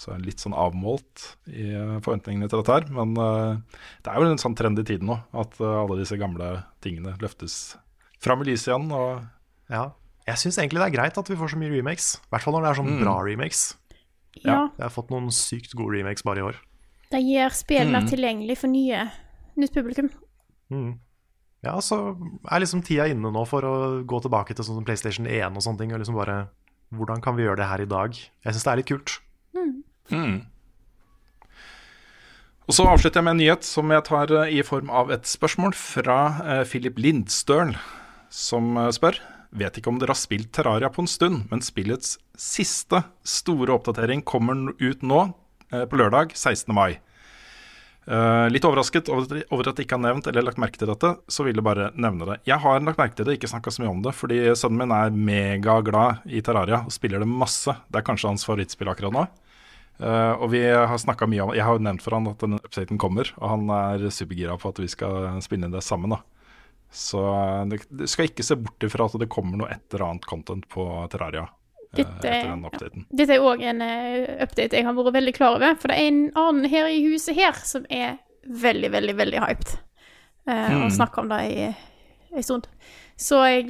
[0.00, 2.86] Så jeg er litt sånn avmålt i eh, forventningene til dette her.
[2.96, 3.58] Men uh,
[4.00, 7.12] det er jo en sånn trend i tiden nå, at uh, alle disse gamle tingene
[7.20, 7.56] løftes
[8.24, 8.88] fram i lyset igjen.
[8.96, 9.20] Og
[9.70, 9.90] Ja.
[10.30, 12.14] Jeg syns egentlig det er greit at vi får så mye remakes.
[12.22, 13.02] I hvert fall når det er sånn Mm.
[13.02, 13.60] bra remakes.
[14.44, 14.58] Ja.
[14.78, 16.56] Jeg har fått noen sykt gode remakes bare i år.
[17.10, 18.10] Det gjør spill mer Mm.
[18.12, 19.10] tilgjengelig for nye,
[19.58, 20.10] nytt publikum.
[20.70, 20.98] Mm.
[21.64, 22.14] Ja, så
[22.48, 23.74] er liksom tida inne nå for å
[24.06, 25.92] gå tilbake til sånn PlayStation 1 og sånne ting.
[25.92, 26.48] Og liksom bare
[26.92, 28.14] Hvordan kan vi gjøre det her i dag?
[28.14, 29.18] Jeg syns det er litt kult.
[29.54, 29.79] Mm.
[32.70, 35.26] Og så avslutter jeg med en nyhet som jeg tar eh, i form av et
[35.26, 37.74] spørsmål fra eh, Philip Lindstøl,
[38.30, 39.18] som eh, spør
[39.50, 44.22] Vet ikke om dere har spilt Terraria på en stund, men spillets siste store oppdatering
[44.22, 45.24] kommer ut nå,
[45.90, 46.70] på lørdag 16.
[46.70, 47.00] mai.
[48.10, 51.44] Eh, litt overrasket over at, jeg ikke har nevnt eller lagt merke til dette, så
[51.46, 52.38] vil jeg bare nevne det.
[52.48, 54.94] Jeg har lagt merke til det, ikke snakka så mye om det, fordi sønnen min
[54.96, 57.74] er megaglad i Terraria og spiller det masse.
[57.90, 59.26] Det er kanskje hans favorittspill akkurat nå.
[60.00, 62.60] Eh, og vi har snakket mye om Jeg har jo nevnt for han at denne
[62.62, 66.14] updaten kommer, og han er supergira på at vi skal spille inn det sammen.
[66.14, 66.22] da
[66.90, 70.28] Så eh, du skal ikke se bort ifra at det kommer noe et eller annet
[70.30, 73.06] content på Terraria eh, Dette, etter den updaten.
[73.10, 75.76] dette er òg en uh, update jeg har vært veldig klar over.
[75.76, 79.76] For det er en annen her i huset her som er veldig, veldig, veldig hyped.
[79.76, 79.86] Uh,
[80.50, 80.86] Mm.
[80.86, 81.40] Og snakker om det
[82.34, 82.64] i stund.
[83.20, 83.68] Så jeg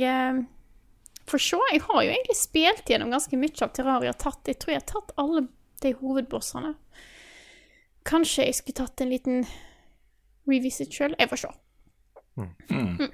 [1.29, 1.59] får se.
[1.73, 4.13] Jeg har jo egentlig spilt gjennom ganske mye av Terraria.
[4.15, 5.43] Tatt, jeg tror jeg har tatt alle
[5.81, 6.75] de hovedbossene.
[8.09, 9.43] Kanskje jeg skulle tatt en liten
[10.49, 11.15] revisit sjøl.
[11.21, 11.51] Jeg får se.
[12.41, 13.11] Mm.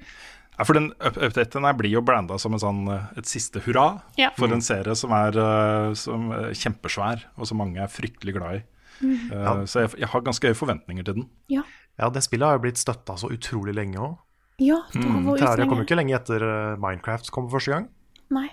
[0.57, 3.59] Ja, for den up- updaten her blir jo blanda som en sånn, eh, et siste
[3.65, 4.31] hurra Ja.
[4.37, 8.55] for en serie som er eh, som er kjempesvær, og som mange er fryktelig glad
[8.55, 8.63] i.
[9.01, 9.31] Mm.
[9.31, 9.53] Uh, Ja.
[9.69, 11.29] Så jeg, jeg har ganske høye forventninger til den.
[11.53, 11.61] Ja.
[11.99, 14.17] Ja, det spillet har jo blitt støtta så utrolig lenge òg.
[14.59, 17.89] Ja, det har ute Terraria kom jo ikke lenge etter Minecraft kom for første gang.
[18.33, 18.49] Nei.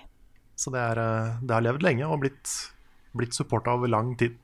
[0.55, 2.51] Så det, er, det har levd lenge og blitt,
[3.17, 4.37] blitt supporta over lang tid.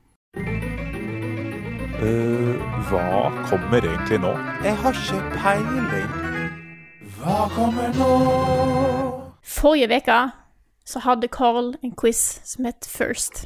[2.01, 2.57] Uh,
[2.89, 4.33] hva kommer egentlig nå?
[4.65, 6.11] Jeg har ikke peiling.
[7.19, 8.11] Hva kommer nå?
[9.45, 10.21] Forrige uke
[10.85, 13.45] så hadde Carl en quiz som het First.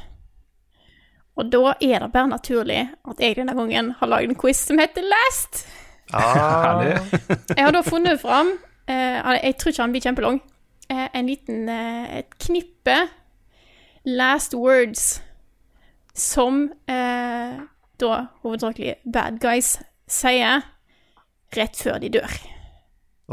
[1.36, 4.80] Og da er det bare naturlig at jeg denne gangen har lagd en quiz som
[4.80, 5.66] heter Last.
[6.14, 6.80] Ah,
[7.56, 8.52] Jeg har da funnet fram
[8.86, 10.40] eh, Jeg tror ikke han blir kjempelang.
[10.88, 12.96] Eh, en liten eh, Et knippe
[14.06, 15.20] last words
[16.14, 17.60] som eh,
[18.00, 19.76] da hovedsakelig bad guys
[20.08, 20.62] sier
[21.56, 22.36] rett før de dør.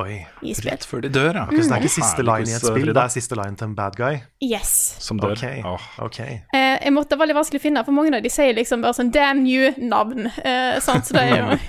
[0.02, 0.24] Oi.
[0.66, 1.44] Rett før de dør, ja.
[1.52, 3.94] Det er ikke siste line i et spill, det er siste line til en bad
[4.00, 4.16] guy?
[4.42, 4.72] Yes.
[5.06, 5.36] Som dør.
[5.38, 5.62] Okay.
[5.70, 5.84] Oh.
[6.02, 6.40] okay.
[6.50, 8.82] Eh, jeg måtte, det var veldig vanskelig å finne, for mange av de sier liksom
[8.82, 10.32] bare sånn damn you-navn.
[10.42, 11.60] Eh, sant, så det er jo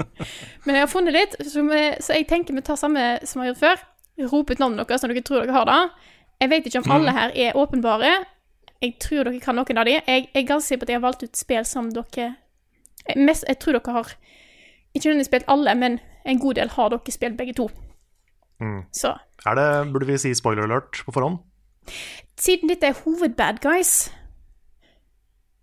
[0.64, 3.44] Men jeg har funnet litt, så, vi, så jeg tenker vi tar samme som vi
[3.44, 3.84] har gjort før.
[4.32, 5.80] Rop ut navnet deres når dere tror dere har det.
[6.40, 8.14] Jeg vet ikke om alle her er åpenbare.
[8.82, 9.94] Jeg tror dere kan noen av de.
[9.96, 12.34] Jeg, jeg er ganske sikker på at jeg har valgt ut spill som dere
[13.16, 14.12] mest, jeg tror dere har
[14.94, 17.68] Ikke nødvendigvis spilt alle, men en god del har dere spilt begge to.
[18.60, 18.82] Mm.
[18.92, 19.14] Så
[19.46, 21.38] Er det, burde vi si spoiler alert på forhånd?
[22.40, 24.12] siden dette er hovedbad guys,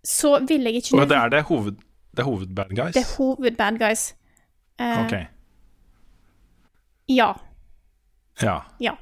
[0.04, 1.72] så vil jeg ikke Og det er det hoved,
[2.16, 2.94] det er hovedbad guys?
[2.94, 4.14] Det er hovedbad guys.
[4.80, 5.12] Uh, Ok.
[7.08, 7.32] Ja.
[8.42, 8.58] Ja.
[8.80, 8.94] Ja.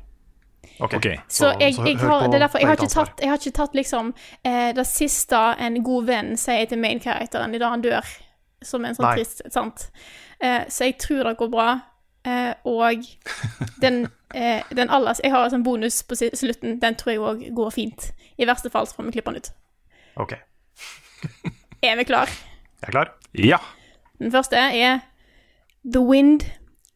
[0.78, 1.18] Ok, Okay.
[1.28, 3.56] Så, jeg, jeg hør har, det er derfor jeg har, ikke tatt, jeg har ikke
[3.56, 8.12] tatt liksom eh, det siste en god venn sier til main-karakteren idet han dør,
[8.62, 9.14] som en sånn Nei.
[9.18, 9.88] trist Sant?
[10.42, 11.68] Eh, så jeg tror det går bra.
[12.24, 13.02] Eh, og
[13.82, 14.04] den,
[14.34, 16.78] eh, den aller Jeg har en sånn bonus på slutten.
[16.82, 18.12] Den tror jeg òg går fint.
[18.38, 19.52] I verste fall så får vi klippe den ut.
[20.22, 20.34] Ok,
[21.82, 22.30] Er vi klar?
[22.82, 23.12] jeg er klar.
[23.34, 23.58] Ja.
[24.18, 25.00] Den første er
[25.82, 26.44] The wind,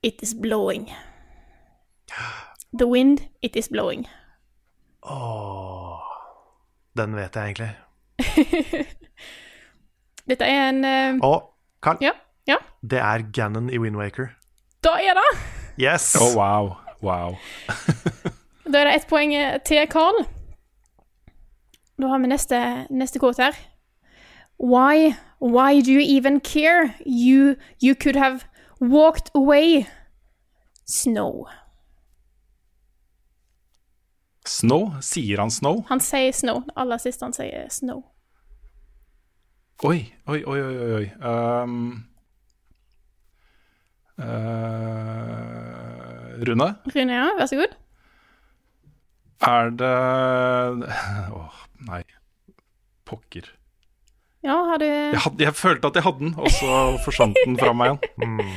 [0.02, 0.90] it is blowing.
[2.78, 4.06] The wind, it is blowing.
[5.02, 6.00] Åh,
[6.98, 7.76] den vet jeg egentlig.
[10.28, 11.52] Dette er en eh, Og
[11.82, 12.10] Carl, Ja,
[12.48, 12.56] ja.
[12.82, 14.26] det er Gannon i Windwaker.
[14.84, 15.28] Da er det!
[15.78, 16.14] Yes!
[16.18, 16.72] Å, wow.
[17.02, 17.36] Wow.
[18.72, 20.24] Da er det ett poeng eh, til Carl.
[22.02, 22.58] Da har vi neste,
[22.90, 23.54] neste kort her.
[24.58, 26.96] Why, why do you even care?
[27.06, 28.42] You, you could have
[28.80, 29.86] walked away.
[30.84, 31.46] Snow.
[34.46, 34.92] Snow?
[35.02, 35.80] Sier han snow?
[35.88, 36.60] Han sier snow.
[36.78, 38.04] Aller siste han sier snow.
[39.84, 39.98] Oi,
[40.30, 41.06] oi, oi, oi, oi.
[41.20, 42.06] Um,
[44.18, 47.74] uh, Rune, Rune, ja, vær så god.
[49.46, 49.92] er det
[51.40, 51.58] Åh,
[51.90, 52.02] nei.
[53.06, 53.50] Pokker.
[54.46, 57.58] Ja, har du Jeg, had, jeg følte at jeg hadde den, og så forsvant den
[57.58, 58.46] fra meg igjen.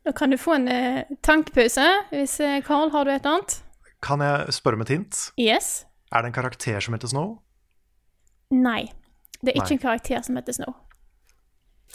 [0.00, 1.84] Da kan du få en uh, tankepause.
[2.08, 3.58] Hvis eh, Carl, har du et annet?
[4.04, 5.18] Kan jeg spørre om et hint?
[5.40, 5.84] Yes?
[6.10, 7.34] Er det en karakter som heter Snow?
[8.50, 8.88] Nei.
[9.40, 9.78] Det er ikke Nei.
[9.78, 10.74] en karakter som heter Snow.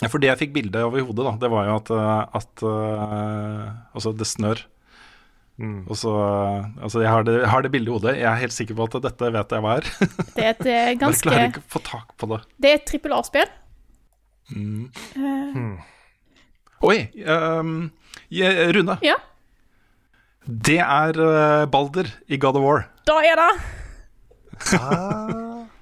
[0.02, 2.40] Ja, For det jeg fikk bilde over i hodet, da, det var jo at, eh,
[2.40, 4.66] at uh, Altså, det snør.
[5.56, 6.12] Og så
[6.84, 8.16] Altså, jeg har det, jeg har det bildet i hodet.
[8.20, 9.92] Jeg er helt sikker på at dette vet jeg hva er.
[10.36, 11.24] Det er et ganske...
[11.24, 12.42] Bare klarer ikke å få tak på det.
[12.60, 13.54] Det er et trippel A-spill.
[14.52, 14.90] Mm.
[15.16, 15.94] Eh,
[16.86, 16.98] Oi!
[17.24, 17.78] Um,
[18.76, 18.98] Rune.
[19.06, 19.16] Ja?
[20.46, 22.84] Det er uh, Balder i God of War.
[23.08, 23.52] Da er det!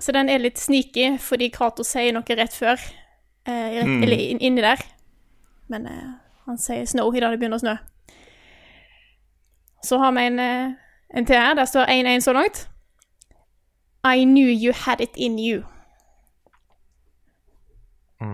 [0.00, 2.80] Så den er litt sneaky, fordi Cato sier noe rett før.
[3.44, 4.02] Eh, rett, Mm.
[4.02, 4.80] Eller in, inni der.
[5.68, 6.12] Men eh,
[6.46, 7.74] han sier snow idet det begynner å snø.
[9.84, 10.72] Så har vi en, eh,
[11.14, 11.54] en til her.
[11.54, 12.68] Der står 1-1 så langt.
[14.04, 15.64] I knew you had it in you.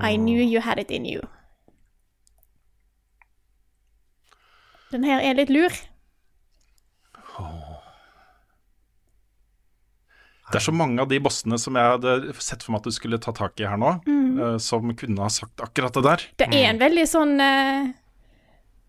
[0.02, 1.20] I knew you had it in you.
[4.92, 5.74] Den her er litt lur.
[10.46, 12.94] Det er så mange av de bossene som jeg hadde sett for meg at du
[12.94, 14.38] skulle ta tak i her nå, Mm.
[14.38, 16.22] eh, som kunne ha sagt akkurat det der.
[16.38, 17.90] Det er en veldig sånn uh,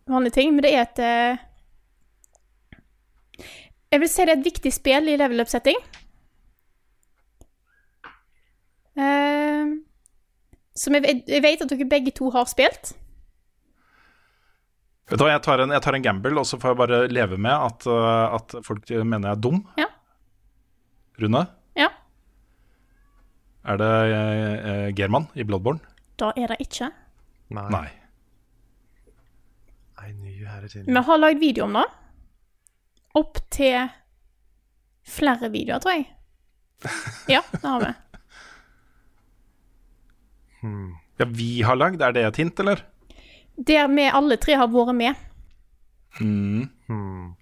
[0.08, 1.44] vanlig ting, men det er et uh,
[3.92, 5.78] Jeg vil si det er et viktig spill i level up-setting.
[8.98, 9.82] Uh,
[10.76, 12.94] som jeg, jeg vet at dere begge to har spilt.
[15.08, 16.98] Vet du hva, jeg tar, en, jeg tar en gamble, og så får jeg bare
[17.08, 19.62] leve med at, eh, at folk mener jeg er dum.
[19.80, 19.86] Ja.
[21.24, 21.46] Rune?
[21.80, 21.88] Ja.
[23.72, 25.80] Er det eh, eh, German i Bloodborne?
[26.20, 26.90] Da er det ikke.
[27.56, 27.86] Nei.
[29.98, 31.86] I knew you had it in Vi har lagd video om det.
[33.18, 33.88] Opp til
[35.08, 36.10] flere videoer, tror jeg.
[37.32, 37.94] Ja, det har vi.
[41.18, 42.84] Ja, vi har lagd, er det et hint, eller?
[43.58, 45.16] Der vi alle tre har vært med.
[46.22, 46.70] Mm.
[46.88, 47.36] Hmm.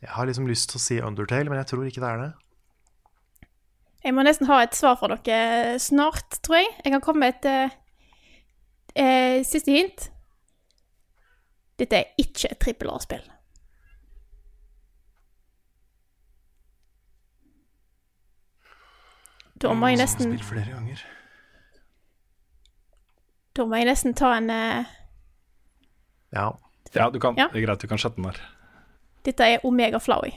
[0.00, 2.32] Jeg har liksom lyst til å si Undertale, men jeg tror ikke det er det.
[4.04, 6.68] Jeg må nesten ha et svar fra dere snart, tror jeg.
[6.84, 7.78] Jeg kan komme med et eh,
[8.94, 10.10] eh, siste hint.
[11.80, 13.24] Dette er ikke et trippel A-spill.
[19.56, 21.02] Da må jeg nesten flere ganger.
[23.56, 24.96] Da må jeg nesten ta en eh,
[26.34, 26.50] Ja.
[26.94, 27.48] Ja, du kan, Ja.
[27.52, 28.40] det er greit, du kan chatte den der.
[29.26, 30.32] Dette er Omega Flowey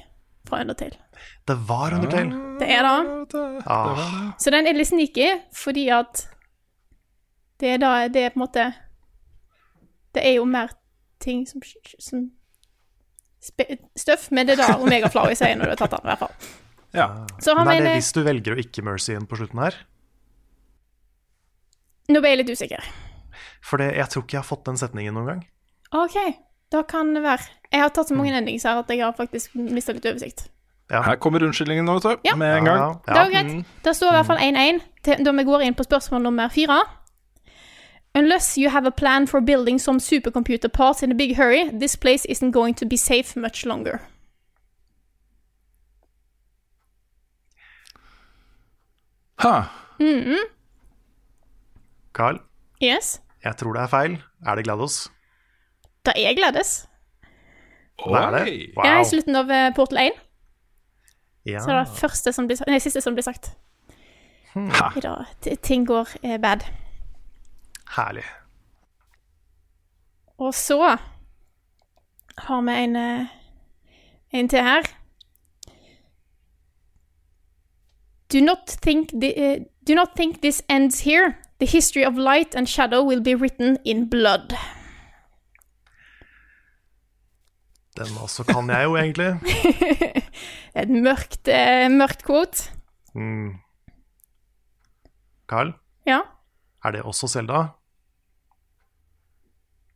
[0.48, 0.98] fra Undertale.
[1.46, 2.58] Det var Undertale.
[2.60, 3.62] Det er det.
[3.66, 4.32] Ah.
[4.40, 6.28] Så den er litt sneaky, fordi at
[7.60, 8.74] det er da Det er på en måte
[10.14, 10.70] Det er jo mer
[11.20, 11.62] ting som,
[12.00, 12.32] som
[13.96, 16.20] Støff, men det er da Omega Flowey sier når du har tatt den, i hvert
[16.20, 16.50] fall.
[16.94, 17.06] Ja.
[17.40, 19.78] Så har Men er det hvis du velger å ikke mercy inn på slutten her?
[22.10, 22.84] Nå ble jeg litt usikker.
[23.62, 25.44] For jeg tror ikke jeg har fått den setningen noen gang.
[25.92, 26.16] OK,
[26.72, 27.46] da kan det være.
[27.72, 30.48] Jeg har tatt så mange endings her at jeg har faktisk mista litt oversikt.
[30.90, 32.28] Her kommer unnskyldningen nå, vet du.
[32.30, 32.36] Ja.
[32.36, 32.80] Med en gang.
[32.80, 33.66] Ja, Det var greit.
[33.86, 36.80] Det står i hvert fall 1-1 da vi går inn på spørsmål nummer fire.
[38.16, 41.96] Unless you have a plan for building some supercomputer parts in a big hurry, this
[41.96, 44.00] place isn't going to be safe much longer.
[49.36, 49.66] Ha.
[50.00, 50.38] Mhm.
[52.14, 52.40] Carl,
[52.84, 53.22] Yes.
[53.44, 54.24] jeg tror det er feil.
[54.46, 55.12] Er det GLaDOS?
[56.06, 56.86] Det er Gladys.
[58.00, 58.44] Hva er det?
[58.78, 58.86] Wow.
[58.88, 60.12] Ja, I slutten av eh, Portal 1
[61.46, 61.60] Ja.
[61.64, 63.52] så er det første som blir, nei, siste som blir sagt.
[64.54, 64.92] Ha.
[64.98, 65.26] I dag,
[65.64, 66.64] ting går eh, bad.
[67.96, 68.24] Herlig.
[70.40, 70.80] Og så
[72.38, 73.26] har vi en, eh,
[74.32, 74.88] en til her.
[78.32, 81.34] Do not, think the, uh, do not think this ends here.
[81.60, 84.54] The history of light and shadow will be written in blood.
[88.00, 89.30] Den også kan jeg jo egentlig.
[90.80, 92.70] Et mørkt, eh, mørkt quote.
[93.18, 93.58] Mm.
[95.50, 95.74] Carl,
[96.08, 96.22] Ja.
[96.86, 97.64] er det også Selda?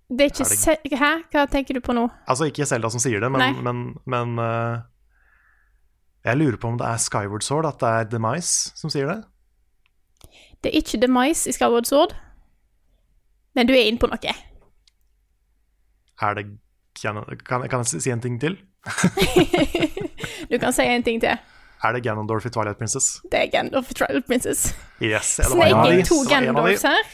[0.09, 1.11] Det er ikke Er det- Hæ?
[1.31, 2.07] Hva tenker du på nå?
[2.27, 4.81] Altså ikke Selda som sier det, men, men, men uh,
[6.25, 9.23] Jeg lurer på om det er Skyward Sword, at det er Demise som sier det?
[10.63, 12.13] Det er ikke Demise i Skyward Sword,
[13.55, 14.33] men du er inne på noe.
[16.21, 16.45] Er det
[17.01, 17.23] kan,
[17.69, 18.59] kan jeg si en ting til?
[20.51, 21.37] Du kan si en ting til.
[21.83, 23.21] Er det Ganondorf i Twilight Princess?
[23.31, 24.75] Det er Ganondorf i Twilight Princess.
[25.01, 26.19] Yes, en av to.
[26.29, 27.09] Gandalfs her.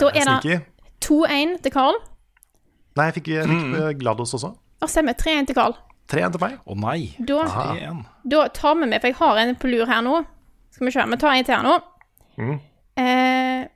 [0.00, 0.58] Da er det Sneaky.
[1.04, 1.98] 2-1 til Carl.
[2.96, 4.52] Nei, jeg fikk, jeg fikk eh, Glados også.
[4.80, 5.74] Og stemmer 3-1 til Carl.
[6.12, 6.56] 3-1 til meg.
[6.64, 6.98] Å nei.
[7.18, 7.42] Da,
[8.32, 10.22] da tar vi med, for jeg har en på lur her nå.
[10.74, 11.74] Skal vi se, vi tar en til her nå.
[12.38, 12.56] Mm.
[13.02, 13.66] Eh,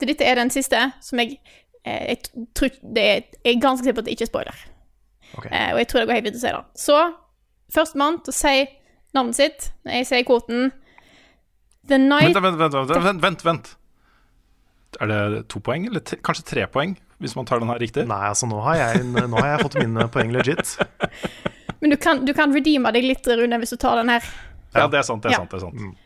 [0.00, 1.40] dette er den siste, som jeg,
[1.84, 2.18] jeg
[2.54, 4.60] tror det er, Jeg er ganske sikker på at det ikke er spoiler.
[5.38, 5.50] Okay.
[5.54, 6.62] Eh, og jeg tror det går helt fint å si det.
[6.82, 6.98] Så
[7.74, 8.54] førstemann til å si
[9.16, 10.72] navnet sitt når jeg sier kvoten
[11.88, 13.70] The Night Vent, vent, vent, vent, vent, vent.
[15.00, 18.04] Er det to poeng, eller kanskje tre poeng, hvis man tar den her riktig?
[18.10, 20.74] Nei, altså nå har jeg, nå har jeg fått mine poeng legit.
[21.80, 24.26] Men du kan, du kan redeeme deg litt, Rune, hvis du tar den her.
[24.74, 25.22] Ja, det er sant.
[25.24, 25.40] det er Ja.
[25.40, 25.96] sant, det er sant.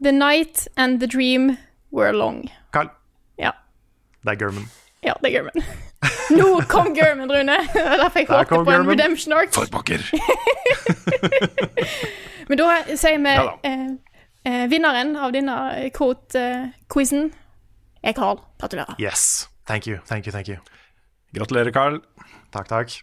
[0.00, 1.58] The night and the dream
[1.92, 2.46] were long.
[2.72, 2.88] Carl,
[4.24, 4.66] det er German.
[5.06, 5.58] ja det er German.
[6.30, 7.56] Nå kom German, Rune.
[7.74, 8.90] Var derfor jeg Der håpet på en German.
[8.94, 9.50] redemption arc.
[9.54, 10.00] For pokker!
[12.48, 12.66] Men da
[12.98, 13.52] sier vi Ja da.
[13.68, 13.86] eh,
[14.44, 15.56] eh, vinneren av denne
[15.96, 17.30] quote-quizen
[18.02, 18.40] er Carl.
[18.60, 18.94] Gratulerer.
[18.98, 19.48] Yes.
[19.66, 20.56] Thank you, thank you, thank you.
[21.36, 22.00] Gratulerer, Carl.
[22.50, 22.96] Takk, takk.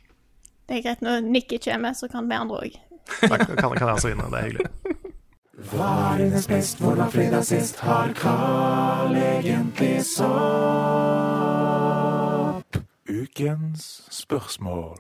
[0.68, 2.74] Det er greit når Nick ikke er så kan vi andre òg.
[3.22, 4.66] Da kan, kan jeg også vinne, det er hyggelig.
[5.58, 7.80] Hva er dines best, hvor var fredag sist?
[7.82, 10.28] Har Carl egentlig sopp?
[13.10, 15.00] Ukens spørsmål.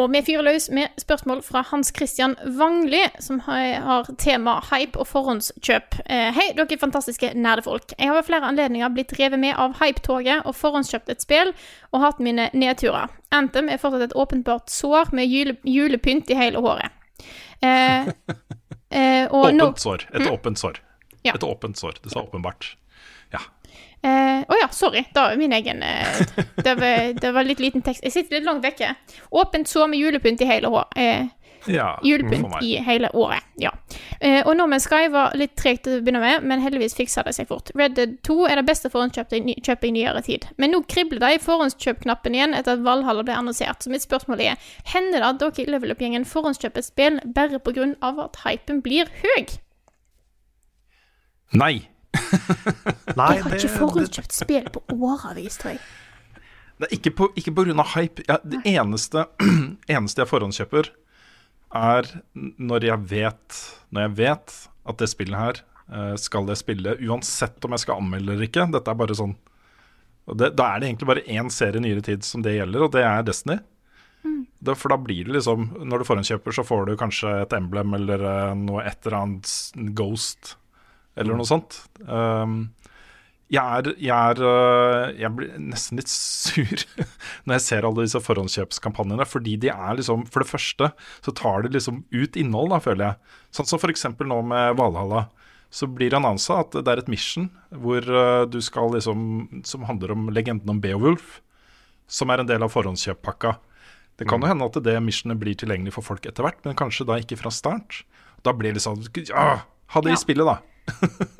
[0.00, 5.06] Og vi fyrer løs med spørsmål fra Hans Christian Wangli, som har tema hype og
[5.12, 6.00] forhåndskjøp.
[6.08, 7.92] Eh, Hei, dere fantastiske nerdefolk.
[7.98, 11.52] Jeg har ved flere anledninger blitt revet med av hypetoget og forhåndskjøpt et spill
[11.92, 13.12] og hatt mine nedturer.
[13.30, 16.88] Anthem er fortsatt et åpenbart sår med jule, julepynt i hele håret.
[17.60, 18.08] Eh,
[18.94, 20.08] eh, Åpent sår.
[20.14, 20.80] Et åpent sår.
[21.22, 21.34] Ja.
[21.34, 22.00] Et åpent sår.
[22.02, 22.76] Det sa åpenbart.
[23.32, 23.40] Ja.
[24.04, 25.04] Eh, oh ja, sorry.
[25.16, 26.18] Da er min egen eh,
[26.56, 28.04] det, var, det var litt liten tekst.
[28.04, 28.94] Jeg sitter litt langt vekke.
[29.30, 30.84] Åpent sår med julepynt i hele hår.
[31.00, 31.26] Eh,
[31.70, 32.00] ja.
[32.02, 33.44] Julepynt i hele året.
[33.60, 33.70] Ja.
[34.20, 37.24] Eh, og No Man's Sky var litt tregt til å begynne med, men heldigvis fiksa
[37.26, 37.72] det seg fort.
[37.78, 40.48] Red Dead 2 er det beste forhåndskjøpet i, i nyere tid.
[40.60, 43.84] Men nå kribler det i forhåndskjøpknappen igjen etter at Valhalla ble annonsert.
[43.84, 47.60] Så mitt spørsmål er hender det at dere i Level Up-gjengen forhåndskjøper spill bare
[48.04, 49.58] av at hypen blir høy?
[51.54, 51.74] Nei.
[53.18, 55.82] Nei, Jeg har ikke forhåndskjøpt spill på årevis, tror jeg.
[56.74, 58.24] Det er ikke på, ikke på grunn av hype.
[58.28, 59.28] Ja, det eneste,
[59.96, 60.90] eneste jeg forhåndskjøper,
[61.74, 63.58] er når jeg vet
[63.90, 65.60] Når jeg vet at det spillet her
[65.92, 68.66] eh, skal jeg spille uansett om jeg skal anmelde eller ikke.
[68.72, 69.36] Dette er bare sånn
[70.24, 72.92] og det, Da er det egentlig bare én serie nyere tid som det gjelder, og
[72.94, 73.58] det er Destiny.
[74.64, 77.96] Da, for da blir det liksom Når du forhåndskjøper, så får du kanskje et emblem
[77.98, 79.50] eller eh, noe et eller annet
[79.96, 80.56] Ghost
[81.14, 81.76] eller noe sånt.
[82.08, 82.72] Um,
[83.52, 86.84] jeg er, jeg er øh, Jeg blir nesten litt sur
[87.44, 90.90] når jeg ser alle disse forhåndskjøpskampanjene, fordi de er liksom For det første
[91.24, 93.34] så tar de liksom ut innhold, da, føler jeg.
[93.54, 95.26] Sånn som for eksempel nå med Valhalla.
[95.74, 99.86] Så blir det annonsa at det er et mission hvor øh, du skal liksom Som
[99.90, 101.40] handler om legenden om Beowulf,
[102.08, 103.56] som er en del av forhåndskjøppakka.
[104.20, 107.06] Det kan jo hende at det missionet blir tilgjengelig for folk etter hvert, men kanskje
[107.08, 108.04] da ikke fra start.
[108.46, 110.60] Da blir det sånn Ja, ha det i spillet, da.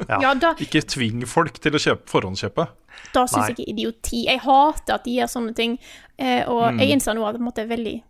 [0.08, 2.66] Ja, da, Ikke tving folk til å kjøpe forhåndskjøpe.
[3.12, 4.24] da syns jeg ikke idioti.
[4.26, 5.78] Jeg hater at de gjør sånne ting.
[6.18, 6.78] Eh, og Mm.
[6.80, 8.02] jeg innser nå at det på en måte er veldig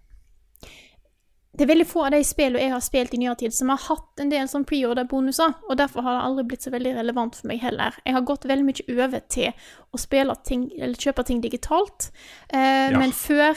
[1.57, 3.79] Det er veldig få av de spillene jeg har spilt i nyere tid, som har
[3.79, 7.47] hatt en del sånn preorder-bonuser, og derfor har det aldri blitt så veldig relevant for
[7.47, 7.95] meg heller.
[8.05, 9.53] Jeg har gått veldig mye over til
[9.95, 12.11] å spille ting, eller kjøpe ting digitalt,
[12.51, 12.99] eh, Ja.
[12.99, 13.55] men før,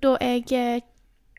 [0.00, 0.80] da jeg eh,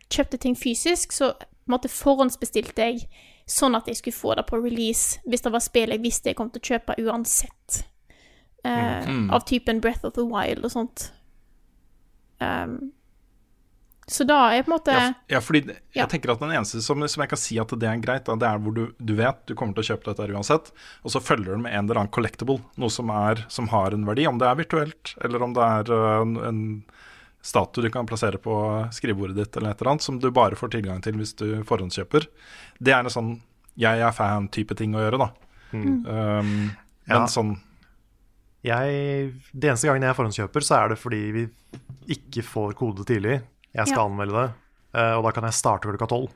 [0.10, 3.08] kjøpte ting fysisk, så på en måte forhåndsbestilte jeg
[3.50, 6.38] sånn at jeg skulle få det på release hvis det var spill jeg visste jeg
[6.40, 7.84] kom til å kjøpe uansett.
[8.66, 9.32] Uh, Mm.
[9.34, 11.08] Av typen Breath of the Wild og sånt.
[12.40, 12.92] Um,
[14.12, 16.04] så da er på en måte Ja, ja fordi Ja.
[16.04, 18.36] jeg tenker at den eneste som, som jeg kan si at det er greit, da,
[18.36, 20.72] det er hvor du, du vet du kommer til å kjøpe dette uansett,
[21.06, 24.06] og så følger du med en eller annen collectible, noe som, er, som har en
[24.06, 26.62] verdi, om det er virtuelt, eller om det er øh, en, en
[27.42, 28.54] statue du kan plassere på
[28.94, 32.28] skrivebordet ditt, eller et eller annet, som du bare får tilgang til hvis du forhåndskjøper.
[32.80, 33.32] Det er en sånn
[33.80, 35.30] jeg er fan-type ting å gjøre, da.
[35.72, 36.06] Mm.
[36.06, 36.72] Um,
[37.08, 37.18] Ja.
[37.20, 37.54] men sånn
[38.64, 41.44] Jeg, det eneste gangen jeg forhåndskjøper, så er det fordi vi
[42.14, 43.40] ikke får kode tidlig.
[43.74, 44.06] Jeg skal Ja.
[44.06, 44.54] anmelde det,
[45.00, 46.30] eh, og da kan jeg starte klokka tolv.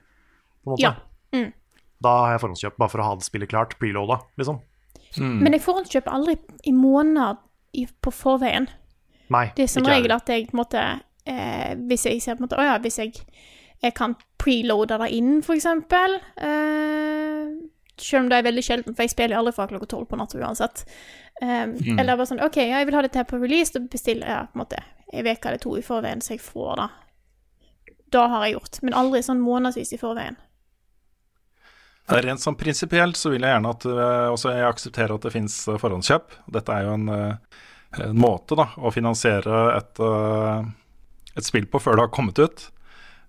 [0.66, 0.82] på en måte.
[0.82, 0.96] Ja.
[1.32, 1.54] Mm.
[2.02, 4.60] Da har jeg forhåndskjøpt bare for å ha det spillet klart, preloada, liksom.
[5.20, 7.38] Men jeg forhåndskjøper aldri i måneder
[8.02, 8.68] på forveien.
[9.34, 10.82] Nei, Det er som regel at jeg på en måte
[11.26, 13.14] eh, Hvis jeg ser på en måte Å ja, hvis jeg,
[13.82, 16.20] jeg kan preloade det inn, for eksempel.
[16.38, 17.48] Eh,
[17.98, 20.38] selv om det er veldig sjelden, for jeg spiller aldri fra klokka tolv på natta
[20.42, 20.86] uansett.
[21.42, 21.98] Eh, Mm.
[22.00, 24.48] Eller bare sånn OK, ja, jeg vil ha dette her på release, da bestiller jeg
[24.52, 24.78] på en måte
[25.14, 26.88] en uke eller to i forveien, så jeg får det.
[28.12, 28.80] Da har jeg gjort.
[28.84, 30.38] Men aldri sånn månedsvis i forveien.
[32.10, 35.34] Eh, Rent sånn prinsipielt så vil jeg gjerne at eh, også jeg aksepterer at det
[35.34, 36.36] finnes forhåndskjøp.
[36.54, 37.62] Dette er jo en, eh,
[37.98, 40.66] en måte da, å finansiere et, eh,
[41.36, 42.68] et spill på før det har kommet ut.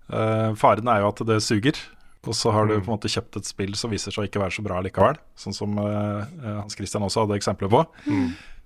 [0.07, 1.79] Eh, faren er jo at det suger,
[2.27, 4.41] og så har du på en måte kjøpt et spill som viser seg å ikke
[4.43, 5.19] være så bra likevel.
[5.39, 7.83] Sånn som eh, Hans Christian også hadde eksempler på.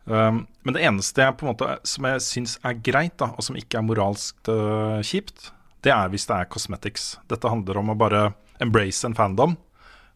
[0.05, 3.45] Um, men det eneste jeg på en måte som jeg syns er greit, da, og
[3.45, 5.51] som ikke er moralsk uh, kjipt,
[5.85, 7.11] det er hvis det er cosmetics.
[7.29, 8.31] Dette handler om å bare
[8.61, 9.53] embrace en fandom.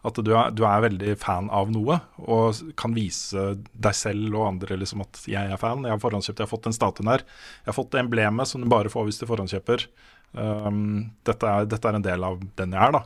[0.05, 4.47] At du er, du er veldig fan av noe og kan vise deg selv og
[4.51, 7.23] andre liksom at 'jeg er fan', 'jeg har forhåndskjøpt', 'jeg har fått den statuen her',
[7.25, 9.87] 'jeg har fått det emblemet som du bare får hvis du forhåndskjøper'.
[10.37, 13.03] Um, dette, er, dette er en del av den jeg er, da.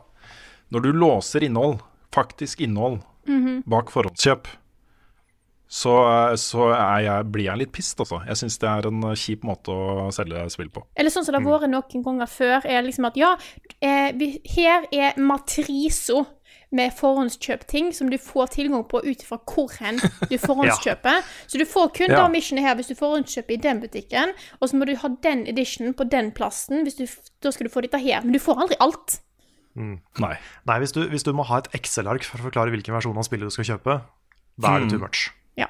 [0.71, 1.79] Når du låser innhold,
[2.11, 3.63] faktisk innhold, Mhm.
[3.67, 4.47] bak forhåndskjøp,
[5.69, 5.91] så,
[6.35, 6.71] så
[7.03, 8.23] jeg, blir jeg litt pissed, altså.
[8.25, 10.81] Jeg syns det er en kjip måte å selge spill på.
[10.97, 13.35] Eller sånn som det har vært noen ganger før, er liksom at ja,
[13.79, 16.25] eh, vi, her er matrisa
[16.71, 19.97] med forhåndskjøpting som du får tilgang på ut ifra hvor hen
[20.29, 21.23] du forhåndskjøper.
[21.49, 22.19] Så du får kun Ja.
[22.21, 25.45] da missionet her hvis du forhåndskjøper i den butikken, og så må du ha den
[25.49, 27.07] editionen på den plassen, hvis du,
[27.41, 28.21] da skal du få dette her.
[28.21, 29.19] Men du får aldri alt.
[29.75, 29.97] Mm.
[30.19, 30.35] Nei.
[30.67, 33.25] Nei hvis, du, hvis du må ha et Excel-ark for å forklare hvilken versjon av
[33.25, 34.01] spillet du skal kjøpe,
[34.59, 34.93] da er det Mm.
[34.93, 35.29] too much.
[35.57, 35.67] Ja.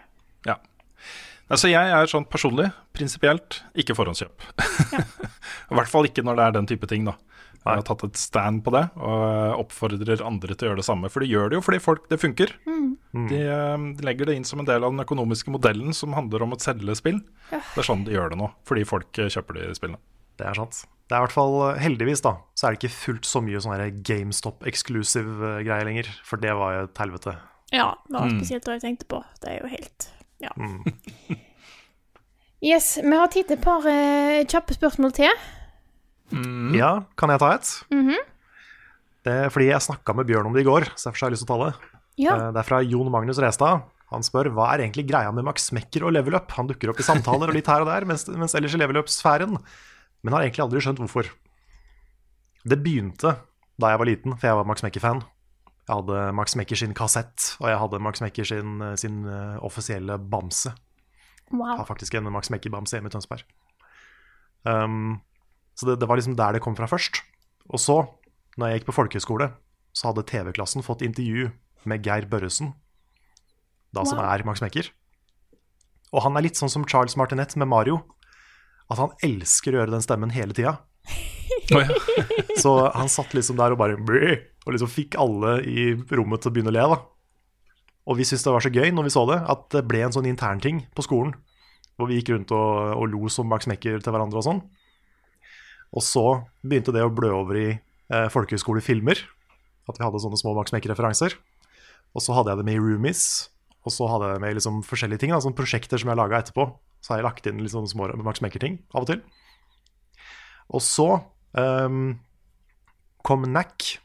[0.48, 0.56] Ja.
[1.50, 4.44] Altså jeg er sånn personlig, prinsipielt, ikke forhåndskjøp.
[5.72, 7.16] I hvert fall ikke når det er den type ting, da.
[7.66, 11.10] Jeg har tatt et stand på det, og oppfordrer andre til å gjøre det samme.
[11.12, 12.54] For de gjør det jo fordi folk, det funker.
[12.66, 12.86] Mm.
[13.30, 16.46] De, eh, de legger det inn som en del av den økonomiske modellen som handler
[16.46, 17.20] om å selge spill.
[17.52, 17.60] Ja.
[17.76, 20.00] Det er sånn de gjør det nå, fordi folk eh, kjøper de spillene.
[20.40, 20.86] Det er sant.
[21.10, 23.60] Det er i hvert fall, eh, heldigvis, da, så er det ikke fullt så mye
[23.66, 26.10] sånn GameStop-exclusive-greier lenger.
[26.24, 27.36] For det var jo et helvete.
[27.76, 28.40] Ja, det var Mm.
[28.40, 29.24] spesielt det jeg tenkte på.
[29.42, 30.10] Det er jo helt
[30.40, 30.50] Ja.
[30.56, 30.84] Mm.
[32.62, 35.30] Yes, vi har tid til et par eh, kjappe spørsmål til.
[36.76, 37.70] Ja, kan jeg ta et?
[37.94, 38.18] Mhm.
[39.26, 41.36] Det er fordi jeg snakka med Bjørn om det i går, så derfor har jeg
[41.38, 41.96] lyst til å ta det.
[42.24, 42.36] Ja.
[42.36, 43.84] Eh, Det er fra Jon Magnus Restad.
[44.10, 46.50] Han spør hva er egentlig greia med Max Mekker og level up.
[46.58, 48.98] Han dukker opp i samtaler og litt her og der, mens, mens ellers i level
[48.98, 49.58] up-sfæren.
[50.24, 51.30] Men har egentlig aldri skjønt hvorfor.
[52.66, 53.36] Det begynte
[53.80, 55.22] da jeg var liten, for jeg var Max Mekker-fan.
[55.90, 60.18] Jeg hadde Max Mekker sin kassett, og jeg hadde Max Mekker sin, sin uh, offisielle
[60.20, 60.74] bamse.
[61.52, 61.70] Wow.
[61.72, 63.44] Jeg har faktisk en Max Mekker-bamse hjemme i Tønsberg.
[64.66, 65.22] Um,
[65.80, 67.22] så det, det var liksom der det kom fra først.
[67.72, 68.02] Og så,
[68.60, 69.52] når jeg gikk på folkehøyskole,
[69.96, 71.50] så hadde TV-klassen fått intervju
[71.88, 72.74] med Geir Børresen,
[73.96, 74.28] da som Wow.
[74.28, 74.92] er Max Mekker.
[76.12, 78.02] Og han er litt sånn som Charles Martinet med Mario.
[78.90, 80.80] At han elsker å gjøre den stemmen hele tida.
[82.64, 86.54] så han satt liksom der og bare Og liksom fikk alle i rommet til å
[86.54, 86.86] begynne å le.
[86.90, 86.98] da
[88.10, 90.16] Og vi syntes det var så gøy når vi så det, at det ble en
[90.16, 91.36] sånn internting på skolen.
[91.98, 94.62] Hvor vi gikk rundt og, og lo som Max Mekker til hverandre og sånn.
[95.96, 96.26] Og så
[96.62, 99.24] begynte det å blø over i eh, folkehøyskolefilmer.
[99.90, 101.36] At vi hadde sånne små Max Mekke-referanser.
[102.14, 103.24] Og så hadde jeg det med i Roomies.
[103.88, 106.42] Og så hadde jeg det med liksom forskjellige ting, da, sånne prosjekter som jeg laga
[106.42, 106.68] etterpå.
[107.02, 109.22] Så har jeg lagt inn litt sånne små Max Mekker-ting av og til.
[110.76, 111.08] Og så
[111.58, 112.18] um,
[113.26, 113.96] kom NAC.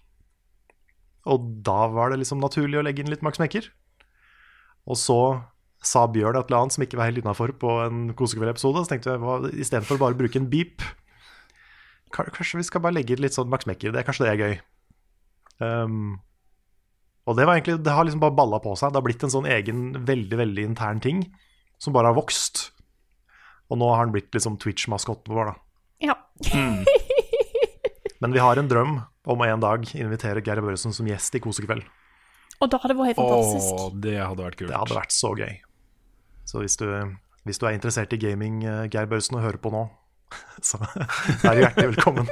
[1.28, 3.66] Og da var det liksom naturlig å legge inn litt Max Mekker.
[4.88, 5.18] Og så
[5.84, 8.84] sa Bjørn et eller annet som ikke var helt innafor på en Kosekveld-episode.
[8.84, 10.84] Så tenkte jeg istedenfor bare å bruke en beep,
[12.14, 13.92] kanskje vi skal bare legge litt sånn Max Mekker.
[13.94, 14.54] Det er kanskje det er gøy.
[15.64, 16.20] Um,
[17.24, 18.92] og det var egentlig, det har liksom bare balla på seg.
[18.92, 21.24] Det har blitt en sånn egen, veldig veldig intern ting
[21.82, 22.68] som bare har vokst.
[23.72, 25.56] Og nå har han blitt liksom Twitch-maskotten vår, da.
[26.10, 26.16] Ja.
[28.20, 31.40] Men vi har en drøm om å en dag invitere Geir Børresen som gjest i
[31.44, 31.84] Kosekveld.
[32.62, 33.72] Og da hadde det vært helt fantastisk.
[33.72, 34.70] Åh, det hadde vært kult.
[34.70, 35.54] Det hadde vært så gøy.
[36.48, 36.86] Så hvis du,
[37.48, 39.86] hvis du er interessert i gaming, eh, Geir Børresen, og hører på nå,
[40.68, 42.30] så er du hjertelig velkommen.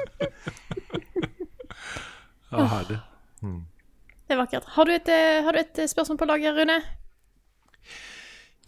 [2.52, 2.98] Ja, herlig.
[3.42, 4.66] Det er vakkert.
[4.74, 6.80] Har du et, eh, har du et spørsmål på lager, Rune?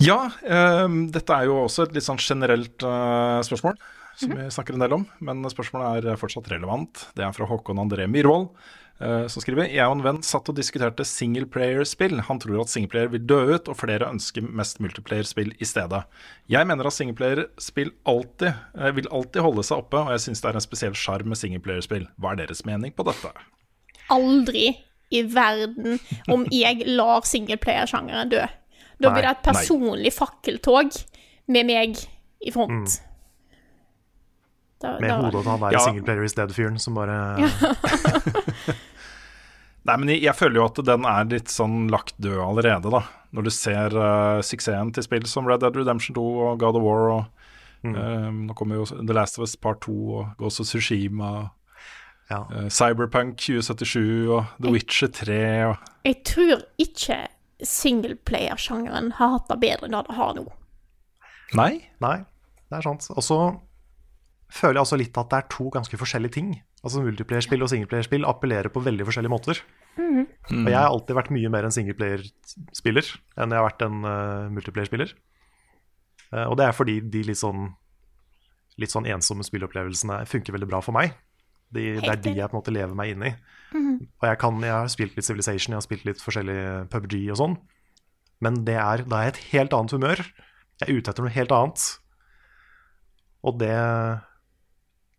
[0.03, 3.79] Ja, Um, dette er jo også et litt sånn generelt uh, spørsmål,
[4.19, 5.05] som vi snakker en del om.
[5.25, 7.07] Men spørsmålet er fortsatt relevant.
[7.17, 10.55] Det er fra Håkon André Myhrvold, eh, som skriver Jeg og en venn satt og
[10.55, 12.21] diskuterte singleplayer-spill.
[12.29, 16.05] Han tror at singleplayer vil dø ut, og flere ønsker mest multiplayer-spill i stedet.
[16.53, 20.51] Jeg mener at singleplayer-spill alltid eh, vil alltid holde seg oppe, og jeg syns det
[20.53, 22.07] er en spesiell sjarm med singleplayer-spill.
[22.23, 23.35] Hva er deres mening på dette?
[24.15, 24.69] Aldri
[25.15, 25.99] i verden
[26.33, 28.45] om jeg lar singleplayer-sjangeren dø.
[29.03, 29.51] Da blir det et nei.
[29.51, 30.95] personlig fakkeltog
[31.51, 31.99] med meg
[32.45, 33.01] i front.
[34.83, 35.79] Da- Med da- hodet til han der Ja.
[35.85, 37.17] singleplayer is dead-fyren som bare
[39.85, 43.03] Nei, men jeg, jeg føler jo at den er litt sånn lagt død allerede, da.
[43.37, 46.85] Når du ser eh, suksessen til spill som Red Dead Redemption 2 og God of
[46.87, 47.25] War og
[47.85, 51.51] eh, Nå kommer jo The Last of Us Part 2 og Ghost of Tsushima.
[52.33, 55.35] Uh, Cyberpunk 2077 og The Witcher 3
[55.69, 57.19] og Jeg tror ikke
[57.61, 60.47] singleplayer-sjangeren har hatt det bedre enn det det har nå.
[61.61, 61.69] Nei?
[62.03, 62.17] Nei,
[62.73, 63.05] det er sant.
[63.13, 63.39] Og så
[64.55, 66.55] føler jeg også litt at det er to ganske forskjellige ting.
[66.85, 69.61] Altså Multiplayerspill og singleplayerspill appellerer på veldig forskjellige måter.
[69.99, 70.27] Mhm.
[70.65, 73.07] Og jeg har alltid vært mye mer en singleplayerspiller
[73.41, 75.15] enn jeg har vært en uh, multiplayerspiller.
[76.33, 77.71] Uh, og det er fordi de litt sånn,
[78.81, 81.17] litt sånn ensomme spillopplevelsene funker veldig bra for meg.
[81.75, 83.33] De, det er de jeg på en måte lever meg inn i.
[83.75, 83.97] Mhm.
[84.21, 86.59] Og jeg, kan, jeg har spilt litt Civilization, jeg har spilt litt forskjellig
[86.93, 87.59] PubG og sånn.
[88.45, 90.23] Men det er, da er jeg et helt annet humør.
[90.83, 91.87] Jeg er ute etter noe helt annet.
[93.45, 93.75] Og det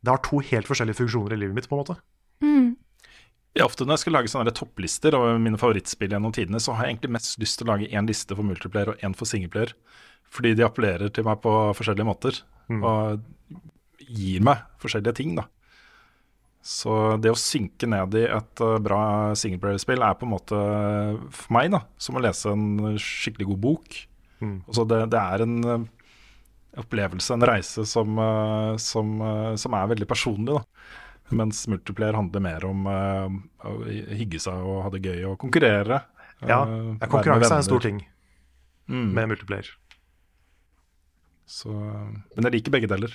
[0.06, 1.98] Det har to helt forskjellige funksjoner i livet mitt, på en måte.
[2.45, 2.73] Mm.
[3.56, 6.86] Ja, ofte når jeg skal lage sånne topplister over mine favorittspill gjennom tidene, så har
[6.86, 9.72] jeg egentlig mest lyst til å lage én liste for multiplayer og én for singleplayer.
[10.36, 12.41] Fordi de appellerer til meg på forskjellige måter.
[12.76, 13.22] Og
[14.06, 15.48] gir meg forskjellige ting, da.
[16.65, 16.91] Så
[17.22, 19.02] det å synke ned i et eh, bra
[19.38, 23.60] singleplayer-spill er på en måte eh, for meg da, som å lese en skikkelig god
[23.68, 23.98] bok.
[24.41, 24.56] Mm.
[24.65, 25.86] det, det er en eh,
[26.78, 30.56] opplevelse, en reise, som, eh, som, eh, som er veldig personlig.
[30.58, 30.64] da.
[31.32, 33.30] Mens multiplayer handler mer om eh,
[33.66, 33.72] å
[34.14, 36.02] hygge seg og ha det gøy og konkurrere.
[36.46, 36.60] Ja,
[37.08, 38.06] konkurranse er en stor ting
[38.88, 39.14] Mm.
[39.16, 39.66] med multiplayer.
[41.50, 43.14] Så, men jeg liker begge deler.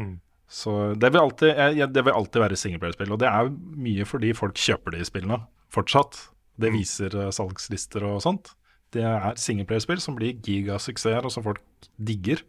[0.00, 0.18] Mm.
[0.48, 3.12] Så det vil alltid, jeg, det vil alltid være singleplayerspill.
[3.12, 5.40] Og det er mye fordi folk kjøper de spillene
[5.72, 6.28] fortsatt.
[6.58, 6.78] Det Mm.
[6.78, 8.54] viser salgslister og sånt.
[8.92, 11.60] Det er singleplayerspill som blir gigasuksesser, og som folk
[12.02, 12.42] digger.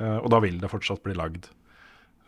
[0.00, 1.50] Eh, og da vil det fortsatt bli lagd.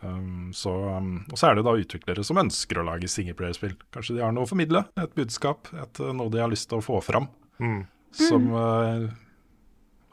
[0.03, 3.77] Um, så, um, og så er det da utviklere som ønsker å lage singleplayerspill.
[3.94, 6.81] Kanskje de har noe å formidle, et budskap, et, eh, noe de har lyst til
[6.81, 7.28] å få fram.
[7.62, 7.85] Mm.
[8.19, 9.07] Som uh,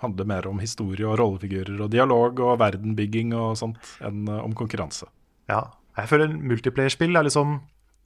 [0.03, 4.53] handler mer om historie og rollefigurer og dialog og verdenbygging og sånt, enn uh, om
[4.57, 5.09] konkurranse.
[5.49, 5.65] Ja.
[5.97, 7.57] Jeg føler multiplayerspill er liksom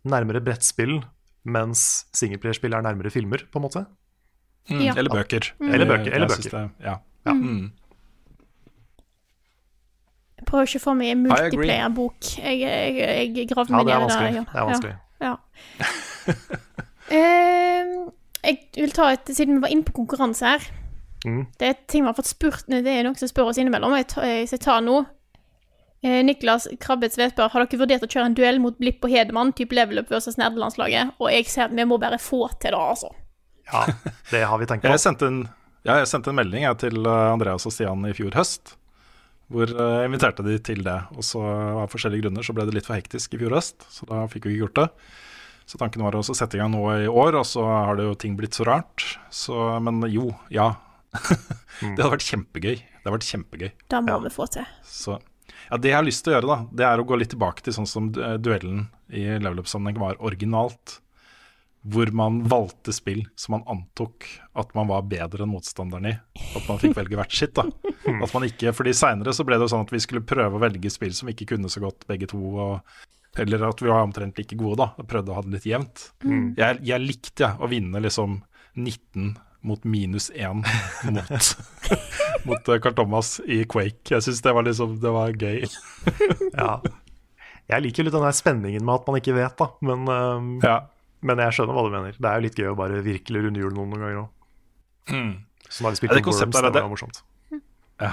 [0.07, 1.01] nærmere brettspill,
[1.43, 3.83] mens singleplayerspill er nærmere filmer, på en måte.
[4.71, 4.95] Ja.
[4.95, 5.51] Eller bøker.
[5.59, 6.15] Eller bøker.
[6.15, 6.47] Eller bøker.
[6.55, 6.95] Det, ja.
[7.27, 7.33] Ja.
[10.43, 12.29] Jeg prøver ikke å få meg en I multiplayer-bok.
[12.43, 14.35] Jeg, jeg, jeg gravde meg er ned i det.
[14.35, 14.45] ja.
[14.51, 14.95] Det er vanskelig.
[15.23, 15.33] Ja.
[15.79, 15.87] ja.
[17.17, 17.91] uh,
[18.43, 20.71] jeg vil ta et, Siden vi var inne på konkurranse her
[21.23, 21.45] Mm.
[21.55, 23.95] Det er ting vi har fått spurt Det er noen som spør oss innimellom.
[23.95, 24.97] Jeg tar, jeg, så jeg tar nå.
[26.03, 29.53] Uh, Niklas Krabbets Svedberg, har dere vurdert å kjøre en duell mot Blipp og Hedemann,
[29.55, 31.15] type level up versus nerdelandslaget?
[31.23, 33.13] Og jeg ser at vi må bare få til det, altså.
[33.71, 33.85] Ja,
[34.33, 34.91] det har vi tenkt på.
[34.91, 35.39] Jeg sendte en,
[35.87, 38.75] ja, jeg sendte en melding jeg, til eh, Andreas og Stian i fjor høst,
[39.53, 40.97] hvor eh, jeg inviterte de til det.
[41.17, 44.07] Og så av forskjellige grunner så ble det litt for hektisk i fjor høst, så
[44.09, 44.87] da fikk vi ikke gjort det.
[45.69, 48.17] Så tanken var å sette i gang nå i år, og så har det jo
[48.19, 49.05] ting blitt så rart.
[49.31, 50.73] Så, men jo, ja.
[51.13, 52.75] det hadde vært kjempegøy.
[52.81, 53.69] Det hadde vært kjempegøy.
[53.93, 54.67] Det må vi få til.
[54.83, 55.15] Så
[55.69, 57.63] ja, Det jeg har lyst til å gjøre, da, det er å gå litt tilbake
[57.63, 60.97] til sånn som duellen i level up-sammenheng var originalt.
[61.83, 66.13] Hvor man valgte spill som man antok at man var bedre enn motstanderen i.
[66.55, 67.57] At man fikk velge hvert sitt.
[67.57, 67.65] da
[68.23, 70.63] At man ikke, fordi Seinere så ble det jo sånn at vi skulle prøve å
[70.63, 72.39] velge spill som ikke kunne så godt begge to.
[72.39, 72.95] Og,
[73.43, 74.93] eller at vi var omtrent like gode, da.
[74.95, 76.07] Og prøvde å ha det litt jevnt.
[76.23, 76.53] Mm.
[76.59, 78.39] Jeg, jeg likte jeg, å vinne liksom
[78.79, 79.33] 19
[79.63, 80.63] mot minus 1
[81.11, 81.51] mot,
[82.47, 84.11] mot eh, Carl Thomas i Quake.
[84.11, 85.63] Jeg syns det var liksom Det var gøy.
[86.59, 86.77] Ja.
[87.71, 89.69] Jeg liker litt den der spenningen med at man ikke vet, da.
[89.87, 90.81] Men, um, Ja.
[91.23, 92.15] Men jeg skjønner hva du mener.
[92.19, 94.31] Det er jo litt gøy å bare virkelig runde noen noen ganger òg.
[95.69, 97.23] Så har vi spilt Ja, det Worms, er det det- var morsomt.
[98.01, 98.11] Ja.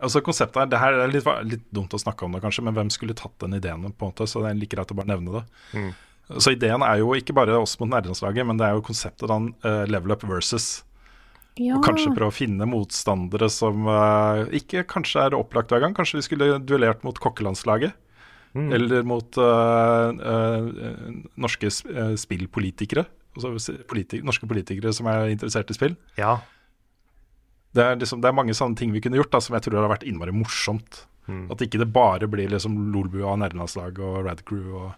[0.00, 2.74] Altså konseptet er, det her er litt, litt dumt å snakke om det, kanskje, men
[2.74, 3.82] hvem skulle tatt den ideen?
[3.92, 5.44] på en måte, Så det er like greit å bare nevne det.
[5.74, 5.94] Mm.
[6.38, 9.38] Så ideen er jo ikke bare oss mot nærlandslaget, men det er jo konseptet da,
[9.38, 10.84] uh, level up versus.
[11.58, 11.74] Ja.
[11.76, 15.94] Og kanskje prøve å finne motstandere som uh, ikke kanskje er opplagt hver gang.
[15.96, 17.92] Kanskje vi skulle duellert mot kokkelandslaget.
[18.58, 18.72] Mm.
[18.74, 20.68] Eller mot uh, uh,
[21.38, 23.04] norske eh, spillpolitikere.
[23.38, 25.94] Altså politi norske politikere som er interessert i spill.
[26.18, 26.38] Ja.
[27.76, 29.78] Det er, liksom, det er mange sånne ting vi kunne gjort da, som jeg tror
[29.78, 31.04] hadde vært innmari morsomt.
[31.28, 31.44] Mm.
[31.52, 34.94] At ikke det bare blir liksom Lolbua, Nerdelandslaget og Radcrew og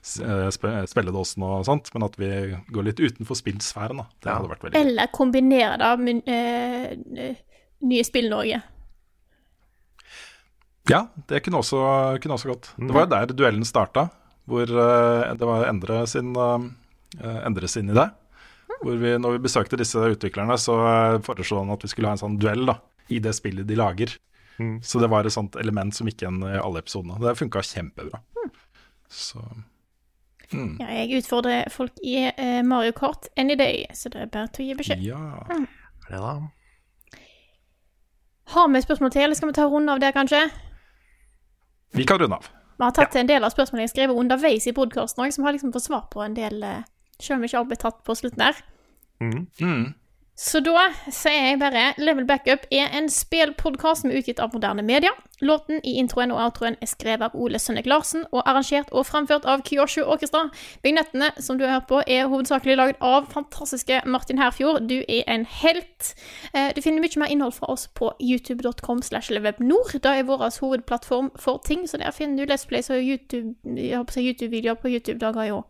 [0.00, 0.20] s-
[0.54, 2.28] spe, Spelledåsen og sånt, men at vi
[2.72, 3.98] går litt utenfor spillsfæren.
[4.04, 4.06] da.
[4.22, 4.78] Det hadde vært veldig.
[4.86, 7.34] Eller kombinere da med eh, eh,
[7.82, 8.62] nye spill Norge.
[10.90, 11.78] Ja, det kunne også,
[12.22, 12.72] kunne også gått.
[12.78, 14.08] Det var jo der duellen starta,
[14.50, 18.08] hvor eh, det var Endre sin, eh, Endre sin idé.
[18.82, 20.74] Hvor vi, når vi besøkte disse utviklerne, så
[21.22, 22.80] foreslo han at vi skulle ha en sånn duell da,
[23.14, 24.16] i det spillet de lager.
[24.82, 27.18] Så det var et sånt element som gikk igjen i alle episodene.
[27.22, 28.20] Det funka kjempebra.
[29.12, 29.40] Så
[30.52, 30.76] mm.
[30.80, 34.64] Ja, jeg utfordrer folk i eh, Mario Kart any day, så det er bare til
[34.64, 35.06] å gi beskjed.
[35.06, 35.22] Ja.
[35.50, 35.66] Mm.
[36.08, 36.34] Er det da?
[38.52, 40.42] Har vi spørsmål til, eller skal vi ta runden av det, kanskje?
[41.92, 42.50] Vi kan runde av.
[42.78, 45.54] Vi har tatt en del av spørsmålene jeg skrev underveis i podkasten òg, som har
[45.54, 46.84] liksom fått svar på en del, eh,
[47.20, 48.62] selv om ikke alt ble tatt på slutten der.
[49.22, 49.94] Mm.
[50.34, 54.80] Så da sier jeg bare Level Backup er en spillpodkast som er utgitt av moderne
[54.82, 55.10] media.
[55.44, 59.44] Låten i introen og outroen er skrevet av Ole Sønnek Larsen og arrangert og framført
[59.44, 60.46] av Kyoshu Orkestra.
[60.82, 64.88] Vignettene som du har hørt på, er hovedsakelig laget av fantastiske Martin Herfjord.
[64.88, 66.14] Du er en helt.
[66.54, 69.92] Eh, Du finner mye mer innhold fra oss på youtube.com slash levelupnord.
[69.92, 74.20] Det er vår hovedplattform for ting, så der finner du Let's Plays og YouTube-videoer på
[74.20, 74.72] YouTube.
[74.80, 75.62] på YouTube.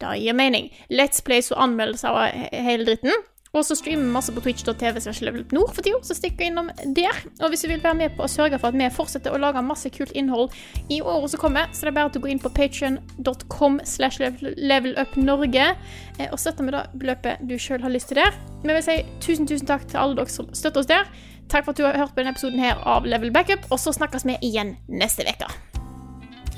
[0.00, 0.72] Det gir mening.
[0.90, 3.12] Let's Plays og anmeldelser av hele dritten.
[3.50, 7.16] Og så streamer vi masse på twitch.tv levelupnord for tida, så stikk innom der.
[7.42, 9.62] Og hvis du vil være med på å sørge for at vi fortsetter å lage
[9.66, 10.52] masse kult innhold
[10.86, 14.20] i året som kommer, så det er bare til å gå inn på patreon.com slash
[14.22, 18.38] levelupnorge eh, og støtte med det beløpet du sjøl har lyst til der.
[18.62, 21.10] Vi vil si tusen, tusen takk til alle dere som støtter oss der.
[21.50, 23.90] Takk for at du har hørt på denne episoden her av Level Backup, og så
[23.96, 25.50] snakkes vi igjen neste uke.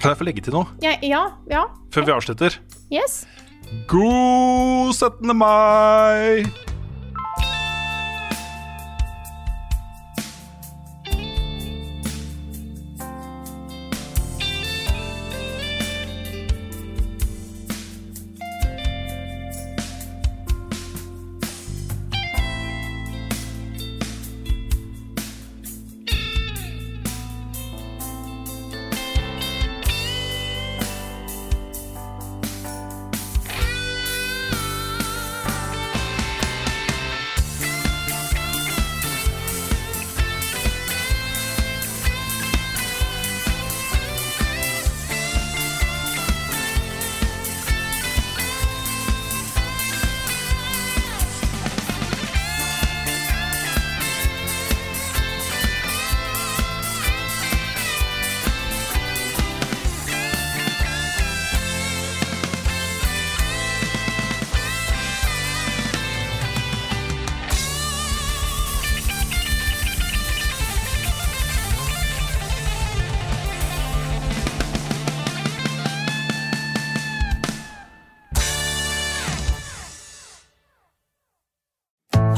[0.03, 1.65] Kan jeg få legge til noe Ja, ja, ja.
[1.95, 2.59] før vi avslutter?
[2.93, 3.23] Yes.
[3.89, 5.33] God 17.
[5.39, 6.45] mai!